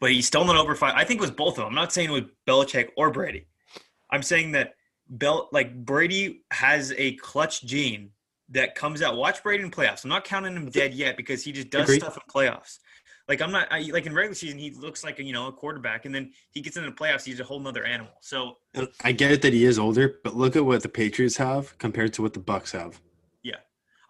but 0.00 0.10
he's 0.10 0.26
still 0.26 0.44
not 0.44 0.56
over 0.56 0.74
five. 0.74 0.94
I 0.96 1.04
think 1.04 1.18
it 1.18 1.22
was 1.22 1.30
both 1.30 1.54
of 1.54 1.64
them. 1.64 1.66
I'm 1.66 1.74
not 1.74 1.92
saying 1.92 2.10
it 2.10 2.12
was 2.12 2.24
Belichick 2.46 2.90
or 2.96 3.10
Brady. 3.10 3.46
I'm 4.10 4.22
saying 4.22 4.52
that 4.52 4.74
Bel 5.08 5.48
like 5.52 5.84
Brady 5.84 6.42
has 6.50 6.92
a 6.96 7.14
clutch 7.16 7.64
gene 7.64 8.10
that 8.50 8.74
comes 8.74 9.02
out. 9.02 9.16
Watch 9.16 9.42
Brady 9.42 9.64
in 9.64 9.70
playoffs. 9.70 10.04
I'm 10.04 10.10
not 10.10 10.24
counting 10.24 10.56
him 10.56 10.70
dead 10.70 10.94
yet 10.94 11.16
because 11.16 11.42
he 11.42 11.52
just 11.52 11.70
does 11.70 11.84
Agreed. 11.84 12.00
stuff 12.00 12.16
in 12.16 12.22
playoffs. 12.32 12.78
Like 13.28 13.40
I'm 13.40 13.52
not 13.52 13.68
I, 13.70 13.80
like 13.92 14.06
in 14.06 14.14
regular 14.14 14.34
season 14.34 14.58
he 14.58 14.70
looks 14.70 15.04
like 15.04 15.18
a, 15.18 15.22
you 15.22 15.32
know 15.32 15.46
a 15.48 15.52
quarterback, 15.52 16.04
and 16.04 16.14
then 16.14 16.32
he 16.50 16.60
gets 16.60 16.76
into 16.76 16.90
the 16.90 16.96
playoffs 16.96 17.24
he's 17.24 17.40
a 17.40 17.44
whole 17.44 17.60
nother 17.60 17.84
animal. 17.84 18.12
So 18.20 18.58
I 19.04 19.12
get 19.12 19.30
it 19.30 19.42
that 19.42 19.52
he 19.52 19.64
is 19.64 19.78
older, 19.78 20.16
but 20.24 20.34
look 20.34 20.56
at 20.56 20.64
what 20.64 20.82
the 20.82 20.88
Patriots 20.88 21.36
have 21.36 21.76
compared 21.78 22.12
to 22.14 22.22
what 22.22 22.34
the 22.34 22.40
Bucks 22.40 22.72
have. 22.72 23.00
Yeah, 23.42 23.56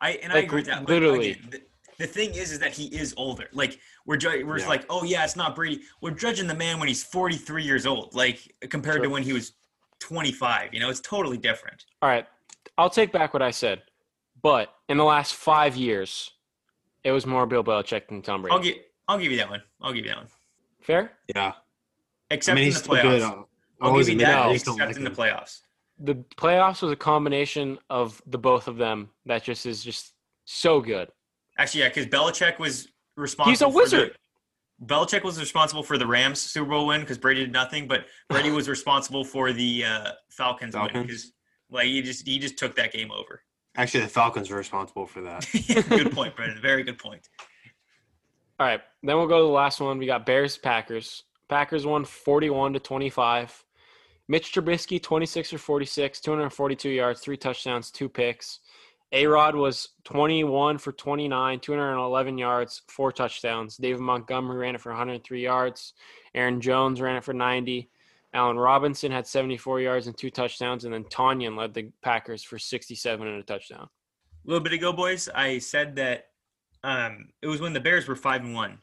I 0.00 0.12
and 0.22 0.32
I 0.32 0.38
agree 0.38 0.60
with 0.60 0.66
that. 0.66 0.88
literally. 0.88 1.38
But 1.44 1.54
again, 1.54 1.66
the, 2.02 2.06
the 2.06 2.12
thing 2.12 2.34
is, 2.34 2.52
is 2.52 2.58
that 2.58 2.72
he 2.72 2.86
is 2.86 3.14
older. 3.16 3.48
Like 3.52 3.78
we're 4.06 4.16
ju- 4.16 4.44
we're 4.46 4.56
just 4.56 4.66
Yeah. 4.66 4.70
like, 4.70 4.86
oh 4.90 5.04
yeah, 5.04 5.24
it's 5.24 5.36
not 5.36 5.54
Brady. 5.54 5.82
We're 6.00 6.10
judging 6.12 6.46
the 6.46 6.54
man 6.54 6.78
when 6.78 6.88
he's 6.88 7.04
43 7.04 7.62
years 7.64 7.86
old, 7.86 8.14
like 8.14 8.54
compared 8.70 9.02
to 9.02 9.08
when 9.08 9.22
he 9.22 9.32
was 9.32 9.52
25. 10.00 10.72
You 10.74 10.80
know, 10.80 10.90
it's 10.90 11.00
totally 11.00 11.38
different. 11.38 11.84
All 12.02 12.08
right, 12.08 12.26
I'll 12.78 12.90
take 12.90 13.12
back 13.12 13.32
what 13.32 13.42
I 13.42 13.50
said, 13.50 13.82
but 14.42 14.72
in 14.88 14.96
the 14.96 15.04
last 15.04 15.34
five 15.34 15.76
years, 15.76 16.30
it 17.04 17.12
was 17.12 17.26
more 17.26 17.46
Bill 17.46 17.64
Belichick 17.64 18.08
than 18.08 18.22
Tom 18.22 18.42
Brady. 18.42 18.54
I'll 18.54 18.62
give 18.62 18.76
I'll 19.08 19.18
give 19.18 19.32
you 19.32 19.38
that 19.38 19.50
one. 19.50 19.62
I'll 19.80 19.92
give 19.92 20.04
you 20.04 20.10
that 20.10 20.18
one. 20.18 20.28
Fair? 20.80 21.12
Yeah, 21.34 21.52
Except 22.30 22.52
I 22.52 22.56
mean 22.56 22.62
in 22.62 22.66
he's 22.66 22.74
the 22.82 22.84
still 22.84 22.94
playoffs. 22.96 23.02
good. 23.02 23.22
I'll, 23.22 23.30
I'll 23.30 23.48
I'll 23.82 23.90
always 23.90 24.06
give 24.08 24.20
you 24.20 24.26
that. 24.26 24.32
that. 24.32 24.46
I 24.48 24.52
just 24.52 24.64
don't 24.64 24.74
except 24.74 24.88
like 24.90 24.96
in 24.96 25.04
the 25.04 25.10
playoffs. 25.10 25.60
The 25.98 26.14
playoffs 26.36 26.82
was 26.82 26.90
a 26.90 26.96
combination 26.96 27.78
of 27.90 28.20
the 28.26 28.38
both 28.38 28.66
of 28.66 28.76
them 28.76 29.10
that 29.26 29.44
just 29.44 29.66
is 29.66 29.84
just 29.84 30.14
so 30.44 30.80
good. 30.80 31.08
Actually, 31.58 31.82
yeah, 31.82 31.88
because 31.88 32.06
Belichick 32.06 32.58
was 32.58 32.88
responsible. 33.16 33.50
He's 33.50 33.62
a 33.62 33.66
for 33.66 33.70
the- 33.70 33.76
wizard. 33.76 34.18
Belichick 34.84 35.22
was 35.22 35.38
responsible 35.38 35.82
for 35.82 35.96
the 35.96 36.06
Rams 36.06 36.40
Super 36.40 36.70
Bowl 36.70 36.88
win 36.88 37.02
because 37.02 37.18
Brady 37.18 37.42
did 37.42 37.52
nothing, 37.52 37.86
but 37.86 38.06
Brady 38.28 38.50
was 38.52 38.68
responsible 38.68 39.24
for 39.24 39.52
the 39.52 39.84
uh, 39.84 40.10
Falcons, 40.30 40.74
win 40.74 41.02
because 41.02 41.32
like 41.70 41.86
he 41.86 42.02
just 42.02 42.26
he 42.26 42.38
just 42.38 42.58
took 42.58 42.74
that 42.76 42.92
game 42.92 43.12
over. 43.12 43.42
Actually, 43.76 44.00
the 44.00 44.08
Falcons 44.08 44.50
were 44.50 44.56
responsible 44.56 45.06
for 45.06 45.22
that. 45.22 45.46
good 45.88 46.12
point, 46.12 46.36
Brendan. 46.36 46.60
Very 46.60 46.82
good 46.82 46.98
point. 46.98 47.28
All 48.60 48.66
right, 48.66 48.80
then 49.02 49.16
we'll 49.16 49.26
go 49.26 49.38
to 49.38 49.44
the 49.44 49.50
last 49.50 49.80
one. 49.80 49.98
We 49.98 50.06
got 50.06 50.26
Bears 50.26 50.58
Packers. 50.58 51.24
Packers 51.48 51.86
won 51.86 52.04
41 52.04 52.74
to 52.74 52.80
25. 52.80 53.64
Mitch 54.28 54.52
Trubisky 54.52 55.02
26 55.02 55.50
for 55.50 55.58
46, 55.58 56.20
242 56.20 56.88
yards, 56.88 57.20
three 57.20 57.36
touchdowns, 57.36 57.90
two 57.90 58.08
picks. 58.08 58.60
A 59.14 59.26
Rod 59.26 59.54
was 59.54 59.90
21 60.04 60.78
for 60.78 60.92
29, 60.92 61.60
211 61.60 62.38
yards, 62.38 62.82
four 62.88 63.12
touchdowns. 63.12 63.76
David 63.76 64.00
Montgomery 64.00 64.56
ran 64.56 64.74
it 64.74 64.80
for 64.80 64.90
103 64.90 65.42
yards. 65.42 65.92
Aaron 66.34 66.62
Jones 66.62 67.00
ran 67.00 67.16
it 67.16 67.24
for 67.24 67.34
90. 67.34 67.90
Allen 68.32 68.58
Robinson 68.58 69.12
had 69.12 69.26
74 69.26 69.80
yards 69.80 70.06
and 70.06 70.16
two 70.16 70.30
touchdowns. 70.30 70.84
And 70.84 70.94
then 70.94 71.04
Tanyan 71.04 71.56
led 71.56 71.74
the 71.74 71.90
Packers 72.00 72.42
for 72.42 72.58
67 72.58 73.26
and 73.26 73.38
a 73.38 73.42
touchdown. 73.42 73.86
A 74.44 74.48
little 74.48 74.64
bit 74.64 74.72
ago, 74.72 74.94
boys, 74.94 75.28
I 75.34 75.58
said 75.58 75.94
that 75.96 76.28
um, 76.82 77.28
it 77.42 77.48
was 77.48 77.60
when 77.60 77.74
the 77.74 77.80
Bears 77.80 78.08
were 78.08 78.16
five 78.16 78.42
and 78.42 78.54
one. 78.54 78.78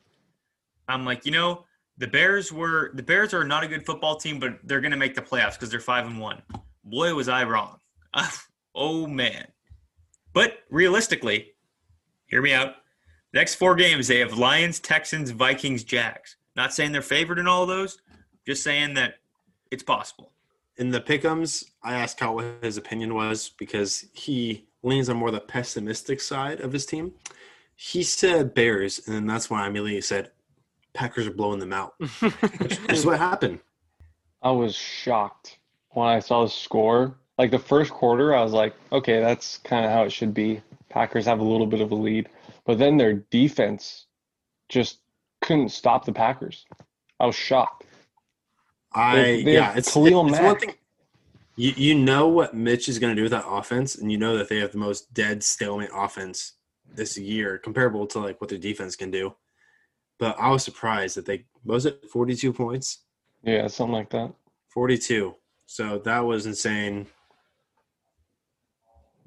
I'm 0.87 1.05
like, 1.05 1.25
you 1.25 1.31
know, 1.31 1.65
the 1.97 2.07
Bears 2.07 2.53
were 2.53 2.91
the 2.93 3.03
Bears 3.03 3.33
are 3.33 3.43
not 3.43 3.63
a 3.63 3.67
good 3.67 3.85
football 3.85 4.15
team, 4.15 4.39
but 4.39 4.59
they're 4.63 4.79
gonna 4.79 4.95
make 4.95 5.15
the 5.15 5.21
playoffs 5.21 5.53
because 5.53 5.69
they're 5.69 5.81
five 5.81 6.05
and 6.05 6.17
one. 6.17 6.41
Boy, 6.85 7.13
was 7.13 7.27
I 7.27 7.43
wrong. 7.43 7.77
oh 8.75 9.05
man. 9.05 9.45
But 10.33 10.59
realistically, 10.69 11.53
hear 12.27 12.41
me 12.41 12.53
out. 12.53 12.75
Next 13.33 13.55
four 13.55 13.75
games, 13.75 14.07
they 14.07 14.19
have 14.19 14.37
Lions, 14.37 14.79
Texans, 14.79 15.31
Vikings, 15.31 15.83
Jags. 15.83 16.37
Not 16.55 16.73
saying 16.73 16.91
they're 16.91 17.01
favored 17.01 17.39
in 17.39 17.47
all 17.47 17.63
of 17.63 17.69
those, 17.69 17.99
just 18.45 18.63
saying 18.63 18.95
that 18.95 19.15
it's 19.71 19.83
possible. 19.83 20.31
In 20.77 20.89
the 20.89 21.01
pickums, 21.01 21.65
I 21.83 21.93
asked 21.95 22.17
Kyle 22.17 22.35
what 22.35 22.57
his 22.61 22.77
opinion 22.77 23.13
was 23.13 23.51
because 23.57 24.05
he 24.13 24.67
leans 24.81 25.09
on 25.09 25.17
more 25.17 25.31
the 25.31 25.39
pessimistic 25.39 26.21
side 26.21 26.61
of 26.61 26.71
his 26.71 26.85
team. 26.85 27.13
He 27.75 28.03
said 28.03 28.53
Bears, 28.53 28.99
and 29.05 29.15
then 29.15 29.27
that's 29.27 29.49
when 29.49 29.59
I 29.59 29.67
immediately 29.67 30.01
said 30.01 30.31
Packers 30.93 31.27
are 31.27 31.31
blowing 31.31 31.59
them 31.59 31.73
out. 31.73 31.93
This 32.59 32.99
is 32.99 33.05
what 33.05 33.19
happened. 33.19 33.59
I 34.41 34.51
was 34.51 34.75
shocked 34.75 35.59
when 35.91 36.07
I 36.07 36.19
saw 36.19 36.43
the 36.43 36.49
score. 36.49 37.17
Like 37.39 37.51
the 37.51 37.57
first 37.57 37.91
quarter, 37.91 38.35
I 38.35 38.43
was 38.43 38.51
like, 38.51 38.75
okay, 38.91 39.21
that's 39.21 39.59
kind 39.59 39.85
of 39.85 39.91
how 39.91 40.03
it 40.03 40.11
should 40.11 40.33
be. 40.33 40.61
Packers 40.89 41.25
have 41.25 41.39
a 41.39 41.43
little 41.43 41.65
bit 41.65 41.79
of 41.79 41.89
a 41.91 41.95
lead, 41.95 42.27
but 42.65 42.77
then 42.77 42.97
their 42.97 43.13
defense 43.13 44.07
just 44.67 44.97
couldn't 45.41 45.69
stop 45.69 46.03
the 46.03 46.11
Packers. 46.11 46.65
I 47.17 47.25
was 47.25 47.35
shocked. 47.35 47.85
I 48.93 49.15
They- 49.15 49.43
they 49.45 49.53
yeah, 49.53 49.73
it's, 49.77 49.93
Khalil 49.93 50.27
it's 50.27 50.33
one 50.37 50.43
Mack. 50.43 50.59
thing. 50.59 50.73
You 51.55 51.71
you 51.77 51.95
know 51.95 52.27
what 52.27 52.53
Mitch 52.53 52.89
is 52.89 52.99
going 52.99 53.11
to 53.11 53.15
do 53.15 53.23
with 53.23 53.31
that 53.31 53.45
offense, 53.47 53.95
and 53.95 54.11
you 54.11 54.17
know 54.17 54.37
that 54.37 54.49
they 54.49 54.57
have 54.57 54.73
the 54.73 54.77
most 54.77 55.13
dead 55.13 55.41
stalemate 55.41 55.91
offense 55.93 56.53
this 56.93 57.17
year, 57.17 57.57
comparable 57.57 58.05
to 58.07 58.19
like 58.19 58.41
what 58.41 58.49
their 58.49 58.59
defense 58.59 58.95
can 58.97 59.11
do. 59.11 59.33
But 60.17 60.37
I 60.39 60.49
was 60.49 60.63
surprised 60.63 61.15
that 61.15 61.25
they 61.25 61.45
was 61.63 61.85
it 61.85 62.05
forty 62.11 62.35
two 62.35 62.51
points, 62.51 62.99
Yeah, 63.43 63.67
something 63.67 63.93
like 63.93 64.09
that. 64.09 64.33
forty 64.67 64.97
two. 64.97 65.35
So 65.65 65.99
that 65.99 66.19
was 66.25 66.45
insane. 66.45 67.07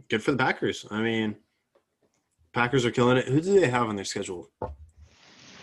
Good 0.09 0.23
for 0.23 0.33
the 0.33 0.37
Packers. 0.37 0.87
I 0.91 1.01
mean, 1.01 1.37
Packers 2.53 2.85
are 2.85 2.91
killing 2.91 3.17
it. 3.17 3.27
Who 3.27 3.41
do 3.41 3.59
they 3.59 3.69
have 3.69 3.89
on 3.89 3.97
their 3.97 4.05
schedule? 4.05 4.51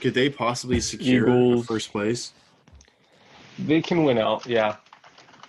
Could 0.02 0.14
they 0.14 0.30
possibly 0.30 0.80
secure 0.80 1.28
Eagles. 1.28 1.66
first 1.66 1.92
place? 1.92 2.34
They 3.60 3.82
can 3.82 4.04
win 4.04 4.18
out. 4.18 4.46
Yeah. 4.46 4.78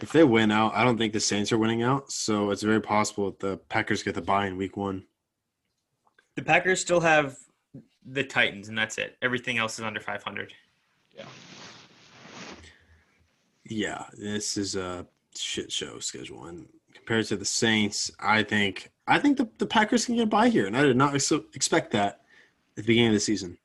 If 0.01 0.13
they 0.13 0.25
win 0.25 0.51
out, 0.51 0.75
I 0.75 0.83
don't 0.83 0.99
think 0.99 1.13
the 1.13 1.21
Saints 1.21 1.53
are 1.53 1.59
winning 1.59 1.83
out. 1.83 2.11
So 2.11 2.51
it's 2.51 2.63
very 2.63 2.81
possible 2.81 3.31
that 3.31 3.39
the 3.39 3.57
Packers 3.69 4.03
get 4.03 4.15
the 4.15 4.23
bye 4.23 4.47
in 4.47 4.57
week 4.57 4.77
one. 4.77 5.05
The 6.37 6.43
Packers 6.43 6.81
still 6.81 7.01
have 7.01 7.37
the 8.05 8.25
Titans, 8.25 8.69
and 8.69 8.77
that's 8.77 8.99
it. 8.99 9.17
Everything 9.23 9.59
else 9.59 9.79
is 9.79 9.85
under 9.85 10.01
500. 10.01 10.55
Yeah, 11.17 11.25
Yeah, 13.65 14.05
this 14.15 14.57
is 14.57 14.75
a 14.75 15.07
shit 15.37 15.71
show 15.71 15.99
schedule. 15.99 16.47
And 16.47 16.67
compared 16.95 17.27
to 17.27 17.37
the 17.37 17.45
Saints, 17.45 18.11
I 18.19 18.43
think 18.43 18.91
I 19.07 19.19
think 19.19 19.39
the, 19.39 19.49
the 19.59 19.67
Packers 19.67 20.07
can 20.07 20.17
get 20.17 20.31
by 20.31 20.49
here. 20.49 20.67
And 20.67 20.77
I 20.77 20.83
did 20.83 20.97
not 20.97 21.15
ex- 21.15 21.33
expect 21.33 21.91
that 21.93 22.21
at 22.77 22.77
the 22.77 22.83
beginning 22.83 23.09
of 23.09 23.15
the 23.15 23.21
season. 23.21 23.59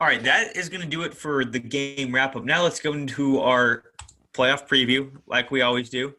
All 0.00 0.06
right, 0.06 0.22
that 0.24 0.56
is 0.56 0.68
going 0.68 0.80
to 0.80 0.86
do 0.86 1.02
it 1.02 1.14
for 1.14 1.44
the 1.44 1.58
game 1.58 2.12
wrap 2.12 2.34
up. 2.34 2.44
Now 2.44 2.62
let's 2.62 2.80
go 2.80 2.92
into 2.92 3.40
our 3.40 3.84
playoff 4.32 4.68
preview, 4.68 5.10
like 5.26 5.50
we 5.50 5.62
always 5.62 5.90
do. 5.90 6.14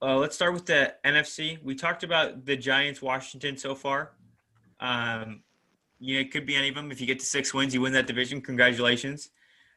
Uh, 0.00 0.16
let's 0.16 0.34
start 0.34 0.52
with 0.52 0.66
the 0.66 0.94
NFC. 1.04 1.62
We 1.62 1.74
talked 1.74 2.02
about 2.02 2.44
the 2.44 2.56
Giants, 2.56 3.00
Washington 3.00 3.56
so 3.56 3.74
far. 3.74 4.12
Um, 4.80 5.42
you 5.98 6.14
know, 6.14 6.20
it 6.20 6.30
could 6.30 6.46
be 6.46 6.54
any 6.54 6.68
of 6.68 6.74
them. 6.74 6.90
If 6.90 7.00
you 7.00 7.06
get 7.06 7.18
to 7.20 7.26
six 7.26 7.52
wins, 7.54 7.74
you 7.74 7.80
win 7.80 7.92
that 7.94 8.06
division. 8.06 8.40
Congratulations. 8.40 9.30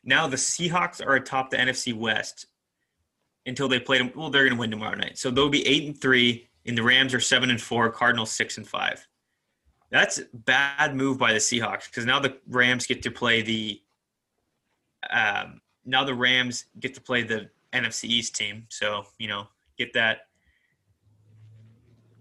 Now 0.03 0.27
the 0.27 0.37
Seahawks 0.37 1.05
are 1.05 1.15
atop 1.15 1.49
the 1.49 1.57
NFC 1.57 1.93
West 1.93 2.47
until 3.49 3.67
they 3.67 3.79
play 3.79 3.97
them. 3.97 4.11
Well, 4.15 4.29
they're 4.29 4.43
going 4.43 4.55
to 4.55 4.59
win 4.59 4.71
tomorrow 4.71 4.95
night, 4.95 5.17
so 5.17 5.29
they'll 5.29 5.49
be 5.49 5.67
eight 5.67 5.85
and 5.85 5.99
three. 5.99 6.47
And 6.65 6.77
the 6.77 6.83
Rams 6.83 7.13
are 7.13 7.19
seven 7.19 7.49
and 7.49 7.61
four. 7.61 7.89
Cardinals 7.89 8.31
six 8.31 8.57
and 8.57 8.67
five. 8.67 9.05
That's 9.91 10.21
bad 10.33 10.95
move 10.95 11.17
by 11.17 11.33
the 11.33 11.39
Seahawks 11.39 11.85
because 11.87 12.05
now 12.05 12.19
the 12.19 12.37
Rams 12.47 12.85
get 12.85 13.01
to 13.03 13.11
play 13.11 13.41
the. 13.41 13.81
Um, 15.09 15.61
now 15.85 16.03
the 16.03 16.13
Rams 16.13 16.65
get 16.79 16.93
to 16.93 17.01
play 17.01 17.23
the 17.23 17.49
NFC 17.73 18.05
East 18.05 18.35
team, 18.35 18.65
so 18.69 19.03
you 19.17 19.27
know 19.27 19.47
get 19.77 19.93
that. 19.93 20.27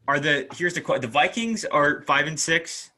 Are 0.07 0.19
the 0.19 0.47
here's 0.57 0.75
the 0.75 0.99
the 1.01 1.09
Vikings 1.09 1.65
are 1.67 2.03
five 2.03 2.27
and 2.27 2.41
six. 2.41 2.91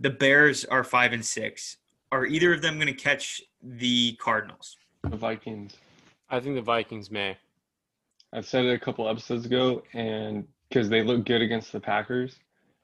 The 0.00 0.10
Bears 0.10 0.64
are 0.64 0.82
five 0.82 1.12
and 1.12 1.24
six. 1.24 1.76
Are 2.10 2.26
either 2.26 2.52
of 2.52 2.62
them 2.62 2.76
going 2.76 2.88
to 2.88 2.92
catch 2.92 3.40
the 3.62 4.16
Cardinals? 4.20 4.76
The 5.02 5.16
Vikings. 5.16 5.76
I 6.30 6.40
think 6.40 6.56
the 6.56 6.62
Vikings 6.62 7.10
may. 7.10 7.36
I 8.32 8.40
said 8.40 8.64
it 8.64 8.72
a 8.74 8.78
couple 8.78 9.08
episodes 9.08 9.46
ago, 9.46 9.82
and 9.92 10.46
because 10.68 10.88
they 10.88 11.02
look 11.02 11.24
good 11.24 11.42
against 11.42 11.72
the 11.72 11.80
Packers, 11.80 12.36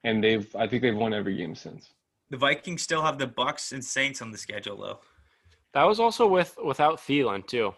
and 0.05 0.23
they've 0.23 0.55
I 0.57 0.67
think 0.69 0.83
they've 0.83 0.97
won 0.97 1.13
every 1.13 1.37
game 1.37 1.55
since. 1.55 1.91
The 2.31 2.37
Vikings 2.37 2.83
still 2.83 3.03
have 3.03 3.19
the 3.19 3.27
Bucks 3.27 3.73
and 3.73 3.85
Saints 3.85 4.23
on 4.23 4.31
the 4.31 4.39
schedule, 4.39 4.77
though. 4.77 5.01
That 5.73 5.85
was 5.85 5.99
also 5.99 6.27
with 6.27 6.57
without 6.65 6.99
Thielen 6.99 7.47
too. 7.47 7.75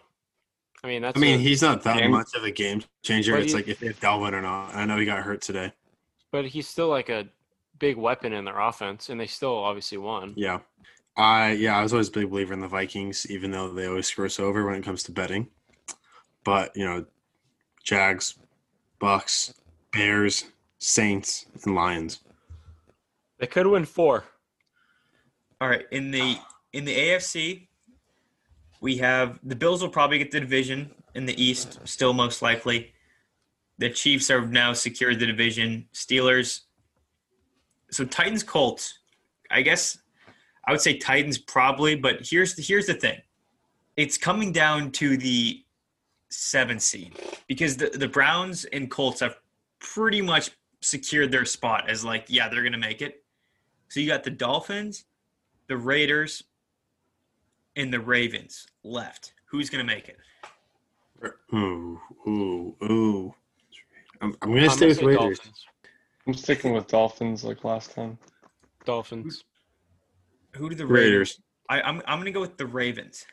I 0.83 0.87
mean, 0.87 1.01
that's. 1.01 1.17
I 1.17 1.21
mean, 1.21 1.39
a- 1.39 1.41
he's 1.41 1.61
not 1.61 1.81
that 1.83 1.97
Game- 1.97 2.11
much 2.11 2.33
of 2.35 2.43
a 2.43 2.51
game 2.51 2.83
changer. 3.03 3.31
But 3.31 3.41
It's 3.43 3.51
you- 3.53 3.57
like 3.57 3.67
if, 3.67 3.81
if 3.81 3.99
Dalvin 3.99 4.33
or 4.33 4.41
not. 4.41 4.75
I 4.75 4.85
know 4.85 4.97
he 4.97 5.05
got 5.05 5.23
hurt 5.23 5.41
today. 5.41 5.71
but 6.31 6.45
he's 6.45 6.67
still 6.67 6.89
like 6.89 7.09
a 7.09 7.27
big 7.79 7.95
weapon 7.97 8.33
in 8.33 8.45
their 8.45 8.59
offense, 8.59 9.09
and 9.09 9.19
they 9.19 9.27
still 9.27 9.55
obviously 9.55 9.97
won. 9.97 10.33
Yeah. 10.35 10.59
I 11.15 11.51
yeah, 11.51 11.77
I 11.77 11.83
was 11.83 11.93
always 11.93 12.09
a 12.09 12.11
big 12.11 12.29
believer 12.29 12.53
in 12.53 12.59
the 12.59 12.67
Vikings, 12.67 13.29
even 13.29 13.51
though 13.51 13.69
they 13.69 13.87
always 13.87 14.07
screw 14.07 14.25
us 14.25 14.39
over 14.39 14.65
when 14.65 14.75
it 14.75 14.83
comes 14.83 15.03
to 15.03 15.11
betting. 15.11 15.47
But, 16.43 16.75
you 16.75 16.85
know, 16.85 17.05
Jags, 17.83 18.35
Bucks, 18.99 19.53
Bears, 19.91 20.45
Saints, 20.79 21.45
and 21.63 21.75
Lions. 21.75 22.19
They 23.37 23.47
could 23.47 23.67
win 23.67 23.85
four. 23.85 24.25
All 25.61 25.69
right, 25.69 25.85
in 25.91 26.11
the 26.11 26.37
in 26.73 26.85
the 26.85 26.95
AFC, 26.95 27.67
we 28.81 28.97
have 28.97 29.39
the 29.43 29.55
Bills 29.55 29.81
will 29.81 29.89
probably 29.89 30.17
get 30.17 30.31
the 30.31 30.39
division 30.39 30.91
in 31.15 31.25
the 31.25 31.41
East, 31.41 31.79
still 31.85 32.13
most 32.13 32.41
likely. 32.41 32.93
The 33.77 33.89
Chiefs 33.89 34.29
are 34.29 34.45
now 34.45 34.73
secured 34.73 35.19
the 35.19 35.25
division. 35.25 35.87
Steelers. 35.93 36.61
So 37.91 38.05
Titans 38.05 38.43
Colts, 38.43 38.99
I 39.51 39.61
guess 39.61 39.97
I 40.65 40.71
would 40.71 40.81
say 40.81 40.97
Titans 40.97 41.37
probably, 41.37 41.95
but 41.95 42.27
here's 42.27 42.55
the 42.55 42.61
here's 42.61 42.87
the 42.87 42.93
thing. 42.93 43.21
It's 43.97 44.17
coming 44.17 44.51
down 44.51 44.91
to 44.93 45.17
the 45.17 45.63
seven 46.29 46.79
seed 46.79 47.19
because 47.47 47.77
the, 47.77 47.89
the 47.89 48.07
Browns 48.07 48.65
and 48.65 48.89
Colts 48.89 49.19
have 49.19 49.37
pretty 49.79 50.21
much 50.21 50.51
secured 50.81 51.31
their 51.31 51.45
spot 51.45 51.89
as 51.89 52.03
like, 52.03 52.25
yeah, 52.27 52.49
they're 52.49 52.63
gonna 52.63 52.77
make 52.77 53.01
it. 53.01 53.23
So 53.89 53.99
you 53.99 54.07
got 54.07 54.23
the 54.23 54.31
Dolphins, 54.31 55.05
the 55.67 55.77
Raiders, 55.77 56.43
and 57.75 57.93
the 57.93 57.99
Ravens 57.99 58.67
left. 58.83 59.33
Who's 59.45 59.69
going 59.69 59.85
to 59.85 59.93
make 59.93 60.09
it? 60.09 60.17
Ooh, 61.53 61.99
ooh, 62.27 62.75
ooh. 62.83 63.35
I'm, 64.21 64.35
I'm 64.41 64.49
going 64.49 64.63
to 64.63 64.69
I'm 64.69 64.77
stay 64.77 64.87
with 64.87 65.01
Raiders. 65.01 65.39
Dolphins. 65.39 65.65
I'm 66.25 66.33
sticking 66.33 66.73
with 66.73 66.87
Dolphins 66.87 67.43
like 67.43 67.63
last 67.63 67.93
time. 67.93 68.17
Dolphins. 68.85 69.43
Who 70.55 70.69
do 70.69 70.75
the 70.75 70.85
Raiders? 70.85 71.39
Raiders. 71.39 71.41
I, 71.69 71.81
I'm 71.81 72.01
I'm 72.05 72.17
going 72.17 72.25
to 72.25 72.31
go 72.31 72.41
with 72.41 72.57
the 72.57 72.65
Ravens. 72.65 73.25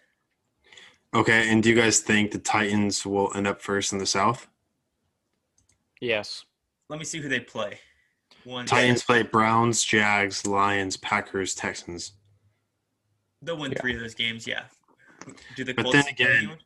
Okay, 1.15 1.51
and 1.51 1.63
do 1.63 1.69
you 1.69 1.75
guys 1.75 1.99
think 2.01 2.31
the 2.31 2.39
Titans 2.39 3.05
will 3.05 3.33
end 3.35 3.47
up 3.49 3.61
first 3.61 3.93
in 3.93 3.99
the 3.99 4.07
South? 4.07 4.47
Yes. 6.01 6.45
Let 6.89 6.99
me 6.99 7.05
see 7.05 7.21
who 7.21 7.29
they 7.29 7.41
play. 7.41 7.79
One 8.45 8.65
Titans 8.65 9.03
play 9.03 9.23
Browns, 9.23 9.83
Jags, 9.85 10.47
Lions, 10.47 10.97
Packers, 10.97 11.55
Texans. 11.55 12.13
They'll 13.43 13.57
win 13.59 13.73
Yeah. 13.73 13.81
three 13.81 13.95
of 13.95 14.01
those 14.01 14.15
games. 14.15 14.47
Yeah. 14.47 14.65
Do 15.57 15.65
the 15.65 15.75
But 15.75 15.83
Colts 15.85 15.95
then 15.97 16.03
play 16.05 16.11
again, 16.13 16.37
anyone? 16.39 16.59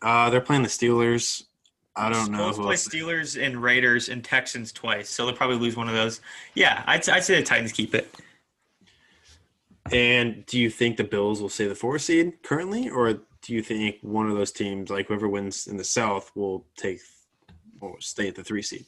Uh, 0.00 0.30
they're 0.30 0.40
playing 0.40 0.62
the 0.62 0.68
Steelers. 0.68 1.44
I 1.96 2.10
don't 2.10 2.30
know. 2.30 2.38
Colts 2.52 2.58
play 2.58 2.72
else- 2.74 2.88
Steelers 2.88 3.40
and 3.44 3.62
Raiders 3.62 4.08
and 4.08 4.24
Texans 4.24 4.72
twice, 4.72 5.08
so 5.10 5.26
they'll 5.26 5.34
probably 5.36 5.56
lose 5.58 5.76
one 5.76 5.88
of 5.88 5.94
those. 5.94 6.20
Yeah, 6.54 6.82
I'd, 6.86 7.08
I'd 7.08 7.24
say 7.24 7.36
the 7.36 7.42
Titans 7.42 7.72
keep 7.72 7.94
it. 7.94 8.14
And 9.92 10.46
do 10.46 10.58
you 10.58 10.70
think 10.70 10.96
the 10.96 11.04
Bills 11.04 11.42
will 11.42 11.48
stay 11.48 11.66
the 11.66 11.74
four 11.74 11.98
seed 11.98 12.42
currently, 12.42 12.88
or 12.88 13.12
do 13.12 13.52
you 13.52 13.62
think 13.62 13.98
one 14.00 14.28
of 14.30 14.36
those 14.36 14.50
teams, 14.50 14.90
like 14.90 15.08
whoever 15.08 15.28
wins 15.28 15.66
in 15.66 15.76
the 15.76 15.84
South, 15.84 16.30
will 16.34 16.66
take 16.76 17.00
or 17.80 18.00
stay 18.00 18.28
at 18.28 18.34
the 18.34 18.42
three 18.42 18.62
seed? 18.62 18.86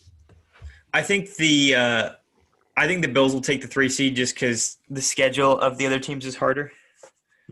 I 0.94 1.02
think 1.02 1.34
the 1.36 1.74
uh, 1.74 2.10
I 2.76 2.86
think 2.86 3.02
the 3.02 3.08
Bills 3.08 3.34
will 3.34 3.42
take 3.42 3.60
the 3.60 3.68
three 3.68 3.90
seed 3.90 4.16
just 4.16 4.34
because 4.34 4.78
the 4.88 5.02
schedule 5.02 5.58
of 5.58 5.76
the 5.76 5.86
other 5.86 5.98
teams 5.98 6.24
is 6.24 6.36
harder. 6.36 6.72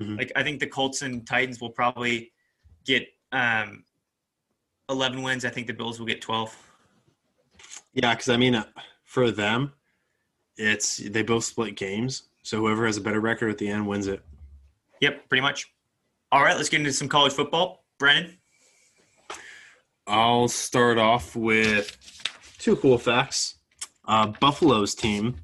Mhm. 0.01 0.17
Like 0.17 0.33
I 0.35 0.43
think 0.43 0.61
the 0.61 0.67
Colts 0.67 1.03
and 1.03 1.27
Titans 1.27 1.61
will 1.61 1.71
probably 1.71 2.33
get 2.87 3.07
um, 3.33 3.85
eleven 4.89 5.23
wins. 5.23 5.45
I 5.45 5.51
think 5.51 5.67
the 5.67 5.75
Bills 5.75 5.99
will 5.99 6.07
get 6.07 6.23
twelve. 6.23 6.57
Yeah, 7.93 8.15
because 8.15 8.31
I 8.31 8.39
mean, 8.39 8.55
uh, 8.55 8.65
for 9.05 9.31
them, 9.31 9.73
it's 10.57 10.97
they 10.97 11.23
both 11.23 11.45
split 11.45 11.77
games, 11.77 12.25
so 12.45 12.59
whoever 12.59 12.87
has 12.87 12.99
a 12.99 13.01
better 13.01 13.21
record 13.21 13.51
at 13.51 13.59
the 13.59 13.69
end 13.69 13.87
wins 13.89 14.07
it. 14.07 14.23
Yep, 15.01 15.29
pretty 15.29 15.41
much. 15.41 15.73
All 16.31 16.43
right, 16.43 16.57
let's 16.57 16.69
get 16.69 16.81
into 16.81 16.93
some 16.93 17.09
college 17.09 17.33
football. 17.33 17.85
Brennan, 17.99 18.37
I'll 20.07 20.49
start 20.49 20.99
off 20.99 21.35
with 21.35 21.97
two 22.59 22.77
cool 22.77 22.99
facts. 22.99 23.57
Uh, 24.07 24.27
Buffalo's 24.27 24.95
team 24.95 25.37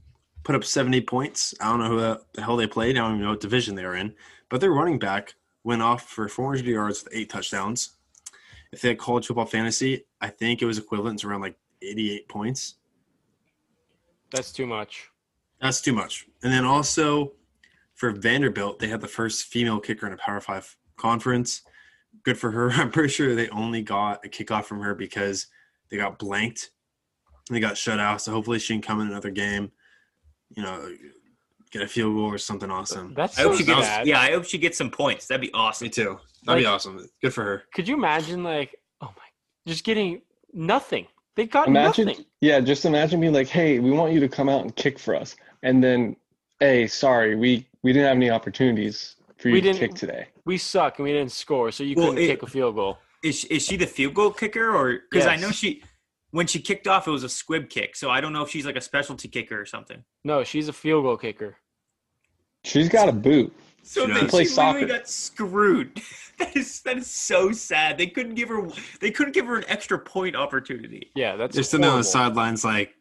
put 0.44 0.54
up 0.54 0.62
70 0.62 1.00
points. 1.02 1.54
I 1.58 1.70
don't 1.70 1.78
know 1.78 1.88
who 1.88 2.00
the, 2.00 2.20
the 2.34 2.42
hell 2.42 2.56
they 2.56 2.66
played. 2.66 2.96
I 2.96 3.00
don't 3.00 3.12
even 3.12 3.22
know 3.24 3.30
what 3.30 3.40
division 3.40 3.74
they 3.74 3.84
were 3.84 3.96
in. 3.96 4.14
But 4.50 4.60
their 4.60 4.72
running 4.72 4.98
back 4.98 5.34
went 5.64 5.80
off 5.80 6.06
for 6.06 6.28
400 6.28 6.66
yards 6.66 7.02
with 7.02 7.14
eight 7.14 7.30
touchdowns. 7.30 7.96
If 8.72 8.82
they 8.82 8.88
had 8.88 8.98
college 8.98 9.26
football 9.26 9.46
fantasy, 9.46 10.04
I 10.20 10.28
think 10.28 10.60
it 10.60 10.66
was 10.66 10.76
equivalent 10.76 11.20
to 11.20 11.28
around 11.28 11.40
like 11.40 11.56
88 11.80 12.28
points. 12.28 12.74
That's 14.30 14.52
too 14.52 14.66
much. 14.66 15.08
That's 15.60 15.80
too 15.80 15.92
much. 15.92 16.26
And 16.42 16.52
then 16.52 16.64
also 16.64 17.32
for 17.94 18.10
Vanderbilt, 18.12 18.78
they 18.78 18.88
had 18.88 19.00
the 19.00 19.08
first 19.08 19.44
female 19.46 19.78
kicker 19.80 20.06
in 20.06 20.12
a 20.12 20.16
Power 20.16 20.40
Five 20.40 20.76
conference. 20.96 21.62
Good 22.24 22.38
for 22.38 22.50
her. 22.50 22.70
I'm 22.72 22.90
pretty 22.90 23.10
sure 23.10 23.34
they 23.34 23.48
only 23.50 23.82
got 23.82 24.24
a 24.24 24.28
kickoff 24.28 24.64
from 24.64 24.80
her 24.80 24.94
because 24.94 25.46
they 25.90 25.96
got 25.96 26.18
blanked. 26.18 26.70
and 27.48 27.56
They 27.56 27.60
got 27.60 27.76
shut 27.76 27.98
out. 28.00 28.22
So 28.22 28.32
hopefully 28.32 28.58
she 28.58 28.74
can 28.74 28.82
come 28.82 29.00
in 29.00 29.08
another 29.08 29.30
game, 29.30 29.70
you 30.50 30.62
know, 30.62 30.94
get 31.70 31.82
a 31.82 31.86
field 31.88 32.14
goal 32.16 32.26
or 32.32 32.38
something 32.38 32.70
awesome. 32.70 33.14
That's 33.14 33.38
I 33.38 33.42
hope 33.42 33.52
so 33.52 33.58
she 33.58 33.64
gets. 33.64 33.86
sad. 33.86 34.06
Yeah, 34.06 34.20
I 34.20 34.30
hope 34.32 34.44
she 34.44 34.58
gets 34.58 34.78
some 34.78 34.90
points. 34.90 35.26
That'd 35.26 35.40
be 35.42 35.52
awesome. 35.52 35.86
Me 35.86 35.90
too. 35.90 36.18
That'd 36.46 36.62
be 36.62 36.66
awesome. 36.66 37.06
Good 37.22 37.34
for 37.34 37.44
her. 37.44 37.62
Could 37.74 37.86
you 37.86 37.94
imagine, 37.96 38.42
like, 38.42 38.74
oh 39.02 39.06
my, 39.08 39.22
just 39.66 39.84
getting 39.84 40.22
nothing? 40.54 41.06
They 41.36 41.46
got 41.46 41.68
Imagine, 41.68 42.06
nothing. 42.08 42.24
yeah, 42.40 42.58
just 42.60 42.84
imagine 42.84 43.20
being 43.20 43.32
like, 43.32 43.46
"Hey, 43.46 43.78
we 43.78 43.92
want 43.92 44.12
you 44.12 44.18
to 44.20 44.28
come 44.28 44.48
out 44.48 44.62
and 44.62 44.74
kick 44.74 44.98
for 44.98 45.14
us," 45.14 45.36
and 45.62 45.82
then, 45.82 46.16
"Hey, 46.58 46.86
sorry, 46.86 47.36
we 47.36 47.66
we 47.82 47.92
didn't 47.92 48.08
have 48.08 48.16
any 48.16 48.30
opportunities 48.30 49.16
for 49.38 49.48
you 49.48 49.54
We 49.54 49.60
to 49.60 49.72
didn't- 49.72 49.78
kick 49.80 49.94
today." 49.94 50.26
We 50.44 50.54
we 50.54 50.58
suck 50.58 50.98
and 50.98 51.04
we 51.04 51.12
didn't 51.12 51.32
score, 51.32 51.70
so 51.70 51.84
you 51.84 51.94
Well, 51.96 52.08
couldn't 52.08 52.24
it- 52.24 52.26
kick 52.28 52.42
a 52.42 52.46
field 52.46 52.74
goal. 52.74 52.98
Is 53.22 53.40
she, 53.40 53.46
is 53.48 53.64
she 53.66 53.76
the 53.76 53.86
field 53.86 54.14
goal 54.14 54.30
kicker 54.32 54.74
or 54.74 55.00
because 55.10 55.26
I 55.26 55.36
know 55.36 55.50
she 55.50 55.82
when 56.30 56.46
she 56.46 56.58
kicked 56.60 56.86
off 56.88 57.06
it 57.06 57.10
was 57.10 57.22
a 57.24 57.28
squib 57.28 57.68
kick, 57.68 57.94
so 57.96 58.08
I 58.10 58.20
don't 58.20 58.32
know 58.32 58.42
if 58.42 58.48
she's 58.50 58.64
like 58.64 58.76
a 58.76 58.80
specialty 58.80 59.28
kicker 59.28 59.60
or 59.60 59.66
something. 59.66 60.02
No, 60.24 60.42
she's 60.44 60.68
a 60.68 60.72
field 60.72 61.04
goal 61.04 61.16
kicker. 61.18 61.56
She's 62.64 62.88
got 62.88 63.08
a 63.08 63.12
boot. 63.12 63.52
So 63.82 64.06
She 64.06 64.12
they. 64.12 64.26
Play 64.26 64.44
she 64.44 64.50
literally 64.56 64.80
soccer. 64.82 64.86
got 64.86 65.08
screwed. 65.08 66.00
that 66.38 66.56
is 66.56 66.80
that 66.82 66.96
is 66.98 67.06
so 67.10 67.52
sad. 67.52 67.98
They 67.98 68.06
couldn't 68.06 68.34
give 68.34 68.48
her 68.48 68.66
they 69.00 69.10
couldn't 69.10 69.32
give 69.34 69.46
her 69.46 69.56
an 69.56 69.64
extra 69.68 69.98
point 69.98 70.34
opportunity. 70.36 71.10
Yeah, 71.14 71.36
that's 71.36 71.54
They're 71.54 71.62
sitting 71.64 71.86
on 71.86 71.98
the 71.98 72.04
sidelines 72.04 72.64
like, 72.64 72.94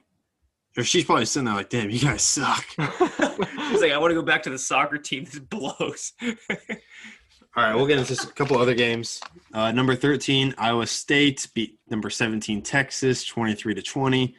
or 0.80 0.84
she's 0.84 1.04
probably 1.04 1.26
sitting 1.26 1.46
there 1.46 1.56
like, 1.56 1.70
damn, 1.70 1.90
you 1.90 2.00
guys 2.00 2.22
suck. 2.22 2.66
She's 2.78 3.82
like, 3.82 3.92
I 3.92 3.98
want 3.98 4.12
to 4.12 4.16
go 4.16 4.22
back 4.22 4.44
to 4.44 4.50
the 4.50 4.58
soccer 4.58 4.98
team. 4.98 5.26
This 5.26 5.40
blows. 5.40 6.14
All 6.22 7.64
right, 7.64 7.76
we'll 7.76 7.88
get 7.88 8.00
into 8.00 8.14
a 8.14 8.32
couple 8.34 8.58
other 8.58 8.74
games. 8.74 9.20
Uh, 9.54 9.72
number 9.72 9.96
13, 9.96 10.56
Iowa 10.58 10.88
State 10.88 11.48
beat 11.54 11.80
number 11.90 12.10
17, 12.10 12.62
Texas, 12.62 13.26
23 13.26 13.76
to 13.76 13.82
20. 13.82 14.36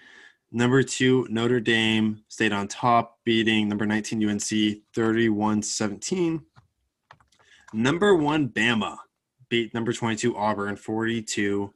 Number 0.52 0.82
two, 0.82 1.26
Notre 1.28 1.60
Dame 1.60 2.22
stayed 2.28 2.52
on 2.52 2.66
top, 2.66 3.18
beating 3.24 3.68
number 3.68 3.86
19, 3.86 4.28
UNC, 4.28 4.78
31 4.94 5.62
17. 5.62 6.42
Number 7.72 8.14
one, 8.14 8.48
Bama 8.48 8.96
beat 9.48 9.74
number 9.74 9.92
22, 9.92 10.36
Auburn, 10.36 10.76
42 10.76 11.72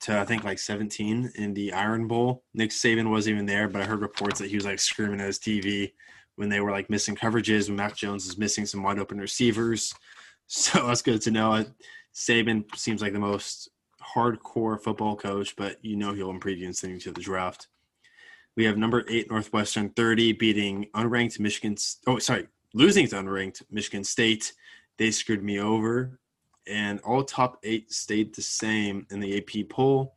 to 0.00 0.18
I 0.18 0.24
think 0.24 0.44
like 0.44 0.58
17 0.58 1.32
in 1.34 1.54
the 1.54 1.72
Iron 1.72 2.06
Bowl. 2.06 2.44
Nick 2.54 2.70
Saban 2.70 3.10
wasn't 3.10 3.34
even 3.34 3.46
there, 3.46 3.68
but 3.68 3.82
I 3.82 3.84
heard 3.86 4.00
reports 4.00 4.38
that 4.38 4.48
he 4.48 4.56
was 4.56 4.64
like 4.64 4.78
screaming 4.78 5.20
at 5.20 5.26
his 5.26 5.38
TV 5.38 5.92
when 6.36 6.48
they 6.48 6.60
were 6.60 6.70
like 6.70 6.88
missing 6.88 7.16
coverages, 7.16 7.68
when 7.68 7.76
Mac 7.76 7.96
Jones 7.96 8.26
is 8.26 8.38
missing 8.38 8.64
some 8.64 8.82
wide 8.82 8.98
open 8.98 9.18
receivers. 9.18 9.94
So 10.50 10.86
that's 10.86 11.02
good 11.02 11.20
to 11.20 11.30
know. 11.30 11.62
Saban 12.14 12.64
seems 12.74 13.02
like 13.02 13.12
the 13.12 13.18
most 13.18 13.68
hardcore 14.14 14.82
football 14.82 15.14
coach, 15.14 15.54
but 15.56 15.76
you 15.82 15.94
know 15.94 16.14
he'll 16.14 16.30
improve 16.30 16.56
you 16.56 16.66
in 16.66 16.72
to 17.00 17.12
the 17.12 17.20
draft. 17.20 17.68
We 18.56 18.64
have 18.64 18.78
number 18.78 19.04
eight 19.08 19.30
Northwestern 19.30 19.90
30 19.90 20.32
beating 20.32 20.86
unranked 20.96 21.38
Michigan. 21.38 21.76
Oh, 22.06 22.18
sorry, 22.18 22.48
losing 22.72 23.06
to 23.08 23.16
unranked 23.16 23.62
Michigan 23.70 24.04
State. 24.04 24.54
They 24.96 25.10
screwed 25.10 25.44
me 25.44 25.60
over, 25.60 26.18
and 26.68 27.00
all 27.00 27.24
top 27.24 27.58
eight 27.62 27.92
stayed 27.92 28.34
the 28.34 28.42
same 28.42 29.06
in 29.10 29.20
the 29.20 29.38
AP 29.38 29.68
poll. 29.68 30.14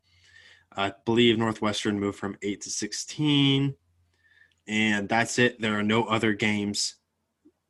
I 0.75 0.93
believe 1.05 1.37
Northwestern 1.37 1.99
moved 1.99 2.17
from 2.17 2.37
eight 2.41 2.61
to 2.61 2.69
16, 2.69 3.75
and 4.67 5.09
that's 5.09 5.37
it. 5.39 5.59
There 5.59 5.77
are 5.77 5.83
no 5.83 6.03
other 6.05 6.33
games 6.33 6.95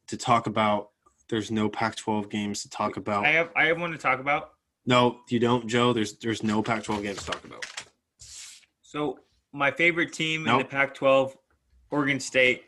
to 0.07 0.17
talk 0.17 0.47
about. 0.47 0.89
There's 1.29 1.49
no 1.49 1.69
Pac-12 1.69 2.29
games 2.29 2.61
to 2.63 2.69
talk 2.69 2.97
about. 2.97 3.25
I 3.25 3.29
have 3.29 3.49
I 3.55 3.65
have 3.65 3.79
one 3.79 3.91
to 3.91 3.97
talk 3.97 4.19
about. 4.19 4.51
No, 4.85 5.21
you 5.29 5.39
don't, 5.39 5.67
Joe. 5.67 5.93
There's 5.93 6.17
there's 6.17 6.43
no 6.43 6.61
Pac-12 6.61 7.01
games 7.03 7.19
to 7.19 7.25
talk 7.31 7.43
about. 7.43 7.65
So 8.81 9.19
my 9.53 9.71
favorite 9.71 10.11
team 10.13 10.47
in 10.47 10.57
the 10.57 10.65
Pac-12, 10.65 11.33
Oregon 11.89 12.19
State, 12.19 12.63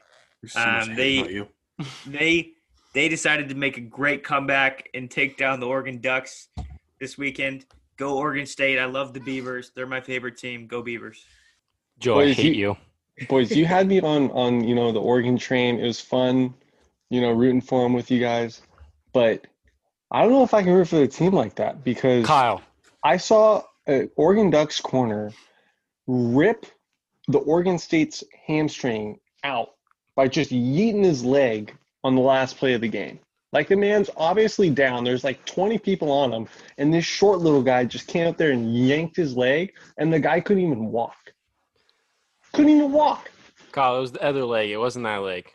so 0.45 0.59
Um, 0.59 0.95
they- 0.95 1.29
you. 1.29 1.47
they 2.05 2.52
they 2.93 3.09
decided 3.09 3.49
to 3.49 3.55
make 3.55 3.77
a 3.77 3.81
great 3.81 4.23
comeback 4.23 4.89
and 4.93 5.09
take 5.09 5.37
down 5.37 5.59
the 5.59 5.67
Oregon 5.67 5.99
Ducks 5.99 6.49
this 6.99 7.17
weekend. 7.17 7.65
Go 7.97 8.17
Oregon 8.17 8.45
State! 8.45 8.79
I 8.79 8.85
love 8.85 9.13
the 9.13 9.19
Beavers. 9.19 9.71
They're 9.75 9.85
my 9.87 10.01
favorite 10.01 10.37
team. 10.37 10.67
Go 10.67 10.81
Beavers! 10.81 11.25
Joe, 11.99 12.19
I 12.19 12.25
Boys, 12.25 12.35
hate 12.37 12.55
you- 12.55 12.77
you. 13.19 13.25
Boys, 13.27 13.55
you 13.55 13.65
had 13.67 13.87
me 13.87 14.01
on 14.01 14.31
on 14.31 14.63
you 14.63 14.73
know 14.73 14.91
the 14.91 14.99
Oregon 14.99 15.37
train. 15.37 15.79
It 15.79 15.85
was 15.85 16.01
fun, 16.01 16.53
you 17.09 17.21
know, 17.21 17.31
rooting 17.31 17.61
for 17.61 17.83
them 17.83 17.93
with 17.93 18.09
you 18.09 18.19
guys. 18.19 18.63
But 19.13 19.45
I 20.09 20.23
don't 20.23 20.31
know 20.31 20.43
if 20.43 20.53
I 20.55 20.63
can 20.63 20.73
root 20.73 20.87
for 20.87 20.95
the 20.95 21.07
team 21.07 21.31
like 21.33 21.53
that 21.55 21.83
because 21.83 22.25
Kyle. 22.25 22.61
I 23.03 23.17
saw 23.17 23.61
an 23.85 24.09
Oregon 24.15 24.49
Ducks 24.49 24.81
corner 24.81 25.31
rip 26.07 26.65
the 27.27 27.37
Oregon 27.39 27.77
State's 27.77 28.23
hamstring 28.47 29.19
out 29.43 29.75
by 30.15 30.27
just 30.27 30.49
yeeting 30.51 31.03
his 31.03 31.23
leg 31.23 31.75
on 32.03 32.15
the 32.15 32.21
last 32.21 32.57
play 32.57 32.73
of 32.73 32.81
the 32.81 32.87
game. 32.87 33.19
Like 33.51 33.67
the 33.67 33.75
man's 33.75 34.09
obviously 34.17 34.69
down. 34.71 35.03
There's 35.03 35.23
like 35.23 35.43
20 35.45 35.77
people 35.77 36.11
on 36.11 36.33
him, 36.33 36.47
and 36.79 36.91
this 36.93 37.05
short 37.05 37.39
little 37.39 37.61
guy 37.61 37.85
just 37.85 38.07
came 38.07 38.27
up 38.27 38.35
there 38.37 38.51
and 38.51 38.75
yanked 38.75 39.15
his 39.15 39.37
leg, 39.37 39.73
and 39.97 40.11
the 40.11 40.19
guy 40.19 40.39
couldn't 40.39 40.63
even 40.63 40.87
walk. 40.91 41.15
Couldn't 42.53 42.71
even 42.71 42.91
walk. 42.91 43.29
Kyle, 43.71 43.97
it 43.97 44.01
was 44.01 44.11
the 44.11 44.23
other 44.23 44.43
leg. 44.45 44.69
It 44.69 44.77
wasn't 44.77 45.03
that 45.05 45.17
leg. 45.17 45.45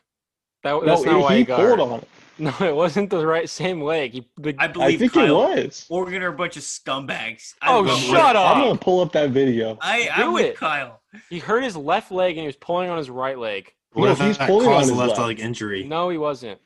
That, 0.65 0.73
No, 0.73 0.85
that's 0.85 1.03
not 1.05 1.21
why 1.21 1.33
he 1.35 1.39
he 1.41 1.45
got 1.45 1.57
pulled 1.59 1.79
hurt. 1.79 1.81
on 1.81 1.99
it. 2.01 2.09
No, 2.41 2.55
it 2.61 2.77
wasn't 2.77 3.11
the 3.11 3.27
right 3.27 3.51
same 3.51 3.83
leg. 3.83 4.13
He, 4.13 4.29
the, 4.37 4.55
I 4.61 4.71
I 4.79 4.97
think 4.97 5.13
Kyle. 5.13 5.25
it 5.51 5.65
was. 5.65 5.85
Oregon 5.89 6.23
are 6.23 6.29
a 6.29 6.33
bunch 6.33 6.57
of 6.57 6.63
scumbags. 6.63 7.55
I 7.61 7.73
Oh, 7.77 7.85
shut 7.99 8.37
up. 8.37 8.57
I'm 8.57 8.63
gonna 8.63 8.79
pull 8.79 9.01
up 9.01 9.11
that 9.15 9.31
video. 9.31 9.77
I 9.81 10.09
I'm 10.15 10.27
Do 10.29 10.33
with 10.35 10.45
it. 10.47 10.57
Kyle. 10.57 11.01
he 11.31 11.41
hurt 11.41 11.65
his 11.65 11.77
left 11.77 12.13
leg 12.13 12.37
and 12.37 12.43
he 12.43 12.47
was 12.47 12.55
pulling 12.55 12.91
on 12.91 12.97
his 12.99 13.11
right 13.11 13.37
leg. 13.37 13.73
What 13.93 14.07
No, 14.07 14.13
if 14.13 14.19
he's 14.21 14.39
that 14.39 14.47
pulling 14.49 14.69
on 14.69 14.75
caused 14.75 14.89
his 14.91 14.99
a 14.99 15.01
left 15.01 15.19
leg. 15.19 15.27
leg 15.27 15.41
injury? 15.41 15.85
No, 15.85 16.09
he 16.11 16.19
wasn't. 16.19 16.61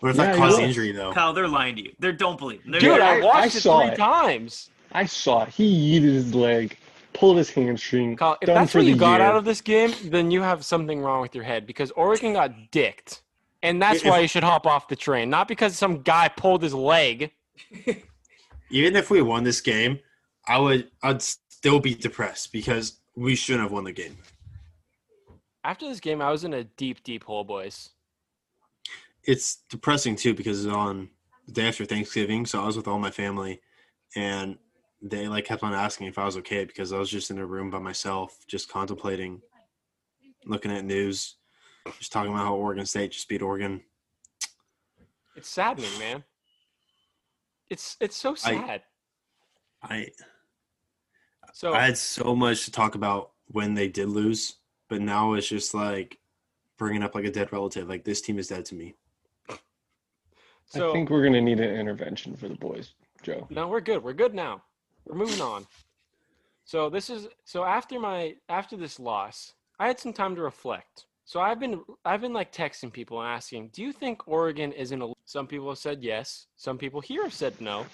What 0.00 0.10
if 0.10 0.16
Yeah, 0.16 0.26
that 0.26 0.36
caused 0.36 0.58
the 0.58 0.62
injury 0.64 0.92
though? 0.92 1.12
Kyle, 1.12 1.32
they're 1.32 1.46
lying 1.48 1.76
to 1.76 1.82
you. 1.82 1.92
They 1.98 2.12
don't 2.12 2.38
believe. 2.38 2.60
They're 2.66 2.80
Dude, 2.80 3.00
I- 3.00 3.16
I 3.16 3.18
I 3.18 3.20
watched 3.20 3.56
it 3.56 3.60
saw 3.60 3.80
three 3.82 3.90
it. 3.92 3.96
times. 3.96 4.70
I 4.92 5.06
saw 5.06 5.44
it. 5.44 5.50
He 5.50 5.98
yeeted 6.00 6.12
his 6.14 6.34
leg, 6.34 6.76
pulled 7.12 7.36
his 7.38 7.50
hamstring. 7.50 8.16
Kyle, 8.16 8.36
if 8.40 8.46
done 8.46 8.56
that's 8.56 8.72
for 8.72 8.78
what 8.78 8.86
you 8.86 8.94
the 8.94 8.98
got 9.00 9.20
year. 9.20 9.28
out 9.28 9.36
of 9.36 9.44
this 9.44 9.60
game, 9.60 9.92
then 10.04 10.30
you 10.30 10.42
have 10.42 10.64
something 10.64 11.00
wrong 11.00 11.20
with 11.22 11.34
your 11.34 11.44
head 11.44 11.66
because 11.66 11.90
Oregon 11.92 12.32
got 12.32 12.70
dicked. 12.70 13.22
And 13.62 13.80
that's 13.80 14.00
If- 14.00 14.06
why 14.06 14.18
you 14.20 14.28
should 14.28 14.42
hop 14.42 14.66
off 14.66 14.88
the 14.88 14.96
train, 14.96 15.30
not 15.30 15.46
because 15.46 15.76
some 15.78 16.02
guy 16.02 16.28
pulled 16.28 16.62
his 16.62 16.74
leg. 16.74 17.30
Even 18.70 18.96
if 18.96 19.10
we 19.10 19.22
won 19.22 19.44
this 19.44 19.60
game, 19.60 20.00
I 20.48 20.58
would 20.58 20.90
I'd 21.02 21.22
still 21.22 21.78
be 21.78 21.94
depressed 21.94 22.52
because 22.52 22.98
we 23.14 23.34
shouldn't 23.36 23.62
have 23.62 23.72
won 23.72 23.84
the 23.84 23.92
game. 23.92 24.16
After 25.64 25.88
this 25.88 26.00
game, 26.00 26.20
I 26.20 26.30
was 26.30 26.44
in 26.44 26.54
a 26.54 26.64
deep, 26.64 27.02
deep 27.04 27.24
hole, 27.24 27.44
boys. 27.44 27.90
It's 29.24 29.58
depressing 29.70 30.16
too 30.16 30.34
because 30.34 30.64
it's 30.64 30.74
on 30.74 31.08
the 31.46 31.52
day 31.52 31.68
after 31.68 31.84
Thanksgiving, 31.84 32.46
so 32.46 32.62
I 32.62 32.66
was 32.66 32.76
with 32.76 32.88
all 32.88 32.98
my 32.98 33.10
family 33.10 33.60
and 34.16 34.58
they 35.00 35.28
like 35.28 35.44
kept 35.44 35.62
on 35.62 35.74
asking 35.74 36.06
if 36.06 36.18
I 36.18 36.24
was 36.24 36.36
okay 36.38 36.64
because 36.64 36.92
I 36.92 36.98
was 36.98 37.10
just 37.10 37.30
in 37.30 37.38
a 37.38 37.46
room 37.46 37.70
by 37.70 37.78
myself, 37.78 38.38
just 38.46 38.68
contemplating, 38.68 39.40
looking 40.44 40.70
at 40.70 40.84
news, 40.84 41.36
just 41.98 42.12
talking 42.12 42.32
about 42.32 42.44
how 42.44 42.54
Oregon 42.54 42.86
State 42.86 43.12
just 43.12 43.28
beat 43.28 43.42
Oregon. 43.42 43.82
It's 45.36 45.48
saddening, 45.48 45.98
man. 45.98 46.24
It's 47.70 47.96
it's 48.00 48.16
so 48.16 48.34
sad. 48.34 48.82
I 49.82 50.08
so 51.52 51.72
I 51.72 51.84
had 51.86 51.98
so 51.98 52.36
much 52.36 52.64
to 52.66 52.70
talk 52.70 52.94
about 52.94 53.32
when 53.46 53.74
they 53.74 53.88
did 53.88 54.08
lose, 54.08 54.56
but 54.92 55.00
now 55.00 55.32
it's 55.32 55.48
just 55.48 55.72
like 55.72 56.18
bringing 56.76 57.02
up 57.02 57.14
like 57.14 57.24
a 57.24 57.30
dead 57.30 57.50
relative. 57.50 57.88
Like 57.88 58.04
this 58.04 58.20
team 58.20 58.38
is 58.38 58.48
dead 58.48 58.66
to 58.66 58.74
me. 58.74 58.94
so 60.66 60.90
I 60.90 60.92
think 60.92 61.08
we're 61.08 61.24
gonna 61.24 61.40
need 61.40 61.60
an 61.60 61.74
intervention 61.80 62.36
for 62.36 62.46
the 62.46 62.56
boys, 62.56 62.92
Joe. 63.22 63.46
No, 63.48 63.68
we're 63.68 63.80
good. 63.80 64.04
We're 64.04 64.12
good 64.12 64.34
now. 64.34 64.62
We're 65.06 65.16
moving 65.16 65.40
on. 65.40 65.66
So 66.66 66.90
this 66.90 67.08
is 67.08 67.26
so 67.46 67.64
after 67.64 67.98
my 67.98 68.34
after 68.50 68.76
this 68.76 69.00
loss, 69.00 69.54
I 69.80 69.86
had 69.86 69.98
some 69.98 70.12
time 70.12 70.36
to 70.36 70.42
reflect. 70.42 71.06
So 71.24 71.40
I've 71.40 71.58
been 71.58 71.80
I've 72.04 72.20
been 72.20 72.34
like 72.34 72.52
texting 72.52 72.92
people 72.92 73.18
and 73.22 73.30
asking, 73.30 73.70
"Do 73.72 73.80
you 73.80 73.94
think 73.94 74.28
Oregon 74.28 74.72
is 74.72 74.92
an 74.92 75.00
elite?" 75.00 75.16
Some 75.24 75.46
people 75.46 75.70
have 75.70 75.78
said 75.78 76.02
yes. 76.02 76.48
Some 76.56 76.76
people 76.76 77.00
here 77.00 77.22
have 77.22 77.32
said 77.32 77.58
no. 77.62 77.86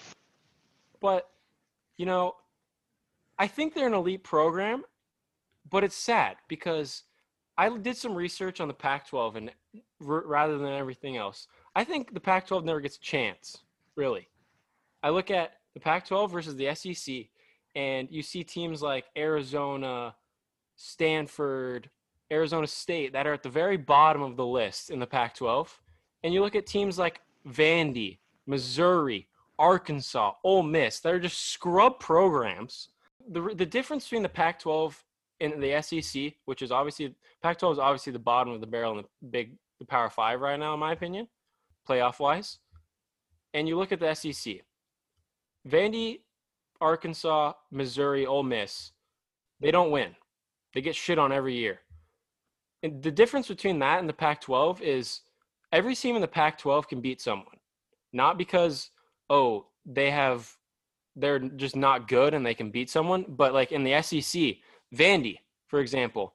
But 0.99 1.29
you 1.95 2.05
know, 2.05 2.35
I 3.37 3.47
think 3.47 3.73
they're 3.73 3.87
an 3.87 3.93
elite 3.93 4.25
program, 4.25 4.83
but 5.69 5.83
it's 5.83 5.95
sad 5.95 6.37
because 6.47 7.03
I 7.57 7.75
did 7.77 7.97
some 7.97 8.15
research 8.15 8.61
on 8.61 8.67
the 8.67 8.73
Pac-12 8.73 9.35
and 9.35 9.49
eh, 9.49 9.79
r- 10.07 10.23
rather 10.25 10.57
than 10.57 10.73
everything 10.73 11.17
else, 11.17 11.47
I 11.75 11.83
think 11.83 12.13
the 12.13 12.19
Pac-12 12.19 12.63
never 12.63 12.79
gets 12.79 12.97
a 12.97 13.01
chance, 13.01 13.63
really. 13.95 14.27
I 15.03 15.09
look 15.09 15.31
at 15.31 15.53
the 15.73 15.79
Pac 15.79 16.05
12 16.07 16.31
versus 16.31 16.55
the 16.55 16.73
SEC, 16.75 17.27
and 17.75 18.09
you 18.11 18.21
see 18.21 18.43
teams 18.43 18.81
like 18.81 19.05
Arizona, 19.17 20.15
Stanford, 20.75 21.89
Arizona 22.31 22.67
State 22.67 23.13
that 23.13 23.27
are 23.27 23.33
at 23.33 23.43
the 23.43 23.49
very 23.49 23.77
bottom 23.77 24.21
of 24.21 24.35
the 24.35 24.45
list 24.45 24.89
in 24.89 24.99
the 24.99 25.07
Pac 25.07 25.35
12. 25.35 25.79
And 26.23 26.33
you 26.33 26.41
look 26.41 26.55
at 26.55 26.65
teams 26.65 26.99
like 26.99 27.21
Vandy, 27.47 28.17
Missouri, 28.45 29.27
Arkansas, 29.57 30.33
Ole 30.43 30.63
Miss, 30.63 30.99
that 30.99 31.13
are 31.13 31.19
just 31.19 31.51
scrub 31.51 31.99
programs. 31.99 32.89
The, 33.29 33.53
the 33.55 33.65
difference 33.65 34.05
between 34.05 34.23
the 34.23 34.29
Pac 34.29 34.59
12 34.59 35.03
and 35.41 35.61
the 35.61 35.81
SEC, 35.81 36.33
which 36.45 36.61
is 36.61 36.71
obviously, 36.71 37.15
Pac 37.41 37.59
12 37.59 37.75
is 37.75 37.79
obviously 37.79 38.13
the 38.13 38.19
bottom 38.19 38.53
of 38.53 38.61
the 38.61 38.67
barrel 38.67 38.97
in 38.97 39.03
the 39.03 39.27
big, 39.29 39.55
the 39.79 39.85
Power 39.85 40.09
Five 40.09 40.41
right 40.41 40.59
now, 40.59 40.73
in 40.73 40.79
my 40.79 40.91
opinion, 40.91 41.27
playoff 41.87 42.19
wise. 42.19 42.59
And 43.53 43.67
you 43.67 43.77
look 43.77 43.91
at 43.91 43.99
the 43.99 44.13
SEC. 44.13 44.61
Vandy, 45.67 46.19
Arkansas, 46.81 47.53
Missouri, 47.71 48.25
Ole 48.25 48.43
Miss, 48.43 48.91
they 49.59 49.71
don't 49.71 49.91
win. 49.91 50.15
They 50.73 50.81
get 50.81 50.95
shit 50.95 51.19
on 51.19 51.31
every 51.31 51.55
year. 51.55 51.79
And 52.83 53.03
the 53.03 53.11
difference 53.11 53.47
between 53.47 53.79
that 53.79 53.99
and 53.99 54.07
the 54.07 54.13
Pac 54.13 54.41
12 54.41 54.81
is 54.81 55.21
every 55.71 55.95
team 55.95 56.15
in 56.15 56.21
the 56.21 56.27
Pac 56.27 56.57
12 56.57 56.87
can 56.87 57.01
beat 57.01 57.21
someone. 57.21 57.57
Not 58.13 58.37
because 58.37 58.91
oh, 59.29 59.67
they 59.85 60.09
have 60.09 60.51
they're 61.15 61.39
just 61.39 61.75
not 61.75 62.07
good 62.07 62.33
and 62.33 62.45
they 62.45 62.53
can 62.53 62.71
beat 62.71 62.89
someone. 62.89 63.25
But 63.27 63.53
like 63.53 63.71
in 63.71 63.83
the 63.83 64.01
SEC, 64.01 64.55
Vandy, 64.95 65.39
for 65.67 65.79
example, 65.79 66.33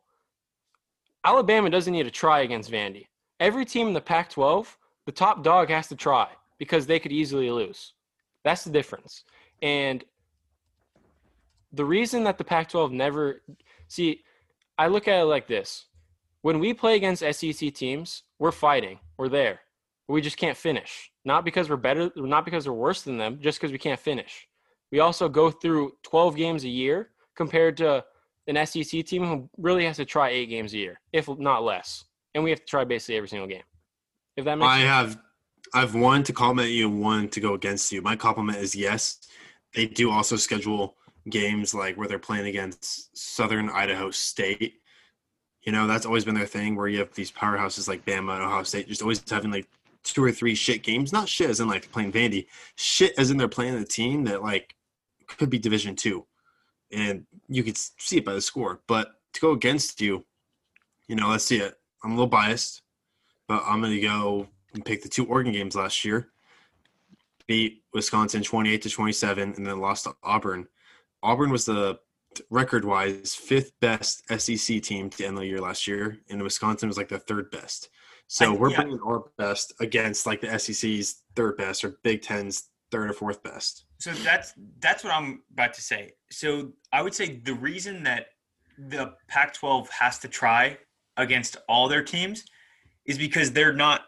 Alabama 1.25 1.71
doesn't 1.71 1.93
need 1.93 2.05
to 2.05 2.11
try 2.11 2.41
against 2.41 2.71
Vandy. 2.71 3.07
Every 3.41 3.65
team 3.65 3.89
in 3.89 3.95
the 3.95 4.01
Pac 4.01 4.31
12, 4.31 4.79
the 5.07 5.13
top 5.13 5.43
dog 5.43 5.71
has 5.71 5.89
to 5.89 5.97
try 5.97 6.29
because 6.59 6.87
they 6.87 6.99
could 6.99 7.13
easily 7.13 7.51
lose. 7.51 7.95
That's 8.45 8.65
the 8.65 8.71
difference. 8.71 9.25
And 9.63 10.05
the 11.73 11.85
reason 11.85 12.25
that 12.25 12.39
the 12.39 12.45
Pac 12.45 12.69
12 12.69 12.93
never 12.93 13.43
see, 13.89 14.23
I 14.79 14.87
look 14.87 15.09
at 15.09 15.21
it 15.21 15.25
like 15.25 15.47
this 15.47 15.87
when 16.45 16.59
we 16.59 16.75
play 16.75 16.95
against 16.97 17.23
SEC 17.23 17.73
teams, 17.73 18.25
we're 18.39 18.53
fighting, 18.53 18.99
we're 19.17 19.31
there. 19.31 19.61
We 20.09 20.21
just 20.21 20.37
can't 20.37 20.59
finish. 20.59 21.11
Not 21.25 21.43
because 21.43 21.71
we're 21.71 21.77
better, 21.77 22.11
not 22.17 22.45
because 22.45 22.69
we're 22.69 22.75
worse 22.75 23.01
than 23.01 23.17
them, 23.17 23.39
just 23.41 23.59
because 23.59 23.73
we 23.73 23.79
can't 23.79 23.99
finish. 23.99 24.47
We 24.93 25.01
also 25.01 25.31
go 25.31 25.51
through 25.51 25.95
12 26.03 26.37
games 26.37 26.65
a 26.65 26.69
year 26.69 27.13
compared 27.35 27.79
to 27.79 28.05
an 28.47 28.65
SEC 28.67 29.05
team 29.05 29.25
who 29.25 29.49
really 29.57 29.85
has 29.85 29.97
to 29.97 30.05
try 30.05 30.31
eight 30.31 30.47
games 30.47 30.75
a 30.75 30.79
year, 30.79 31.01
if 31.13 31.29
not 31.39 31.63
less. 31.63 32.05
And 32.35 32.45
we 32.45 32.51
have 32.51 32.61
to 32.61 32.67
try 32.67 32.85
basically 32.85 33.17
every 33.17 33.29
single 33.29 33.49
game. 33.49 33.63
If 34.37 34.45
that 34.45 34.59
makes 34.59 34.69
I 34.69 34.79
sense. 34.79 34.89
have 34.89 35.19
I've 35.73 35.95
one 35.95 36.23
to 36.25 36.33
compliment 36.33 36.71
you 36.71 36.89
and 36.89 37.01
one 37.01 37.29
to 37.31 37.41
go 37.41 37.55
against 37.55 37.91
you. 37.93 38.03
My 38.03 38.17
compliment 38.17 38.59
is 38.59 38.75
yes, 38.75 39.19
they 39.75 39.87
do 39.87 40.11
also 40.11 40.37
schedule 40.37 40.97
games 41.31 41.75
like 41.75 41.97
where 41.97 42.07
they're 42.07 42.19
playing 42.19 42.47
against 42.47 43.17
Southern 43.17 43.71
Idaho 43.71 44.11
State. 44.11 44.75
You 45.63 45.73
know, 45.73 45.87
that's 45.87 46.05
always 46.05 46.25
been 46.25 46.35
their 46.35 46.47
thing 46.47 46.77
where 46.77 46.89
you 46.89 46.99
have 46.99 47.15
these 47.15 47.33
powerhouses 47.33 47.89
like 47.89 48.05
Bama 48.05 48.35
and 48.35 48.43
Ohio 48.43 48.63
State 48.65 48.89
just 48.89 49.03
always 49.03 49.23
having 49.31 49.51
like 49.51 49.67
two 50.03 50.23
or 50.23 50.31
three 50.31 50.55
shit 50.55 50.83
games. 50.83 51.13
Not 51.13 51.29
shit 51.29 51.51
as 51.51 51.61
in 51.61 51.69
like 51.69 51.91
playing 51.91 52.13
Vandy. 52.13 52.47
Shit 52.77 53.15
as 53.17 53.31
in 53.31 53.37
they're 53.37 53.49
playing 53.49 53.75
a 53.75 53.85
team 53.85 54.25
that 54.25 54.43
like 54.43 54.75
could 55.27 55.51
be 55.51 55.59
division 55.59 55.97
two. 55.97 56.27
And 56.95 57.27
you 57.49 57.63
could 57.63 57.77
see 57.77 58.19
it 58.19 58.25
by 58.25 58.35
the 58.35 58.41
score. 58.41 58.81
But 58.87 59.13
to 59.35 59.41
go 59.41 59.53
against 59.53 60.01
you, 60.01 60.25
you 61.09 61.17
know, 61.17 61.29
let's 61.29 61.45
see 61.45 61.59
it. 61.59 61.75
I'm 62.03 62.13
a 62.13 62.15
little 62.15 62.27
biased, 62.27 62.83
but 63.49 63.63
I'm 63.67 63.81
gonna 63.83 64.01
go 64.01 64.49
and 64.75 64.85
pick 64.85 65.03
the 65.03 65.09
two 65.09 65.27
Oregon 65.27 65.53
games 65.53 65.75
last 65.75 66.05
year. 66.05 66.31
Beat 67.47 67.83
Wisconsin 67.93 68.43
28 68.43 68.83
to 68.83 68.91
27, 68.91 69.55
and 69.57 69.67
then 69.67 69.81
lost 69.81 70.05
to 70.05 70.15
Auburn. 70.23 70.67
Auburn 71.23 71.51
was 71.51 71.67
the 71.67 71.99
record-wise 72.51 73.35
fifth 73.35 73.73
best 73.81 74.23
SEC 74.29 74.83
team 74.83 75.11
to 75.11 75.25
end 75.25 75.37
the 75.37 75.47
year 75.47 75.61
last 75.61 75.87
year, 75.87 76.19
and 76.31 76.43
Wisconsin 76.43 76.89
was 76.89 76.97
like 76.97 77.09
the 77.09 77.19
third 77.19 77.51
best. 77.51 77.91
So 78.29 78.53
I- 78.53 78.57
we're 78.57 78.71
yeah. 78.71 78.77
bringing 78.83 79.01
our 79.01 79.25
best 79.37 79.75
against 79.81 80.27
like 80.27 80.41
the 80.41 80.59
SEC's 80.59 81.23
third 81.37 81.57
best 81.57 81.85
or 81.85 81.99
Big 82.03 82.23
Ten's 82.23 82.71
third 82.91 83.11
or 83.11 83.13
fourth 83.13 83.43
best. 83.43 83.85
So 84.05 84.13
that's 84.13 84.53
that's 84.81 85.03
what 85.03 85.15
I'm 85.15 85.41
about 85.55 85.73
to 85.73 85.81
say. 85.81 86.11
So 86.31 86.75
I 86.93 87.01
would 87.01 87.15
say 87.15 87.41
the 87.43 87.55
reason 87.55 88.03
that 88.03 88.27
the 88.77 89.15
Pac-12 89.29 89.89
has 89.89 90.19
to 90.19 90.29
try 90.29 90.77
against 91.17 91.57
all 91.71 91.89
their 91.89 92.03
teams 92.03 92.45
is 93.07 93.17
because 93.17 93.51
they're 93.51 93.73
not 93.73 94.03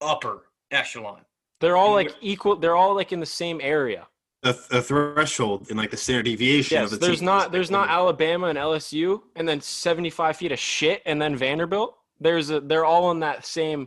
upper 0.00 0.46
echelon. 0.72 1.20
They're 1.60 1.76
all 1.76 1.92
like 1.92 2.12
equal. 2.20 2.56
They're 2.56 2.74
all 2.74 2.96
like 2.96 3.12
in 3.12 3.20
the 3.20 3.26
same 3.26 3.60
area. 3.62 4.08
The, 4.42 4.60
the 4.68 4.82
threshold 4.82 5.70
in 5.70 5.76
like 5.76 5.92
the 5.92 5.96
standard 5.96 6.24
deviation 6.24 6.78
Yes, 6.78 6.86
of 6.86 6.98
the 6.98 7.06
there's 7.06 7.20
team 7.20 7.26
not 7.26 7.52
there's 7.52 7.70
like, 7.70 7.86
not 7.86 7.94
Alabama 7.94 8.48
and 8.48 8.58
LSU, 8.58 9.22
and 9.36 9.48
then 9.48 9.60
75 9.60 10.38
feet 10.38 10.50
of 10.50 10.58
shit, 10.58 11.02
and 11.06 11.22
then 11.22 11.36
Vanderbilt. 11.36 11.96
There's 12.18 12.50
a 12.50 12.58
they're 12.58 12.84
all 12.84 13.12
in 13.12 13.20
that 13.20 13.46
same 13.46 13.86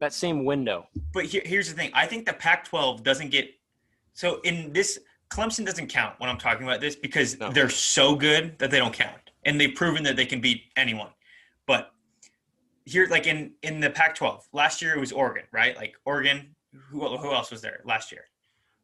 that 0.00 0.14
same 0.14 0.46
window. 0.46 0.88
But 1.12 1.26
here, 1.26 1.42
here's 1.44 1.68
the 1.68 1.74
thing: 1.74 1.90
I 1.92 2.06
think 2.06 2.24
the 2.24 2.32
Pac-12 2.32 3.02
doesn't 3.02 3.28
get 3.28 3.50
so 4.18 4.40
in 4.42 4.72
this. 4.72 4.98
Clemson 5.30 5.66
doesn't 5.66 5.88
count 5.88 6.14
when 6.18 6.30
I'm 6.30 6.38
talking 6.38 6.66
about 6.66 6.80
this 6.80 6.96
because 6.96 7.38
No. 7.38 7.52
they're 7.52 7.68
so 7.68 8.16
good 8.16 8.58
that 8.60 8.70
they 8.70 8.78
don't 8.78 8.94
count, 8.94 9.30
and 9.44 9.60
they've 9.60 9.74
proven 9.74 10.02
that 10.04 10.16
they 10.16 10.24
can 10.24 10.40
beat 10.40 10.62
anyone. 10.74 11.10
But 11.66 11.90
here, 12.86 13.06
like 13.10 13.26
in 13.26 13.52
in 13.62 13.78
the 13.78 13.90
Pac-12, 13.90 14.44
last 14.52 14.80
year 14.80 14.94
it 14.94 14.98
was 14.98 15.12
Oregon, 15.12 15.44
right? 15.52 15.76
Like 15.76 15.94
Oregon. 16.06 16.56
Who 16.90 17.00
who 17.18 17.32
else 17.32 17.50
was 17.50 17.60
there 17.60 17.80
last 17.84 18.10
year? 18.10 18.24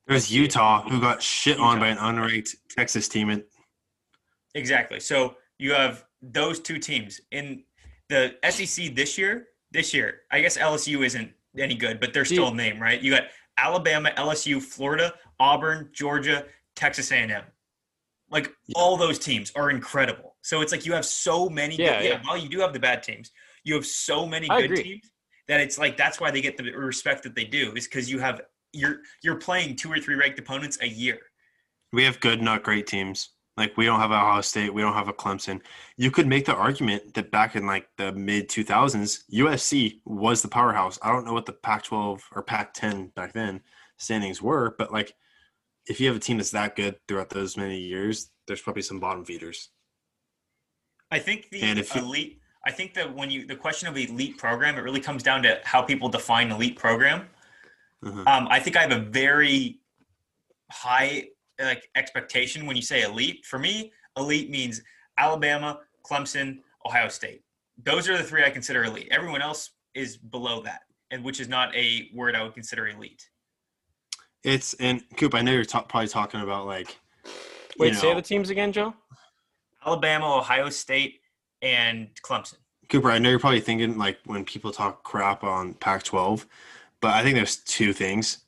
There 0.06 0.14
was 0.14 0.30
Utah 0.30 0.82
who 0.86 1.00
got 1.00 1.22
shit 1.22 1.58
on 1.58 1.80
by 1.80 1.88
an 1.88 1.96
unranked 1.96 2.54
Texas 2.68 3.08
team. 3.08 3.30
And 3.30 3.42
Exactly. 4.54 5.00
So 5.00 5.36
you 5.58 5.72
have 5.72 6.04
those 6.22 6.60
two 6.60 6.78
teams 6.78 7.20
in 7.30 7.64
the 8.08 8.36
SEC 8.50 8.94
this 8.94 9.16
year. 9.18 9.48
This 9.70 9.92
year, 9.94 10.20
I 10.30 10.40
guess 10.42 10.56
LSU 10.58 11.04
isn't 11.04 11.32
any 11.58 11.74
good, 11.74 11.98
but 12.00 12.12
they're 12.12 12.24
still 12.26 12.48
a 12.48 12.54
name, 12.54 12.80
right? 12.80 13.00
You 13.00 13.10
got 13.10 13.24
Alabama, 13.58 14.10
LSU, 14.16 14.60
Florida, 14.60 15.14
Auburn, 15.40 15.90
Georgia, 15.92 16.44
Texas 16.76 17.12
A&M. 17.12 17.42
Like 18.30 18.52
all 18.74 18.96
those 18.96 19.18
teams 19.18 19.52
are 19.54 19.70
incredible. 19.70 20.36
So 20.42 20.60
it's 20.60 20.72
like 20.72 20.84
you 20.84 20.92
have 20.92 21.04
so 21.04 21.48
many. 21.48 21.76
Yeah, 21.76 22.00
good, 22.00 22.08
yeah. 22.08 22.20
While 22.24 22.36
you 22.36 22.48
do 22.48 22.60
have 22.60 22.72
the 22.72 22.80
bad 22.80 23.02
teams, 23.02 23.30
you 23.64 23.74
have 23.74 23.86
so 23.86 24.26
many 24.26 24.48
I 24.50 24.60
good 24.62 24.72
agree. 24.72 24.82
teams 24.82 25.10
that 25.48 25.60
it's 25.60 25.78
like 25.78 25.96
that's 25.96 26.20
why 26.20 26.30
they 26.30 26.40
get 26.40 26.56
the 26.56 26.70
respect 26.72 27.22
that 27.24 27.34
they 27.34 27.44
do 27.44 27.72
is 27.76 27.86
because 27.86 28.10
you 28.10 28.18
have 28.18 28.40
you're 28.72 28.98
you're 29.22 29.36
playing 29.36 29.76
two 29.76 29.92
or 29.92 29.98
three 29.98 30.14
ranked 30.16 30.38
opponents 30.38 30.78
a 30.80 30.88
year. 30.88 31.18
we 31.92 32.04
have 32.04 32.18
good, 32.20 32.42
not 32.42 32.62
great 32.62 32.86
teams. 32.86 33.30
Like 33.56 33.76
we 33.76 33.84
don't 33.84 34.00
have 34.00 34.10
a 34.10 34.14
Ohio 34.14 34.40
State, 34.40 34.74
we 34.74 34.82
don't 34.82 34.94
have 34.94 35.08
a 35.08 35.12
Clemson. 35.12 35.60
You 35.96 36.10
could 36.10 36.26
make 36.26 36.44
the 36.46 36.54
argument 36.56 37.14
that 37.14 37.30
back 37.30 37.54
in 37.54 37.66
like 37.66 37.88
the 37.96 38.12
mid 38.12 38.48
2000s, 38.48 39.24
USC 39.32 40.00
was 40.04 40.42
the 40.42 40.48
powerhouse. 40.48 40.98
I 41.02 41.12
don't 41.12 41.24
know 41.24 41.32
what 41.32 41.46
the 41.46 41.52
Pac-12 41.52 42.20
or 42.32 42.42
Pac-10 42.42 43.14
back 43.14 43.32
then 43.32 43.60
standings 43.96 44.42
were, 44.42 44.74
but 44.76 44.92
like 44.92 45.14
if 45.86 46.00
you 46.00 46.08
have 46.08 46.16
a 46.16 46.20
team 46.20 46.38
that's 46.38 46.50
that 46.50 46.74
good 46.74 46.96
throughout 47.06 47.30
those 47.30 47.56
many 47.56 47.78
years, 47.78 48.30
there's 48.46 48.60
probably 48.62 48.82
some 48.82 48.98
bottom 48.98 49.24
feeders. 49.24 49.68
I 51.10 51.20
think 51.20 51.48
the 51.50 51.62
And 51.62 51.78
if 51.78 51.94
you- 51.94 52.00
elite. 52.02 52.40
I 52.66 52.72
think 52.72 52.94
that 52.94 53.14
when 53.14 53.30
you 53.30 53.46
the 53.46 53.54
question 53.56 53.88
of 53.88 53.96
elite 53.96 54.38
program, 54.38 54.76
it 54.76 54.80
really 54.80 55.00
comes 55.00 55.22
down 55.22 55.42
to 55.42 55.60
how 55.64 55.82
people 55.82 56.08
define 56.08 56.50
elite 56.50 56.76
program. 56.78 57.28
Mhm. 58.02 58.26
Um, 58.26 58.48
I 58.50 58.58
think 58.58 58.74
I 58.74 58.80
have 58.80 58.90
a 58.90 58.98
very 59.00 59.80
high 60.70 61.28
like 61.60 61.88
expectation 61.94 62.66
when 62.66 62.76
you 62.76 62.82
say 62.82 63.02
elite. 63.02 63.44
For 63.46 63.58
me, 63.58 63.92
elite 64.16 64.50
means 64.50 64.82
Alabama, 65.18 65.80
Clemson, 66.04 66.60
Ohio 66.86 67.08
State. 67.08 67.42
Those 67.82 68.08
are 68.08 68.16
the 68.16 68.24
three 68.24 68.44
I 68.44 68.50
consider 68.50 68.84
elite. 68.84 69.08
Everyone 69.10 69.42
else 69.42 69.70
is 69.94 70.16
below 70.16 70.62
that, 70.62 70.82
and 71.10 71.24
which 71.24 71.40
is 71.40 71.48
not 71.48 71.74
a 71.74 72.08
word 72.14 72.36
I 72.36 72.42
would 72.42 72.54
consider 72.54 72.88
elite. 72.88 73.28
It's 74.42 74.74
and 74.74 75.02
Coop, 75.16 75.34
I 75.34 75.42
know 75.42 75.52
you're 75.52 75.64
ta- 75.64 75.82
probably 75.82 76.08
talking 76.08 76.40
about 76.40 76.66
like 76.66 76.98
Wait, 77.78 77.88
you 77.88 77.94
say 77.94 78.14
the 78.14 78.22
teams 78.22 78.50
again, 78.50 78.72
Joe. 78.72 78.94
Alabama, 79.84 80.38
Ohio 80.38 80.70
State, 80.70 81.20
and 81.62 82.08
Clemson. 82.22 82.56
Cooper, 82.88 83.10
I 83.10 83.18
know 83.18 83.30
you're 83.30 83.38
probably 83.38 83.60
thinking 83.60 83.98
like 83.98 84.18
when 84.24 84.44
people 84.44 84.70
talk 84.70 85.02
crap 85.02 85.42
on 85.42 85.74
Pac 85.74 86.02
12, 86.04 86.46
but 87.00 87.14
I 87.14 87.22
think 87.22 87.34
there's 87.34 87.56
two 87.56 87.92
things. 87.92 88.43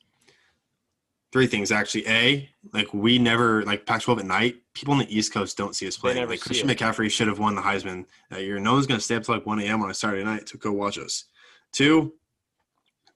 Three 1.36 1.46
things 1.46 1.70
actually. 1.70 2.08
A, 2.08 2.48
like 2.72 2.94
we 2.94 3.18
never 3.18 3.62
like 3.64 3.84
Pac 3.84 4.00
12 4.00 4.20
at 4.20 4.24
night, 4.24 4.56
people 4.72 4.92
on 4.92 5.00
the 5.00 5.14
East 5.14 5.34
Coast 5.34 5.54
don't 5.58 5.76
see 5.76 5.86
us 5.86 5.94
play. 5.94 6.24
Like 6.24 6.40
Christian 6.40 6.70
it. 6.70 6.78
McCaffrey 6.78 7.10
should 7.10 7.28
have 7.28 7.38
won 7.38 7.54
the 7.54 7.60
Heisman 7.60 8.06
that 8.30 8.42
year. 8.42 8.58
No 8.58 8.72
one's 8.72 8.86
gonna 8.86 9.00
stay 9.00 9.16
up 9.16 9.22
till 9.22 9.34
like 9.34 9.44
1 9.44 9.60
a.m. 9.60 9.82
on 9.82 9.90
a 9.90 9.94
Saturday 9.94 10.24
night 10.24 10.46
to 10.46 10.56
go 10.56 10.72
watch 10.72 10.96
us. 10.98 11.24
Two, 11.72 12.14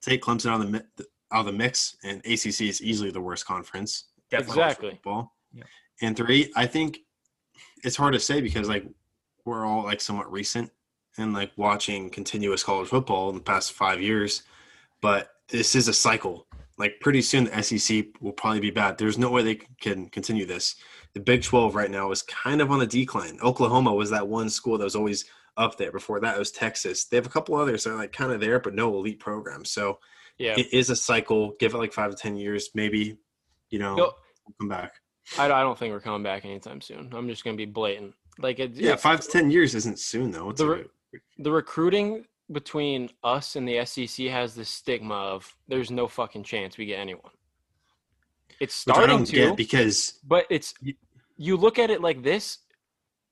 take 0.01 0.21
Clemson 0.21 0.51
out 0.51 0.61
of 0.61 0.71
the 0.71 1.07
out 1.31 1.39
of 1.39 1.45
the 1.47 1.51
mix, 1.51 1.97
and 2.03 2.19
ACC 2.19 2.61
is 2.61 2.79
easily 2.83 3.09
the 3.09 3.19
worst 3.19 3.47
conference. 3.47 4.03
Definitely. 4.29 4.61
Exactly. 4.61 4.89
Football. 4.91 5.35
Yeah. 5.51 5.63
And 6.03 6.15
three, 6.15 6.51
I 6.55 6.67
think 6.67 6.99
it's 7.83 7.95
hard 7.95 8.13
to 8.13 8.19
say 8.19 8.39
because 8.39 8.69
like 8.69 8.85
we're 9.45 9.65
all 9.65 9.85
like 9.85 9.99
somewhat 9.99 10.31
recent 10.31 10.69
and 11.17 11.33
like 11.33 11.53
watching 11.57 12.11
continuous 12.11 12.63
college 12.63 12.89
football 12.89 13.29
in 13.29 13.35
the 13.35 13.41
past 13.41 13.73
five 13.73 13.99
years, 13.99 14.43
but 15.01 15.31
this 15.49 15.73
is 15.73 15.87
a 15.87 15.93
cycle. 15.93 16.45
Like 16.81 16.99
pretty 16.99 17.21
soon 17.21 17.43
the 17.43 17.61
SEC 17.61 18.05
will 18.21 18.31
probably 18.31 18.59
be 18.59 18.71
bad. 18.71 18.97
There's 18.97 19.19
no 19.19 19.29
way 19.29 19.43
they 19.43 19.59
can 19.79 20.09
continue 20.09 20.47
this. 20.47 20.77
The 21.13 21.19
Big 21.19 21.43
12 21.43 21.75
right 21.75 21.91
now 21.91 22.09
is 22.09 22.23
kind 22.23 22.59
of 22.59 22.71
on 22.71 22.81
a 22.81 22.87
decline. 22.87 23.37
Oklahoma 23.43 23.93
was 23.93 24.09
that 24.09 24.27
one 24.27 24.49
school 24.49 24.79
that 24.79 24.83
was 24.83 24.95
always 24.95 25.25
up 25.57 25.77
there. 25.77 25.91
Before 25.91 26.19
that, 26.19 26.35
it 26.35 26.39
was 26.39 26.49
Texas. 26.51 27.05
They 27.05 27.17
have 27.17 27.27
a 27.27 27.29
couple 27.29 27.53
others 27.53 27.83
that 27.83 27.91
are 27.91 27.97
like 27.97 28.13
kind 28.13 28.31
of 28.31 28.39
there, 28.39 28.59
but 28.59 28.73
no 28.73 28.95
elite 28.95 29.19
programs. 29.19 29.69
So 29.69 29.99
Yeah, 30.39 30.55
it 30.57 30.73
is 30.73 30.89
a 30.89 30.95
cycle. 30.95 31.53
Give 31.59 31.75
it 31.75 31.77
like 31.77 31.93
five 31.93 32.09
to 32.09 32.17
10 32.17 32.35
years, 32.35 32.71
maybe, 32.73 33.15
you 33.69 33.77
know, 33.77 33.95
Yo- 33.95 34.13
we'll 34.47 34.55
come 34.59 34.69
back. 34.69 34.93
I, 35.37 35.45
I 35.45 35.61
don't 35.61 35.77
think 35.77 35.93
we're 35.93 35.99
coming 35.99 36.23
back 36.23 36.45
anytime 36.45 36.81
soon. 36.81 37.13
I'm 37.13 37.27
just 37.27 37.43
gonna 37.43 37.57
be 37.57 37.65
blatant. 37.65 38.15
Like 38.39 38.57
it, 38.57 38.71
Yeah, 38.71 38.95
five 38.95 39.19
to 39.19 39.27
ten 39.27 39.51
years 39.51 39.75
isn't 39.75 39.99
soon 39.99 40.31
though. 40.31 40.49
It's 40.49 40.61
The 40.61 40.67
re- 40.67 40.85
the 41.37 41.51
recruiting 41.51 42.25
between 42.51 43.09
us 43.23 43.55
and 43.55 43.67
the 43.67 43.83
SEC 43.85 44.27
has 44.27 44.55
this 44.55 44.69
stigma 44.69 45.15
of 45.15 45.55
there's 45.67 45.91
no 45.91 46.07
fucking 46.07 46.43
chance 46.43 46.77
we 46.77 46.85
get 46.85 46.99
anyone. 46.99 47.31
It's 48.59 48.75
starting 48.75 49.23
to, 49.25 49.31
get 49.31 49.57
because 49.57 50.19
but 50.23 50.45
it's 50.49 50.73
you 51.37 51.57
look 51.57 51.79
at 51.79 51.89
it 51.89 52.01
like 52.01 52.21
this. 52.21 52.59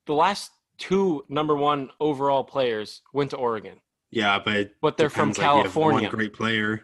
The 0.06 0.14
last 0.14 0.52
two 0.78 1.24
number 1.30 1.56
one 1.56 1.90
overall 2.00 2.44
players 2.44 3.02
went 3.14 3.32
to 3.32 3.38
Oregon, 3.38 3.80
yeah, 4.12 4.40
but 4.44 4.72
but 4.82 4.98
they're 4.98 5.10
from 5.10 5.32
depends, 5.32 5.38
like, 5.38 5.48
one 5.48 5.62
California. 5.64 6.10
great 6.10 6.34
player. 6.34 6.84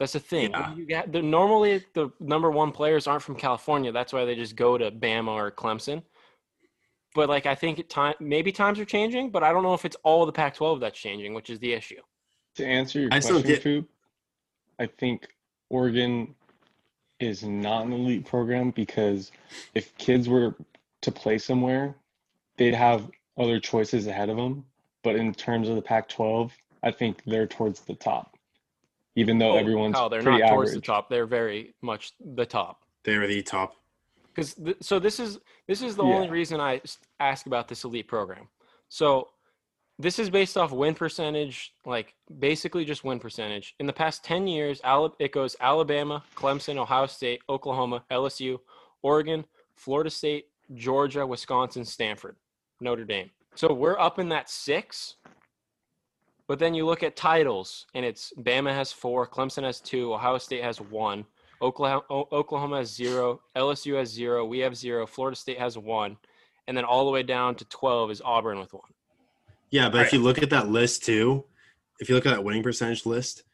That's 0.00 0.14
the 0.14 0.20
thing. 0.20 0.50
Yeah. 0.50 0.74
You 0.74 0.86
got 0.86 1.12
the 1.12 1.22
normally 1.22 1.84
the 1.94 2.10
number 2.18 2.50
one 2.50 2.72
players 2.72 3.06
aren't 3.06 3.22
from 3.22 3.36
California. 3.36 3.92
That's 3.92 4.12
why 4.12 4.24
they 4.24 4.34
just 4.34 4.56
go 4.56 4.76
to 4.76 4.90
Bama 4.90 5.28
or 5.28 5.50
Clemson. 5.52 6.02
But 7.14 7.28
like 7.28 7.46
I 7.46 7.54
think 7.54 7.78
it 7.78 7.88
time 7.88 8.14
maybe 8.20 8.52
times 8.52 8.78
are 8.80 8.84
changing, 8.84 9.30
but 9.30 9.42
I 9.42 9.52
don't 9.52 9.62
know 9.62 9.74
if 9.74 9.84
it's 9.84 9.96
all 10.02 10.26
the 10.26 10.32
Pac-12 10.32 10.80
that's 10.80 10.98
changing, 10.98 11.32
which 11.32 11.48
is 11.48 11.58
the 11.60 11.72
issue. 11.72 12.00
To 12.56 12.66
answer 12.66 13.00
your 13.00 13.08
I 13.12 13.20
still 13.20 13.36
question, 13.36 13.50
get- 13.54 13.62
Coop, 13.62 13.88
I 14.78 14.86
think 14.86 15.28
Oregon 15.70 16.34
is 17.20 17.44
not 17.44 17.86
an 17.86 17.92
elite 17.92 18.26
program 18.26 18.70
because 18.72 19.30
if 19.74 19.96
kids 19.96 20.28
were 20.28 20.54
to 21.02 21.12
play 21.12 21.38
somewhere, 21.38 21.94
they'd 22.56 22.74
have 22.74 23.08
other 23.38 23.60
choices 23.60 24.06
ahead 24.08 24.28
of 24.28 24.36
them. 24.36 24.64
But 25.04 25.16
in 25.16 25.32
terms 25.34 25.68
of 25.68 25.76
the 25.76 25.82
Pac-12, 25.82 26.50
I 26.82 26.90
think 26.90 27.22
they're 27.24 27.46
towards 27.46 27.80
the 27.80 27.94
top, 27.94 28.36
even 29.14 29.38
though 29.38 29.52
Oh, 29.52 29.56
everyone's 29.56 29.94
Kyle, 29.94 30.08
they're 30.08 30.22
pretty 30.22 30.38
not 30.40 30.48
towards 30.50 30.70
the 30.72 30.76
average. 30.78 30.86
top. 30.86 31.08
They're 31.08 31.26
very 31.26 31.74
much 31.82 32.12
the 32.20 32.46
top. 32.46 32.82
They're 33.04 33.26
the 33.28 33.42
top. 33.42 33.76
Because 34.34 34.54
th- 34.54 34.76
so 34.80 34.98
this 34.98 35.20
is 35.20 35.38
this 35.66 35.82
is 35.82 35.96
the 35.96 36.04
Yeah. 36.04 36.14
only 36.16 36.30
reason 36.30 36.60
I 36.60 36.80
ask 37.20 37.46
about 37.46 37.68
this 37.68 37.84
elite 37.84 38.08
program. 38.08 38.48
So 38.88 39.30
this 39.98 40.18
is 40.18 40.28
based 40.28 40.56
off 40.56 40.72
win 40.72 40.94
percentage, 40.94 41.74
like 41.84 42.14
basically 42.38 42.84
just 42.84 43.04
win 43.04 43.20
percentage. 43.20 43.74
In 43.78 43.86
the 43.86 43.92
past 43.92 44.24
ten 44.24 44.46
years, 44.46 44.80
it 45.18 45.32
goes 45.32 45.56
Alabama, 45.60 46.24
Clemson, 46.34 46.76
Ohio 46.76 47.06
State, 47.06 47.42
Oklahoma, 47.48 48.04
LSU, 48.10 48.60
Oregon, 49.02 49.46
Florida 49.76 50.10
State, 50.10 50.50
Georgia, 50.74 51.26
Wisconsin, 51.26 51.84
Stanford, 51.84 52.36
Notre 52.80 53.04
Dame. 53.04 53.30
So 53.54 53.72
we're 53.72 53.98
up 53.98 54.18
in 54.18 54.28
that 54.30 54.50
six. 54.50 55.16
But 56.46 56.58
then 56.58 56.74
you 56.74 56.84
look 56.84 57.02
at 57.02 57.16
titles, 57.16 57.86
and 57.94 58.04
it's 58.04 58.32
Bama 58.38 58.70
has 58.74 58.92
four, 58.92 59.26
Clemson 59.26 59.62
has 59.62 59.80
two, 59.80 60.12
Ohio 60.12 60.36
State 60.36 60.62
has 60.62 60.78
one, 60.78 61.24
Oklahoma, 61.62 62.02
O- 62.10 62.28
Oklahoma 62.32 62.78
has 62.78 62.92
zero, 62.94 63.40
LSU 63.56 63.96
has 63.98 64.10
zero, 64.10 64.44
we 64.44 64.58
have 64.60 64.76
zero, 64.76 65.06
Florida 65.06 65.36
State 65.36 65.58
has 65.58 65.78
one, 65.78 66.16
and 66.66 66.76
then 66.76 66.84
all 66.84 67.04
the 67.04 67.10
way 67.10 67.22
down 67.22 67.54
to 67.56 67.64
12 67.66 68.10
is 68.10 68.22
Auburn 68.24 68.58
with 68.58 68.72
one. 68.72 68.92
Yeah, 69.70 69.88
but 69.88 69.98
Right. 69.98 70.06
if 70.06 70.12
you 70.12 70.20
look 70.20 70.42
at 70.42 70.50
that 70.50 70.68
list 70.68 71.04
too, 71.04 71.44
if 72.00 72.08
you 72.08 72.14
look 72.14 72.26
at 72.26 72.30
that 72.30 72.44
winning 72.44 72.62
percentage 72.62 73.06
list, 73.06 73.44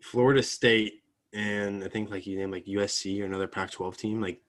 Florida 0.00 0.42
State 0.42 1.02
and 1.32 1.84
I 1.84 1.88
think 1.88 2.10
like 2.10 2.26
you 2.26 2.38
name 2.38 2.50
like 2.50 2.66
USC 2.66 3.20
or 3.20 3.24
another 3.26 3.46
Pac-12 3.48 3.96
team, 3.96 4.20
like 4.20 4.40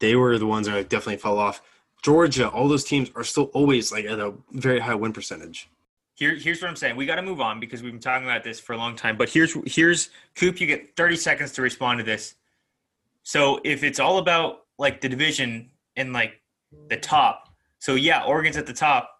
they 0.00 0.16
were 0.16 0.38
the 0.38 0.46
ones 0.46 0.66
that 0.66 0.74
like, 0.74 0.88
definitely 0.88 1.16
fell 1.18 1.38
off. 1.38 1.62
Georgia, 2.02 2.48
all 2.50 2.68
those 2.68 2.84
teams 2.84 3.10
are 3.14 3.24
still 3.24 3.44
always 3.54 3.90
like 3.90 4.04
at 4.04 4.18
a 4.20 4.34
very 4.52 4.80
high 4.80 4.94
win 4.94 5.12
percentage. 5.12 5.68
Here, 6.16 6.34
here's 6.34 6.62
what 6.62 6.68
I'm 6.68 6.76
saying. 6.76 6.96
We 6.96 7.04
got 7.04 7.16
to 7.16 7.22
move 7.22 7.42
on 7.42 7.60
because 7.60 7.82
we've 7.82 7.92
been 7.92 8.00
talking 8.00 8.26
about 8.26 8.42
this 8.42 8.58
for 8.58 8.72
a 8.72 8.76
long 8.78 8.96
time. 8.96 9.18
But 9.18 9.28
here's 9.28 9.54
here's 9.66 10.08
Coop. 10.34 10.60
You 10.60 10.66
get 10.66 10.96
30 10.96 11.14
seconds 11.16 11.52
to 11.52 11.62
respond 11.62 11.98
to 11.98 12.04
this. 12.04 12.34
So 13.22 13.60
if 13.64 13.84
it's 13.84 14.00
all 14.00 14.16
about 14.16 14.60
like 14.78 15.02
the 15.02 15.10
division 15.10 15.70
and 15.94 16.14
like 16.14 16.40
the 16.88 16.96
top, 16.96 17.50
so 17.80 17.96
yeah, 17.96 18.24
Oregon's 18.24 18.56
at 18.56 18.66
the 18.66 18.72
top, 18.72 19.10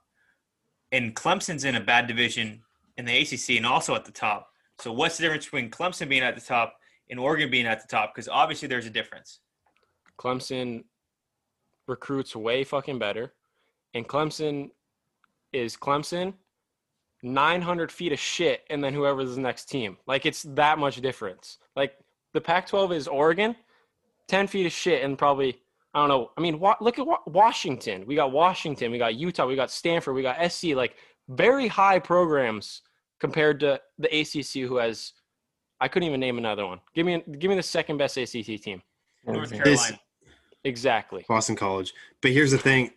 and 0.90 1.14
Clemson's 1.14 1.64
in 1.64 1.74
a 1.74 1.80
bad 1.80 2.06
division 2.06 2.62
in 2.96 3.04
the 3.04 3.18
ACC 3.18 3.56
and 3.56 3.66
also 3.66 3.94
at 3.94 4.06
the 4.06 4.12
top. 4.12 4.48
So 4.78 4.90
what's 4.90 5.18
the 5.18 5.24
difference 5.24 5.44
between 5.44 5.70
Clemson 5.70 6.08
being 6.08 6.22
at 6.22 6.34
the 6.34 6.40
top 6.40 6.78
and 7.10 7.20
Oregon 7.20 7.50
being 7.50 7.66
at 7.66 7.82
the 7.82 7.88
top? 7.88 8.14
Because 8.14 8.26
obviously 8.26 8.68
there's 8.68 8.86
a 8.86 8.90
difference. 8.90 9.40
Clemson 10.18 10.84
recruits 11.86 12.34
way 12.34 12.64
fucking 12.64 12.98
better, 12.98 13.34
and 13.92 14.08
Clemson 14.08 14.70
is 15.52 15.76
Clemson, 15.76 16.32
900 17.26 17.90
feet 17.90 18.12
of 18.12 18.18
shit, 18.18 18.62
and 18.70 18.82
then 18.82 18.94
whoever's 18.94 19.34
the 19.34 19.40
next 19.40 19.66
team. 19.66 19.96
Like 20.06 20.24
it's 20.24 20.42
that 20.42 20.78
much 20.78 21.00
difference. 21.00 21.58
Like 21.74 21.94
the 22.32 22.40
Pac-12 22.40 22.94
is 22.94 23.08
Oregon, 23.08 23.56
10 24.28 24.46
feet 24.46 24.66
of 24.66 24.72
shit, 24.72 25.02
and 25.02 25.18
probably 25.18 25.60
I 25.92 26.00
don't 26.00 26.08
know. 26.08 26.30
I 26.36 26.42
mean, 26.42 26.60
wa- 26.60 26.76
look 26.80 26.98
at 26.98 27.06
wa- 27.06 27.22
Washington. 27.26 28.04
We 28.06 28.14
got 28.16 28.30
Washington, 28.30 28.92
we 28.92 28.98
got 28.98 29.14
Utah, 29.14 29.46
we 29.46 29.56
got 29.56 29.70
Stanford, 29.70 30.14
we 30.14 30.22
got 30.22 30.52
SC. 30.52 30.74
Like 30.74 30.96
very 31.28 31.68
high 31.68 31.98
programs 31.98 32.82
compared 33.18 33.60
to 33.60 33.80
the 33.98 34.08
ACC, 34.20 34.68
who 34.68 34.76
has. 34.76 35.12
I 35.80 35.88
couldn't 35.88 36.06
even 36.06 36.20
name 36.20 36.38
another 36.38 36.66
one. 36.66 36.80
Give 36.94 37.04
me 37.06 37.22
give 37.38 37.48
me 37.48 37.56
the 37.56 37.62
second 37.62 37.98
best 37.98 38.16
ACC 38.16 38.60
team. 38.60 38.82
North 39.24 39.52
Oregon. 39.52 39.58
Carolina. 39.58 40.00
Exactly. 40.64 41.24
Boston 41.28 41.56
College. 41.56 41.92
But 42.20 42.32
here's 42.32 42.50
the 42.50 42.58
thing: 42.58 42.90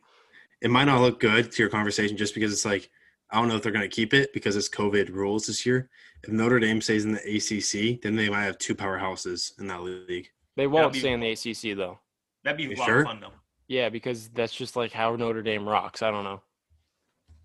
it 0.62 0.70
might 0.70 0.86
not 0.86 1.02
look 1.02 1.20
good 1.20 1.52
to 1.52 1.64
your 1.64 1.70
conversation 1.70 2.18
just 2.18 2.34
because 2.34 2.52
it's 2.52 2.66
like 2.66 2.90
I 3.32 3.40
don't 3.40 3.48
know 3.48 3.56
if 3.56 3.62
they're 3.62 3.72
going 3.72 3.88
to 3.88 3.96
keep 3.96 4.14
it 4.14 4.34
because 4.34 4.56
it's 4.56 4.70
COVID 4.70 5.14
rules 5.14 5.46
this 5.48 5.66
year. 5.66 5.90
If 6.24 6.32
Notre 6.32 6.60
Dame 6.60 6.82
stays 6.82 7.06
in 7.06 7.14
the 7.14 7.20
ACC, 7.20 8.02
then 8.02 8.16
they 8.16 8.30
might 8.30 8.44
have 8.44 8.58
two 8.58 8.76
powerhouses 8.76 9.58
in 9.60 9.68
that 9.68 9.82
league. 9.84 10.30
They 10.56 10.68
won't 10.68 10.94
be- 10.94 11.00
stay 11.00 11.14
in 11.14 11.20
the 11.20 11.32
ACC 11.32 11.78
though. 11.78 12.00
That'd 12.44 12.58
be 12.58 12.74
a 12.74 12.78
lot 12.78 12.86
sure? 12.86 13.00
of 13.02 13.06
fun 13.06 13.20
though. 13.20 13.34
Yeah, 13.68 13.90
because 13.90 14.30
that's 14.30 14.54
just 14.54 14.76
like 14.76 14.92
how 14.92 15.16
Notre 15.16 15.44
Dame 15.44 15.68
rocks. 15.68 16.02
I 16.02 16.10
don't 16.10 16.24
know. 16.24 16.42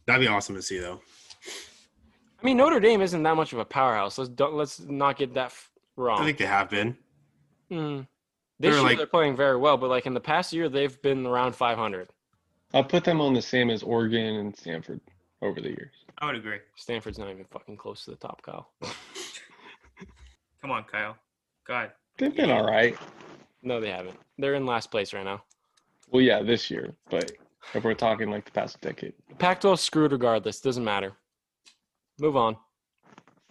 That'd 0.07 0.21
be 0.23 0.27
awesome 0.29 0.55
to 0.55 0.63
see, 0.63 0.79
though. 0.79 1.01
I 2.41 2.45
mean, 2.45 2.57
Notre 2.57 2.81
Dame 2.81 3.01
isn't 3.01 3.23
that 3.23 3.37
much 3.37 3.53
of 3.53 3.59
a 3.59 3.65
powerhouse. 3.65 4.19
Let's 4.19 4.31
don't 4.31 4.55
let's 4.55 4.81
not 4.81 5.17
get 5.19 5.35
that 5.35 5.47
f- 5.47 5.71
wrong. 5.97 6.21
I 6.21 6.25
think 6.25 6.39
they 6.39 6.47
have 6.47 6.71
been. 6.71 6.97
Mm. 7.71 8.07
They're 8.59 8.73
year 8.73 8.83
like- 8.83 8.97
they're 8.99 9.07
playing 9.07 9.37
very 9.37 9.57
well, 9.57 9.77
but 9.77 9.91
like 9.91 10.07
in 10.07 10.15
the 10.15 10.21
past 10.21 10.53
year, 10.53 10.69
they've 10.69 11.01
been 11.03 11.27
around 11.27 11.55
500. 11.55 12.09
I'll 12.73 12.85
put 12.85 13.05
them 13.05 13.21
on 13.21 13.35
the 13.35 13.43
same 13.43 13.71
as 13.71 13.83
Oregon 13.83 14.37
and 14.37 14.57
Stanford 14.57 15.01
over 15.45 15.61
the 15.61 15.69
years. 15.69 15.93
I 16.19 16.27
would 16.27 16.37
agree. 16.37 16.59
Stanford's 16.77 17.19
not 17.19 17.31
even 17.31 17.45
fucking 17.45 17.77
close 17.77 18.05
to 18.05 18.11
the 18.11 18.17
top, 18.17 18.43
Kyle. 18.43 18.71
Come 20.61 20.71
on, 20.71 20.85
Kyle. 20.85 21.17
God. 21.67 21.93
They've 22.17 22.35
been 22.35 22.51
all 22.51 22.67
right. 22.67 22.97
No, 23.63 23.81
they 23.81 23.91
haven't. 23.91 24.17
They're 24.39 24.55
in 24.55 24.67
last 24.67 24.91
place 24.91 25.13
right 25.13 25.25
now. 25.25 25.43
Well, 26.11 26.23
yeah, 26.23 26.43
this 26.43 26.71
year, 26.71 26.95
but 27.11 27.33
if 27.75 27.83
we're 27.83 27.95
talking 27.95 28.31
like 28.31 28.45
the 28.45 28.51
past 28.51 28.81
decade, 28.81 29.15
Pac-12 29.39 29.79
screwed 29.79 30.13
regardless. 30.13 30.61
Doesn't 30.61 30.85
matter. 30.85 31.13
Move 32.21 32.37
on. 32.37 32.57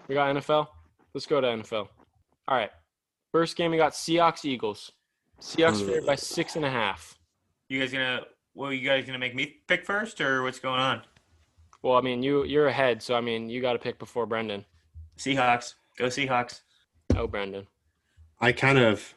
We 0.08 0.16
got 0.16 0.36
NFL. 0.36 0.68
Let's 1.14 1.26
go 1.26 1.42
to 1.42 1.48
NFL. 1.48 1.88
All 2.48 2.58
right. 2.58 2.72
First 3.32 3.58
game 3.58 3.72
we 3.72 3.78
got 3.78 3.94
Seahawks 3.94 4.46
Eagles. 4.46 4.92
Seahawks 5.42 5.86
favored 5.86 6.06
by 6.06 6.16
six 6.16 6.56
and 6.56 6.64
a 6.64 6.70
half. 6.70 7.18
You 7.68 7.80
guys 7.80 7.92
gonna? 7.92 8.22
Well, 8.54 8.72
you 8.72 8.88
guys 8.88 9.06
gonna 9.06 9.20
make 9.20 9.36
me 9.36 9.58
pick 9.68 9.86
first, 9.86 10.22
or 10.22 10.44
what's 10.44 10.60
going 10.60 10.80
on? 10.80 11.02
Well, 11.84 11.98
I 11.98 12.02
mean, 12.02 12.24
you 12.24 12.46
you're 12.46 12.68
ahead, 12.68 13.04
so 13.04 13.14
I 13.14 13.22
mean, 13.22 13.50
you 13.50 13.62
got 13.62 13.74
to 13.74 13.80
pick 13.80 14.00
before 14.00 14.26
Brendan. 14.26 14.66
Seahawks. 15.18 15.76
Go 15.98 16.06
Seahawks. 16.06 16.62
Oh, 17.16 17.28
Brendan. 17.28 17.68
I 18.40 18.52
kind 18.54 18.78
of 18.80 19.14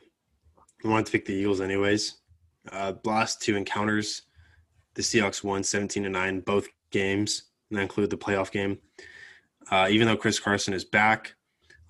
wanted 0.84 1.06
to 1.06 1.12
pick 1.12 1.24
the 1.24 1.32
Eagles 1.32 1.60
anyways. 1.60 2.16
Uh, 2.70 2.94
last 3.04 3.40
two 3.40 3.56
encounters, 3.56 4.22
the 4.94 5.02
Seahawks 5.02 5.42
won 5.44 5.62
17 5.62 6.02
to 6.02 6.08
9 6.08 6.40
both 6.40 6.68
games, 6.90 7.44
and 7.70 7.78
that 7.78 7.82
include 7.82 8.10
the 8.10 8.18
playoff 8.18 8.50
game. 8.50 8.78
Uh, 9.70 9.86
even 9.90 10.06
though 10.06 10.16
Chris 10.16 10.40
Carson 10.40 10.74
is 10.74 10.84
back, 10.84 11.34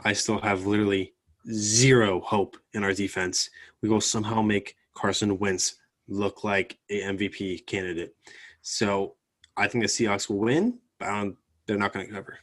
I 0.04 0.12
still 0.12 0.40
have 0.40 0.66
literally 0.66 1.14
zero 1.50 2.20
hope 2.20 2.56
in 2.74 2.84
our 2.84 2.92
defense. 2.92 3.50
We 3.82 3.88
will 3.88 4.00
somehow 4.00 4.42
make 4.42 4.76
Carson 4.94 5.38
Wentz 5.38 5.76
look 6.08 6.44
like 6.44 6.78
a 6.90 7.00
MVP 7.00 7.66
candidate. 7.66 8.14
So 8.62 9.16
I 9.56 9.68
think 9.68 9.84
the 9.84 9.88
Seahawks 9.88 10.28
will 10.28 10.38
win, 10.38 10.78
but 10.98 11.32
they're 11.66 11.78
not 11.78 11.92
going 11.92 12.06
to 12.06 12.12
cover. 12.12 12.38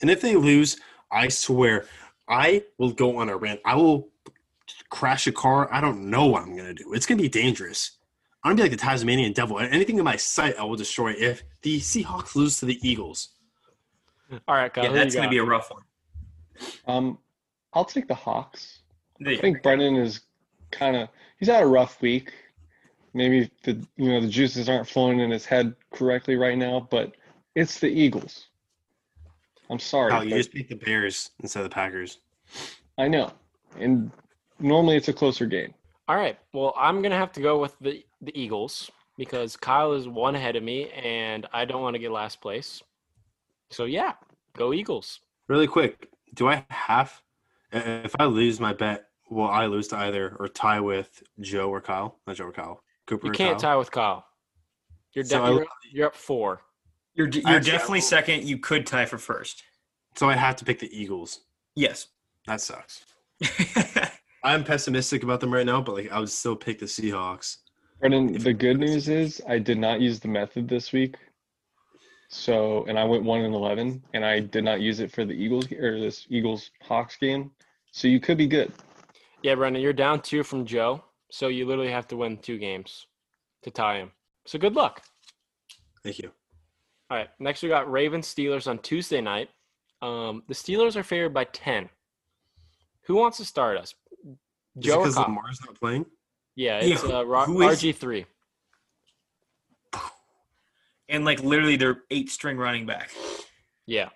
And 0.00 0.10
if 0.10 0.20
they 0.20 0.36
lose, 0.36 0.78
I 1.10 1.28
swear 1.28 1.86
I 2.28 2.64
will 2.78 2.92
go 2.92 3.18
on 3.18 3.28
a 3.28 3.36
rant. 3.36 3.60
I 3.64 3.74
will 3.74 4.08
crash 4.90 5.26
a 5.26 5.32
car. 5.32 5.72
I 5.72 5.80
don't 5.80 6.10
know 6.10 6.26
what 6.26 6.42
I'm 6.42 6.56
gonna 6.56 6.74
do. 6.74 6.92
It's 6.92 7.06
gonna 7.06 7.20
be 7.20 7.28
dangerous. 7.28 7.92
I'm 8.44 8.50
gonna 8.50 8.56
be 8.56 8.62
like 8.62 8.70
the 8.70 8.76
Tasmanian 8.76 9.32
devil. 9.32 9.58
Anything 9.58 9.98
in 9.98 10.04
my 10.04 10.16
sight, 10.16 10.56
I 10.58 10.64
will 10.64 10.76
destroy. 10.76 11.12
If 11.12 11.42
the 11.62 11.80
Seahawks 11.80 12.34
lose 12.34 12.58
to 12.60 12.66
the 12.66 12.78
Eagles, 12.88 13.30
All 14.46 14.54
right, 14.54 14.72
Kyle. 14.72 14.84
Yeah, 14.84 14.92
that's 14.92 15.14
gonna 15.14 15.28
be 15.28 15.38
a 15.38 15.44
rough 15.44 15.70
one. 15.70 15.82
um, 16.86 17.18
I'll 17.72 17.84
take 17.84 18.08
the 18.08 18.14
Hawks. 18.14 18.80
I 19.26 19.36
think 19.36 19.62
Brendan 19.62 19.96
is 19.96 20.20
kind 20.70 20.96
of 20.96 21.08
he's 21.38 21.48
had 21.48 21.62
a 21.62 21.66
rough 21.66 22.00
week. 22.00 22.32
Maybe 23.14 23.50
the 23.64 23.72
you 23.96 24.10
know 24.10 24.20
the 24.20 24.28
juices 24.28 24.68
aren't 24.68 24.88
flowing 24.88 25.20
in 25.20 25.30
his 25.30 25.44
head 25.44 25.74
correctly 25.92 26.36
right 26.36 26.58
now, 26.58 26.86
but 26.90 27.12
it's 27.54 27.80
the 27.80 27.88
Eagles. 27.88 28.46
I'm 29.70 29.78
sorry, 29.78 30.12
oh, 30.12 30.20
you 30.22 30.30
just 30.30 30.52
beat 30.52 30.68
the 30.68 30.76
Bears 30.76 31.30
instead 31.40 31.60
of 31.60 31.70
the 31.70 31.74
Packers. 31.74 32.18
I 32.96 33.08
know, 33.08 33.32
and 33.78 34.10
normally 34.58 34.96
it's 34.96 35.08
a 35.08 35.12
closer 35.12 35.46
game. 35.46 35.74
All 36.08 36.16
right. 36.16 36.38
Well, 36.52 36.74
I'm 36.76 37.02
gonna 37.02 37.16
have 37.16 37.32
to 37.32 37.40
go 37.40 37.58
with 37.58 37.76
the 37.80 38.04
the 38.20 38.38
Eagles 38.38 38.90
because 39.16 39.56
Kyle 39.56 39.92
is 39.92 40.08
one 40.08 40.34
ahead 40.34 40.56
of 40.56 40.62
me, 40.62 40.90
and 40.90 41.46
I 41.52 41.64
don't 41.64 41.82
want 41.82 41.94
to 41.94 41.98
get 41.98 42.10
last 42.10 42.40
place. 42.40 42.82
So 43.70 43.84
yeah, 43.84 44.14
go 44.56 44.72
Eagles. 44.72 45.20
Really 45.48 45.66
quick, 45.66 46.08
do 46.34 46.48
I 46.48 46.64
have? 46.70 47.20
If 47.72 48.14
I 48.18 48.24
lose 48.24 48.60
my 48.60 48.72
bet, 48.72 49.08
will 49.30 49.48
I 49.48 49.66
lose 49.66 49.88
to 49.88 49.96
either 49.96 50.36
or 50.38 50.48
tie 50.48 50.80
with 50.80 51.22
Joe 51.40 51.68
or 51.68 51.80
Kyle? 51.80 52.18
Not 52.26 52.36
Joe 52.36 52.46
or 52.46 52.52
Kyle. 52.52 52.82
Cooper. 53.08 53.26
You 53.26 53.32
can't 53.32 53.60
Kyle? 53.60 53.72
tie 53.72 53.76
with 53.76 53.90
Kyle. 53.90 54.24
You're, 55.14 55.24
So 55.24 55.38
de- 55.38 55.44
I- 55.44 55.50
you're, 55.50 55.62
up- 55.62 55.68
you're 55.92 56.06
up 56.06 56.14
four. 56.14 56.60
You're 57.14 57.26
you're 57.28 57.38
Actually, 57.48 57.54
I 57.56 57.58
definitely 57.60 57.98
will- 57.98 58.02
second. 58.02 58.44
You 58.44 58.58
could 58.58 58.86
tie 58.86 59.06
for 59.06 59.18
first. 59.18 59.64
So 60.14 60.28
I 60.28 60.34
have 60.34 60.56
to 60.56 60.64
pick 60.64 60.78
the 60.78 60.90
Eagles. 60.96 61.40
Yes. 61.74 62.08
That 62.46 62.60
sucks. 62.60 63.04
I'm 64.44 64.62
pessimistic 64.64 65.22
about 65.22 65.40
them 65.40 65.52
right 65.52 65.66
now, 65.66 65.80
but 65.80 65.94
like 65.96 66.12
I 66.12 66.18
would 66.20 66.28
still 66.30 66.56
pick 66.56 66.78
the 66.78 66.86
Seahawks. 66.86 67.56
Brendan, 68.00 68.32
the 68.38 68.52
good 68.52 68.78
news 68.78 69.08
is 69.08 69.42
I 69.48 69.58
did 69.58 69.78
not 69.78 70.00
use 70.00 70.20
the 70.20 70.28
method 70.28 70.68
this 70.68 70.92
week. 70.92 71.16
So, 72.30 72.84
and 72.86 72.98
I 72.98 73.04
went 73.04 73.24
one 73.24 73.40
and 73.40 73.54
eleven, 73.54 74.02
and 74.14 74.24
I 74.24 74.40
did 74.40 74.62
not 74.64 74.80
use 74.80 75.00
it 75.00 75.10
for 75.10 75.24
the 75.24 75.32
Eagles 75.32 75.70
or 75.72 75.98
this 75.98 76.26
Eagles 76.28 76.70
Hawks 76.82 77.16
game. 77.16 77.50
So 77.90 78.06
you 78.06 78.20
could 78.20 78.36
be 78.38 78.46
good. 78.46 78.72
Yeah, 79.42 79.54
Brendan, 79.54 79.82
you're 79.82 79.92
down 79.92 80.20
two 80.20 80.42
from 80.42 80.64
Joe, 80.66 81.02
so 81.30 81.48
you 81.48 81.66
literally 81.66 81.90
have 81.90 82.08
to 82.08 82.16
win 82.16 82.38
two 82.38 82.58
games 82.58 83.06
to 83.62 83.70
tie 83.70 83.96
him. 83.98 84.12
So 84.46 84.58
good 84.58 84.74
luck. 84.74 85.02
Thank 86.02 86.18
you. 86.18 86.30
All 87.10 87.16
right, 87.16 87.28
next 87.38 87.62
we 87.62 87.68
got 87.68 87.90
Ravens 87.90 88.32
Steelers 88.32 88.66
on 88.66 88.78
Tuesday 88.78 89.20
night. 89.20 89.48
Um, 90.02 90.42
the 90.48 90.54
Steelers 90.54 90.94
are 90.96 91.02
favored 91.02 91.34
by 91.34 91.44
ten. 91.44 91.88
Who 93.02 93.14
wants 93.16 93.38
to 93.38 93.44
start 93.44 93.76
us? 93.78 93.94
Is 94.24 94.36
it 94.76 94.80
Joe 94.80 94.98
because 94.98 95.14
Kyle? 95.16 95.24
Lamar's 95.24 95.58
not 95.64 95.74
playing? 95.80 96.06
Yeah, 96.54 96.82
Yeah, 96.84 96.94
it's 96.94 97.04
uh, 97.04 97.24
Ro- 97.26 97.44
who 97.44 97.62
is- 97.62 97.80
RG 97.82 97.94
three. 97.96 98.26
and 101.08 101.24
like 101.24 101.42
literally 101.42 101.76
their 101.76 102.02
eight 102.10 102.30
string 102.30 102.56
running 102.58 102.86
back. 102.86 103.10
Yeah, 103.86 104.10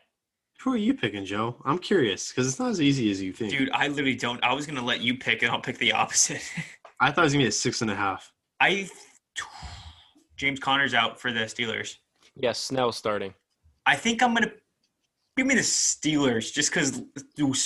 Who 0.60 0.74
are 0.74 0.76
you 0.76 0.92
picking, 0.92 1.24
Joe? 1.24 1.56
I'm 1.64 1.78
curious 1.78 2.28
because 2.28 2.46
it's 2.46 2.58
not 2.58 2.70
as 2.70 2.80
easy 2.82 3.10
as 3.10 3.22
you 3.22 3.32
think. 3.32 3.50
Dude, 3.52 3.70
I 3.72 3.88
literally 3.88 4.14
don't. 4.14 4.42
I 4.44 4.52
was 4.52 4.66
gonna 4.66 4.84
let 4.84 5.00
you 5.00 5.16
pick, 5.16 5.42
and 5.42 5.50
I'll 5.50 5.60
pick 5.60 5.78
the 5.78 5.92
opposite. 5.92 6.42
I 7.03 7.11
thought 7.11 7.22
it 7.22 7.24
was 7.24 7.32
gonna 7.32 7.44
be 7.44 7.48
a 7.48 7.53
six 7.53 7.82
and 7.82 7.90
a 7.90 7.96
half. 7.96 8.32
I 8.61 8.88
James 10.36 10.61
Conner's 10.61 10.94
out 10.94 11.20
for 11.20 11.32
the 11.32 11.40
Steelers. 11.40 11.96
yeah, 12.36 12.53
Snell 12.53 12.92
starting. 12.92 13.34
I 13.84 13.96
think 13.96 14.22
I'm 14.22 14.32
gonna 14.34 14.53
give 15.36 15.48
me 15.48 15.57
the 15.57 15.62
Steelers 15.62 16.53
just 16.53 16.70
because 16.70 17.03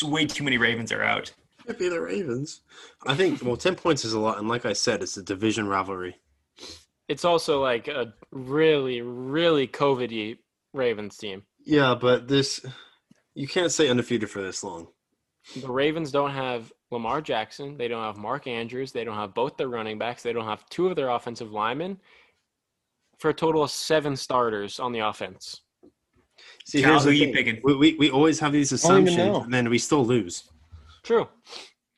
way 0.02 0.24
too 0.24 0.42
many 0.42 0.56
Ravens 0.56 0.90
are 0.90 1.02
out. 1.02 1.32
Could 1.66 1.76
be 1.78 1.90
the 1.90 2.00
Ravens. 2.00 2.62
I 3.06 3.14
think 3.14 3.42
well, 3.42 3.58
ten 3.58 3.74
points 3.74 4.06
is 4.06 4.14
a 4.14 4.18
lot, 4.18 4.38
and 4.38 4.48
like 4.48 4.64
I 4.64 4.72
said, 4.72 5.02
it's 5.02 5.18
a 5.18 5.22
division 5.22 5.68
rivalry. 5.68 6.16
It's 7.06 7.26
also 7.26 7.62
like 7.62 7.88
a 7.88 8.14
really, 8.32 9.02
really 9.02 9.68
COVID-y 9.68 10.38
Ravens 10.72 11.18
team. 11.18 11.42
Yeah, 11.62 11.94
but 11.94 12.26
this 12.26 12.64
you 13.34 13.46
can't 13.46 13.70
say 13.70 13.90
undefeated 13.90 14.30
for 14.30 14.40
this 14.40 14.64
long. 14.64 14.88
The 15.54 15.70
Ravens 15.70 16.10
don't 16.10 16.32
have 16.32 16.72
Lamar 16.90 17.20
Jackson. 17.20 17.76
They 17.76 17.88
don't 17.88 18.02
have 18.02 18.16
Mark 18.16 18.46
Andrews. 18.46 18.92
They 18.92 19.04
don't 19.04 19.16
have 19.16 19.34
both 19.34 19.56
their 19.56 19.68
running 19.68 19.98
backs. 19.98 20.22
They 20.22 20.32
don't 20.32 20.44
have 20.44 20.68
two 20.70 20.88
of 20.88 20.96
their 20.96 21.10
offensive 21.10 21.52
linemen. 21.52 21.98
For 23.18 23.30
a 23.30 23.34
total 23.34 23.62
of 23.62 23.70
seven 23.70 24.14
starters 24.14 24.78
on 24.78 24.92
the 24.92 24.98
offense. 24.98 25.62
See, 26.66 26.82
Cal, 26.82 26.90
here's 26.90 27.04
who 27.04 27.10
you 27.10 27.26
thing. 27.26 27.34
picking? 27.34 27.60
We, 27.64 27.74
we 27.74 27.94
we 27.94 28.10
always 28.10 28.38
have 28.40 28.52
these 28.52 28.72
assumptions, 28.72 29.16
and 29.18 29.54
then 29.54 29.70
we 29.70 29.78
still 29.78 30.04
lose. 30.04 30.50
True. 31.02 31.26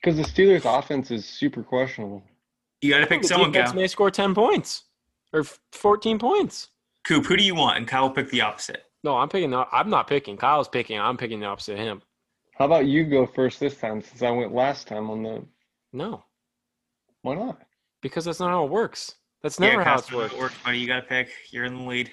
Because 0.00 0.16
the 0.16 0.22
Steelers' 0.22 0.78
offense 0.78 1.10
is 1.10 1.26
super 1.26 1.64
questionable. 1.64 2.22
You 2.82 2.92
gotta 2.92 3.06
pick 3.06 3.22
the 3.22 3.28
someone, 3.28 3.50
defense 3.50 3.72
Cal. 3.72 3.80
may 3.80 3.88
score 3.88 4.10
ten 4.12 4.32
points 4.32 4.84
or 5.32 5.42
fourteen 5.72 6.20
points. 6.20 6.68
Coop, 7.04 7.26
who 7.26 7.36
do 7.36 7.42
you 7.42 7.56
want? 7.56 7.78
And 7.78 7.88
Kyle 7.88 8.02
will 8.02 8.10
pick 8.10 8.30
the 8.30 8.42
opposite. 8.42 8.84
No, 9.02 9.16
I'm 9.16 9.28
picking. 9.28 9.50
The, 9.50 9.66
I'm 9.72 9.90
not 9.90 10.06
picking. 10.06 10.36
Kyle's 10.36 10.68
picking. 10.68 11.00
I'm 11.00 11.16
picking 11.16 11.40
the 11.40 11.46
opposite 11.46 11.72
of 11.72 11.78
him. 11.80 12.02
How 12.58 12.64
about 12.64 12.86
you 12.86 13.04
go 13.04 13.24
first 13.24 13.60
this 13.60 13.76
time 13.78 14.02
since 14.02 14.20
I 14.20 14.30
went 14.30 14.52
last 14.52 14.88
time 14.88 15.10
on 15.10 15.22
the. 15.22 15.44
No, 15.92 16.24
Why 17.22 17.34
not? 17.34 17.60
because 18.02 18.24
that's 18.24 18.40
not 18.40 18.50
how 18.50 18.64
it 18.64 18.70
works. 18.70 19.14
That's 19.42 19.58
never 19.60 19.78
yeah, 19.80 19.84
how 19.84 19.98
it's 19.98 20.12
worked. 20.12 20.34
it 20.34 20.38
works, 20.38 20.54
buddy. 20.64 20.78
You 20.78 20.86
gotta 20.86 21.02
pick. 21.06 21.30
You're 21.50 21.64
in 21.64 21.76
the 21.76 21.82
lead. 21.82 22.10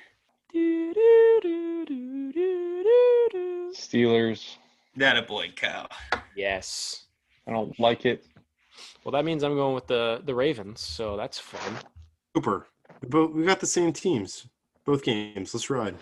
Steelers. 3.73 4.55
That 4.95 5.17
a 5.17 5.23
boy, 5.23 5.51
cow. 5.55 5.87
Yes. 6.35 7.05
I 7.47 7.51
don't 7.51 7.77
like 7.79 8.05
it. 8.05 8.25
Well, 9.03 9.11
that 9.11 9.25
means 9.25 9.43
I'm 9.43 9.55
going 9.55 9.75
with 9.75 9.87
the 9.87 10.21
the 10.25 10.35
Ravens, 10.35 10.79
so 10.81 11.17
that's 11.17 11.39
fun. 11.39 11.77
Cooper, 12.33 12.67
we 13.09 13.25
we 13.27 13.45
got 13.45 13.59
the 13.59 13.67
same 13.67 13.91
teams, 13.93 14.47
both 14.85 15.03
games. 15.03 15.53
Let's 15.53 15.69
ride. 15.69 15.95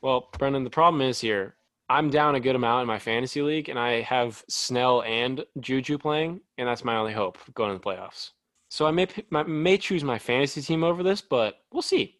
Well, 0.00 0.28
Brendan, 0.38 0.64
the 0.64 0.70
problem 0.70 1.02
is 1.02 1.20
here. 1.20 1.54
I'm 1.88 2.10
down 2.10 2.34
a 2.34 2.40
good 2.40 2.56
amount 2.56 2.82
in 2.82 2.86
my 2.86 2.98
fantasy 2.98 3.42
league, 3.42 3.68
and 3.68 3.78
I 3.78 4.00
have 4.00 4.42
Snell 4.48 5.02
and 5.02 5.44
Juju 5.60 5.98
playing, 5.98 6.40
and 6.56 6.66
that's 6.66 6.84
my 6.84 6.96
only 6.96 7.12
hope 7.12 7.38
going 7.54 7.72
to 7.72 7.78
the 7.78 7.84
playoffs. 7.84 8.30
So 8.70 8.86
I 8.86 8.90
may 8.90 9.06
my, 9.30 9.42
may 9.44 9.78
choose 9.78 10.02
my 10.02 10.18
fantasy 10.18 10.62
team 10.62 10.82
over 10.82 11.02
this, 11.02 11.20
but 11.20 11.60
we'll 11.72 11.82
see. 11.82 12.16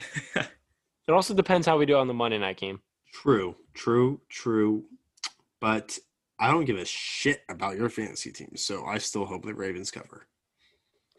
it 0.36 0.48
also 1.10 1.34
depends 1.34 1.66
how 1.66 1.76
we 1.76 1.86
do 1.86 1.96
on 1.96 2.08
the 2.08 2.14
Monday 2.14 2.38
night 2.38 2.56
game. 2.56 2.80
True, 3.12 3.54
true, 3.74 4.20
true. 4.28 4.84
But 5.60 5.98
I 6.38 6.50
don't 6.50 6.64
give 6.64 6.78
a 6.78 6.84
shit 6.84 7.42
about 7.48 7.76
your 7.76 7.88
fantasy 7.88 8.32
team, 8.32 8.52
so 8.56 8.84
I 8.84 8.98
still 8.98 9.24
hope 9.24 9.44
the 9.44 9.54
Ravens 9.54 9.90
cover. 9.90 10.26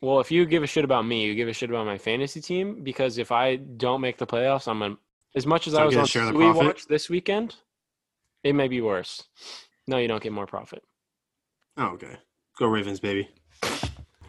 Well, 0.01 0.19
if 0.19 0.31
you 0.31 0.45
give 0.45 0.63
a 0.63 0.67
shit 0.67 0.83
about 0.83 1.05
me, 1.05 1.25
you 1.25 1.35
give 1.35 1.47
a 1.47 1.53
shit 1.53 1.69
about 1.69 1.85
my 1.85 1.97
fantasy 1.97 2.41
team 2.41 2.83
because 2.83 3.17
if 3.17 3.31
I 3.31 3.55
don't 3.55 4.01
make 4.01 4.17
the 4.17 4.27
playoffs, 4.27 4.67
I'm 4.67 4.81
an, 4.81 4.97
as 5.35 5.45
much 5.45 5.67
as 5.67 5.73
So 5.73 5.81
I 5.81 5.85
was 5.85 5.95
on 5.95 6.05
share 6.05 6.25
the 6.25 6.31
Suey? 6.31 6.51
Watch 6.51 6.85
this 6.87 7.09
weekend, 7.09 7.55
it 8.45 8.53
may 8.53 8.67
be 8.67 8.79
worse. 8.79 9.23
No, 9.87 9.97
you 9.97 10.07
don't 10.07 10.21
get 10.21 10.31
more 10.31 10.45
profit. 10.45 10.83
Oh, 11.77 11.87
okay. 11.87 12.15
Go 12.57 12.67
Ravens, 12.67 12.99
baby. 12.99 13.27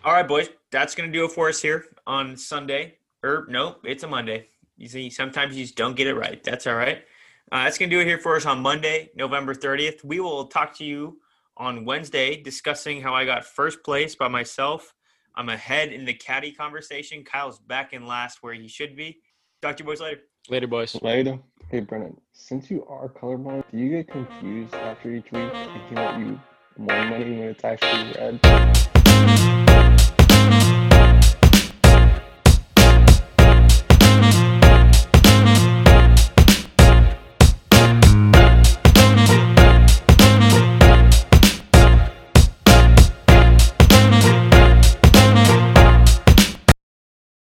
All 0.03 0.13
right, 0.13 0.27
boys. 0.27 0.49
That's 0.73 0.95
gonna 0.95 1.13
do 1.13 1.27
it 1.27 1.33
for 1.33 1.49
us 1.51 1.61
here 1.61 1.85
on 2.07 2.37
Sunday. 2.37 2.97
Or 3.23 3.47
no, 3.49 3.77
it's 3.85 4.03
a 4.03 4.09
Monday. 4.09 4.49
You 4.79 4.89
see, 4.89 5.11
sometimes 5.11 5.57
you 5.57 5.65
just 5.65 5.77
don't 5.77 5.95
get 5.97 6.07
it 6.07 6.15
right. 6.15 6.43
That's 6.43 6.67
all 6.67 6.75
right. 6.75 7.05
Uh, 7.53 7.65
that's 7.65 7.77
gonna 7.77 7.91
do 7.91 8.01
it 8.01 8.07
here 8.07 8.19
for 8.19 8.37
us 8.37 8.47
on 8.47 8.61
Monday, 8.61 9.11
November 9.15 9.55
30th. 9.55 10.03
We 10.03 10.21
will 10.21 10.47
talk 10.47 10.75
to 10.79 10.85
you 10.85 11.19
on 11.59 11.85
Wednesday 11.85 12.43
discussing 12.43 13.03
how 13.03 13.15
I 13.15 13.27
got 13.27 13.45
first 13.45 13.83
place 13.85 14.17
by 14.17 14.29
myself. 14.29 14.95
I'm 15.35 15.51
ahead 15.51 15.93
in 15.93 16.07
the 16.07 16.15
caddy 16.15 16.53
conversation. 16.53 17.23
Kyle's 17.23 17.59
back 17.59 17.93
in 17.93 18.07
last 18.07 18.39
where 18.43 18.55
he 18.55 18.67
should 18.67 18.97
be. 18.97 19.21
Talk 19.61 19.77
to 19.77 19.83
you 19.83 19.87
boys 19.87 20.01
later. 20.01 20.23
Later, 20.49 20.67
boys. 20.67 21.01
Later. 21.03 21.39
Hey, 21.69 21.81
Brennan, 21.81 22.17
since 22.33 22.71
you 22.71 22.87
are 22.87 23.09
colorblind, 23.09 23.65
do 23.73 23.77
you 23.77 23.91
get 23.91 24.07
confused 24.07 24.73
after 24.73 25.13
each 25.13 25.33
week 25.33 25.51
thinking 25.53 25.97
that 25.97 26.21
you 26.21 26.41
more 26.79 27.05
money 27.07 27.25
when 27.25 27.49
it's 27.49 27.65
actually 27.65 28.13
red? 28.13 28.86